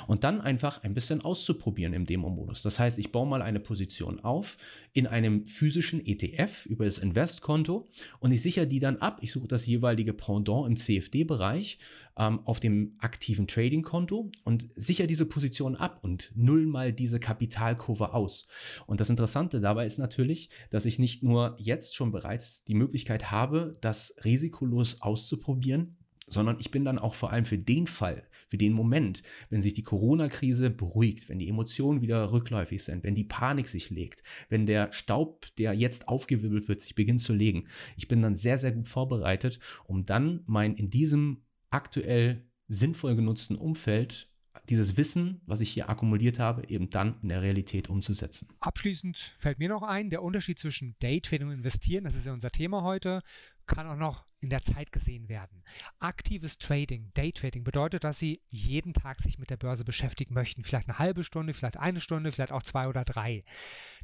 und 0.07 0.25
dann 0.25 0.41
einfach 0.41 0.83
ein 0.83 0.95
bisschen 0.95 1.23
auszuprobieren 1.23 1.93
im 1.93 2.07
Demo-Modus. 2.07 2.63
Das 2.63 2.79
heißt, 2.79 2.99
ich 2.99 3.13
baue 3.13 3.27
mal 3.27 3.43
eine 3.43 3.61
Position 3.61 4.21
auf 4.21 4.57
in 4.93 5.07
einem 5.07 5.47
physischen 5.47 6.05
ETF 6.07 6.67
über 6.67 6.85
das 6.85 6.99
Invest-Konto 6.99 7.89
und 8.21 8.33
ich 8.33 8.43
sichere 8.43 8.67
die 8.67 8.79
dann 8.79 8.99
ab. 8.99 9.19
Ich 9.21 9.33
suche 9.33 9.49
das 9.49 9.67
jeweilige 9.67 10.13
Pendant 10.13 10.67
im 10.67 10.77
CFD-Bereich 10.77 11.79
ähm, 12.17 12.41
auf 12.45 12.61
dem 12.61 12.95
aktiven 12.99 13.47
Trading-Konto 13.47 14.31
und 14.45 14.69
sichere 14.75 15.07
diese 15.07 15.27
Position 15.27 15.77
ab 15.77 15.99
und 16.03 16.33
null 16.35 16.67
mal 16.67 16.93
diese 16.93 17.21
Kapitalkurve 17.21 18.15
aus. 18.15 18.47
Und 18.87 19.01
das 19.01 19.11
Interessante 19.11 19.61
dabei 19.61 19.87
ist 19.87 19.99
natürlich, 19.99 20.51
dass 20.71 20.85
ich 20.85 20.99
nicht 20.99 21.23
nur 21.23 21.57
jetzt 21.59 21.95
schon 21.95 22.13
bereits 22.13 22.65
die 22.65 22.75
Möglichkeit 22.75 23.31
habe, 23.31 23.73
das 23.81 24.17
risikolos 24.25 25.03
auszuprobieren, 25.03 25.97
sondern 26.27 26.57
ich 26.59 26.71
bin 26.71 26.85
dann 26.85 26.99
auch 26.99 27.15
vor 27.15 27.33
allem 27.33 27.45
für 27.45 27.59
den 27.59 27.87
Fall, 27.87 28.27
für 28.49 28.57
den 28.57 28.73
Moment, 28.73 29.23
wenn 29.51 29.63
sich 29.63 29.75
die 29.75 29.83
Corona-Krise 29.83 30.71
beruhigt, 30.71 31.29
wenn 31.29 31.39
die 31.39 31.49
Emotionen 31.49 32.01
wieder 32.01 32.33
rückläufig 32.33 32.83
sind, 32.83 33.05
wenn 33.05 33.15
die 33.15 33.25
Panik 33.25 33.69
sich 33.69 33.91
legt, 33.91 34.23
wenn 34.49 34.67
der 34.67 34.93
Staub, 34.93 35.47
der 35.59 35.75
jetzt 35.75 36.09
aufgewirbelt 36.09 36.69
wird, 36.69 36.81
sich 36.81 36.95
beginnt 36.95 37.21
zu 37.21 37.35
legen. 37.35 37.67
Ich 37.97 38.09
bin 38.09 38.23
dann 38.23 38.35
sehr, 38.35 38.59
sehr 38.59 38.73
gut 38.73 38.89
vorbereitet, 38.89 39.59
um 39.85 40.07
dann 40.07 40.43
mein 40.47 40.75
in 40.75 40.91
diesem 40.91 41.43
aktuell 41.75 42.49
sinnvoll 42.69 43.17
genutzten 43.17 43.57
Umfeld 43.57 44.31
dieses 44.69 44.97
Wissen, 44.97 45.43
was 45.45 45.61
ich 45.61 45.71
hier 45.71 45.91
akkumuliert 45.91 46.39
habe, 46.39 46.69
eben 46.69 46.89
dann 46.89 47.17
in 47.23 47.29
der 47.29 47.43
Realität 47.43 47.91
umzusetzen. 47.91 48.49
Abschließend 48.61 49.35
fällt 49.37 49.59
mir 49.59 49.69
noch 49.69 49.83
ein, 49.83 50.09
der 50.09 50.23
Unterschied 50.23 50.59
zwischen 50.59 50.97
Daytrading 51.01 51.49
und 51.49 51.55
Investieren, 51.55 52.05
das 52.05 52.15
ist 52.15 52.27
ja 52.27 52.33
unser 52.33 52.51
Thema 52.51 52.83
heute, 52.83 53.21
kann 53.67 53.89
auch 53.89 53.97
noch 53.97 54.27
in 54.41 54.51
der 54.51 54.63
Zeit 54.63 54.93
gesehen 54.93 55.29
werden. 55.29 55.65
Aktives 55.99 56.59
Trading, 56.59 57.11
Daytrading 57.15 57.65
bedeutet, 57.65 58.05
dass 58.05 58.19
Sie 58.19 58.43
jeden 58.51 58.93
Tag 58.93 59.21
sich 59.21 59.39
mit 59.39 59.49
der 59.51 59.57
Börse 59.57 59.85
beschäftigen 59.85 60.35
möchten. 60.35 60.65
Vielleicht 60.65 60.89
eine 60.89 60.99
halbe 60.99 61.25
Stunde, 61.25 61.55
vielleicht 61.55 61.79
eine 61.79 62.01
Stunde, 62.01 62.31
vielleicht 62.31 62.53
auch 62.53 62.63
zwei 62.63 62.87
oder 62.87 63.05
drei. 63.05 63.45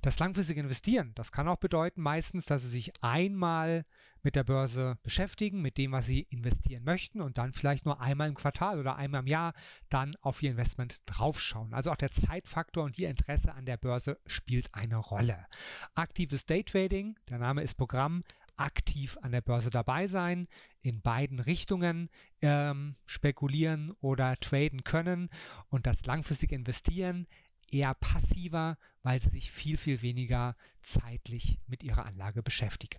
Das 0.00 0.18
langfristige 0.18 0.60
Investieren, 0.60 1.12
das 1.14 1.30
kann 1.30 1.46
auch 1.46 1.58
bedeuten 1.58 2.00
meistens, 2.00 2.46
dass 2.46 2.62
Sie 2.62 2.68
sich 2.68 2.92
einmal 3.02 3.84
mit 4.22 4.36
der 4.36 4.44
Börse 4.44 4.98
beschäftigen, 5.02 5.62
mit 5.62 5.78
dem, 5.78 5.92
was 5.92 6.06
Sie 6.06 6.26
investieren 6.30 6.84
möchten 6.84 7.20
und 7.20 7.38
dann 7.38 7.52
vielleicht 7.52 7.84
nur 7.84 8.00
einmal 8.00 8.28
im 8.28 8.34
Quartal 8.34 8.78
oder 8.78 8.96
einmal 8.96 9.20
im 9.20 9.26
Jahr 9.26 9.54
dann 9.88 10.12
auf 10.20 10.42
Ihr 10.42 10.50
Investment 10.50 11.00
draufschauen. 11.06 11.74
Also 11.74 11.90
auch 11.90 11.96
der 11.96 12.10
Zeitfaktor 12.10 12.84
und 12.84 12.98
Ihr 12.98 13.08
Interesse 13.08 13.54
an 13.54 13.64
der 13.64 13.76
Börse 13.76 14.18
spielt 14.26 14.74
eine 14.74 14.96
Rolle. 14.96 15.46
Aktives 15.94 16.46
Daytrading, 16.46 17.18
der 17.28 17.38
Name 17.38 17.62
ist 17.62 17.74
Programm, 17.74 18.22
aktiv 18.60 19.18
an 19.22 19.32
der 19.32 19.40
Börse 19.40 19.70
dabei 19.70 20.06
sein, 20.06 20.46
in 20.82 21.00
beiden 21.00 21.40
Richtungen 21.40 22.10
ähm, 22.42 22.96
spekulieren 23.06 23.92
oder 24.00 24.36
traden 24.36 24.84
können 24.84 25.30
und 25.68 25.86
das 25.86 26.06
langfristige 26.06 26.54
Investieren 26.54 27.26
eher 27.70 27.94
passiver, 27.94 28.78
weil 29.02 29.20
sie 29.20 29.30
sich 29.30 29.50
viel, 29.50 29.76
viel 29.76 30.02
weniger 30.02 30.56
zeitlich 30.82 31.58
mit 31.66 31.82
ihrer 31.82 32.04
Anlage 32.04 32.42
beschäftigen. 32.42 32.98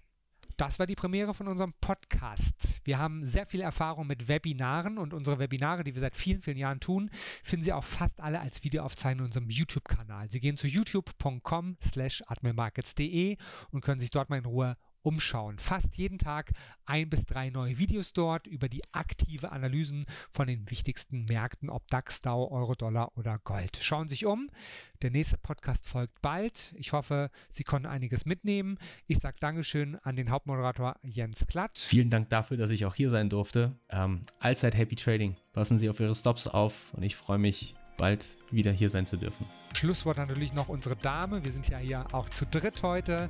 Das 0.57 0.77
war 0.77 0.85
die 0.85 0.95
Premiere 0.95 1.33
von 1.33 1.47
unserem 1.47 1.73
Podcast. 1.81 2.81
Wir 2.83 2.99
haben 2.99 3.25
sehr 3.25 3.45
viel 3.45 3.61
Erfahrung 3.61 4.05
mit 4.05 4.27
Webinaren 4.27 4.97
und 4.97 5.13
unsere 5.13 5.39
Webinare, 5.39 5.83
die 5.83 5.95
wir 5.95 6.01
seit 6.01 6.15
vielen, 6.15 6.41
vielen 6.41 6.57
Jahren 6.57 6.79
tun, 6.79 7.09
finden 7.43 7.63
Sie 7.63 7.73
auch 7.73 7.83
fast 7.83 8.19
alle 8.19 8.39
als 8.39 8.63
Videoaufzeichnung 8.63 9.25
in 9.25 9.29
unserem 9.29 9.49
YouTube-Kanal. 9.49 10.29
Sie 10.29 10.39
gehen 10.39 10.57
zu 10.57 10.67
youtube.com 10.67 11.77
slash 11.81 12.21
admirmarkets.de 12.27 13.37
und 13.71 13.81
können 13.81 13.99
sich 13.99 14.11
dort 14.11 14.29
mal 14.29 14.37
in 14.37 14.45
Ruhe 14.45 14.77
umschauen. 15.01 15.59
Fast 15.59 15.97
jeden 15.97 16.17
Tag 16.17 16.51
ein 16.85 17.09
bis 17.09 17.25
drei 17.25 17.49
neue 17.49 17.77
Videos 17.77 18.13
dort 18.13 18.47
über 18.47 18.69
die 18.69 18.81
aktive 18.91 19.51
Analysen 19.51 20.05
von 20.29 20.47
den 20.47 20.69
wichtigsten 20.69 21.25
Märkten, 21.25 21.69
ob 21.69 21.87
DAX, 21.87 22.21
Dow, 22.21 22.51
Euro, 22.51 22.75
Dollar 22.75 23.17
oder 23.17 23.39
Gold. 23.39 23.79
Schauen 23.81 24.07
Sie 24.07 24.15
sich 24.15 24.25
um. 24.25 24.49
Der 25.01 25.11
nächste 25.11 25.37
Podcast 25.37 25.87
folgt 25.87 26.21
bald. 26.21 26.73
Ich 26.75 26.93
hoffe, 26.93 27.29
Sie 27.49 27.63
konnten 27.63 27.87
einiges 27.87 28.25
mitnehmen. 28.25 28.77
Ich 29.07 29.19
sage 29.19 29.37
Dankeschön 29.39 29.95
an 30.03 30.15
den 30.15 30.29
Hauptmoderator 30.29 30.95
Jens 31.03 31.47
Klatt. 31.47 31.77
Vielen 31.77 32.09
Dank 32.09 32.29
dafür, 32.29 32.57
dass 32.57 32.69
ich 32.69 32.85
auch 32.85 32.95
hier 32.95 33.09
sein 33.09 33.29
durfte. 33.29 33.75
Ähm, 33.89 34.21
allzeit 34.39 34.75
Happy 34.75 34.95
Trading. 34.95 35.35
Passen 35.53 35.77
Sie 35.77 35.89
auf 35.89 35.99
Ihre 35.99 36.15
Stops 36.15 36.47
auf 36.47 36.93
und 36.93 37.03
ich 37.03 37.15
freue 37.15 37.37
mich, 37.37 37.75
bald 37.97 38.37
wieder 38.49 38.71
hier 38.71 38.89
sein 38.89 39.05
zu 39.05 39.15
dürfen. 39.15 39.45
Schlusswort 39.73 40.17
natürlich 40.17 40.53
noch 40.53 40.69
unsere 40.69 40.95
Dame. 40.95 41.43
Wir 41.43 41.51
sind 41.51 41.69
ja 41.69 41.77
hier 41.77 42.05
auch 42.13 42.29
zu 42.29 42.45
dritt 42.45 42.83
heute. 42.83 43.29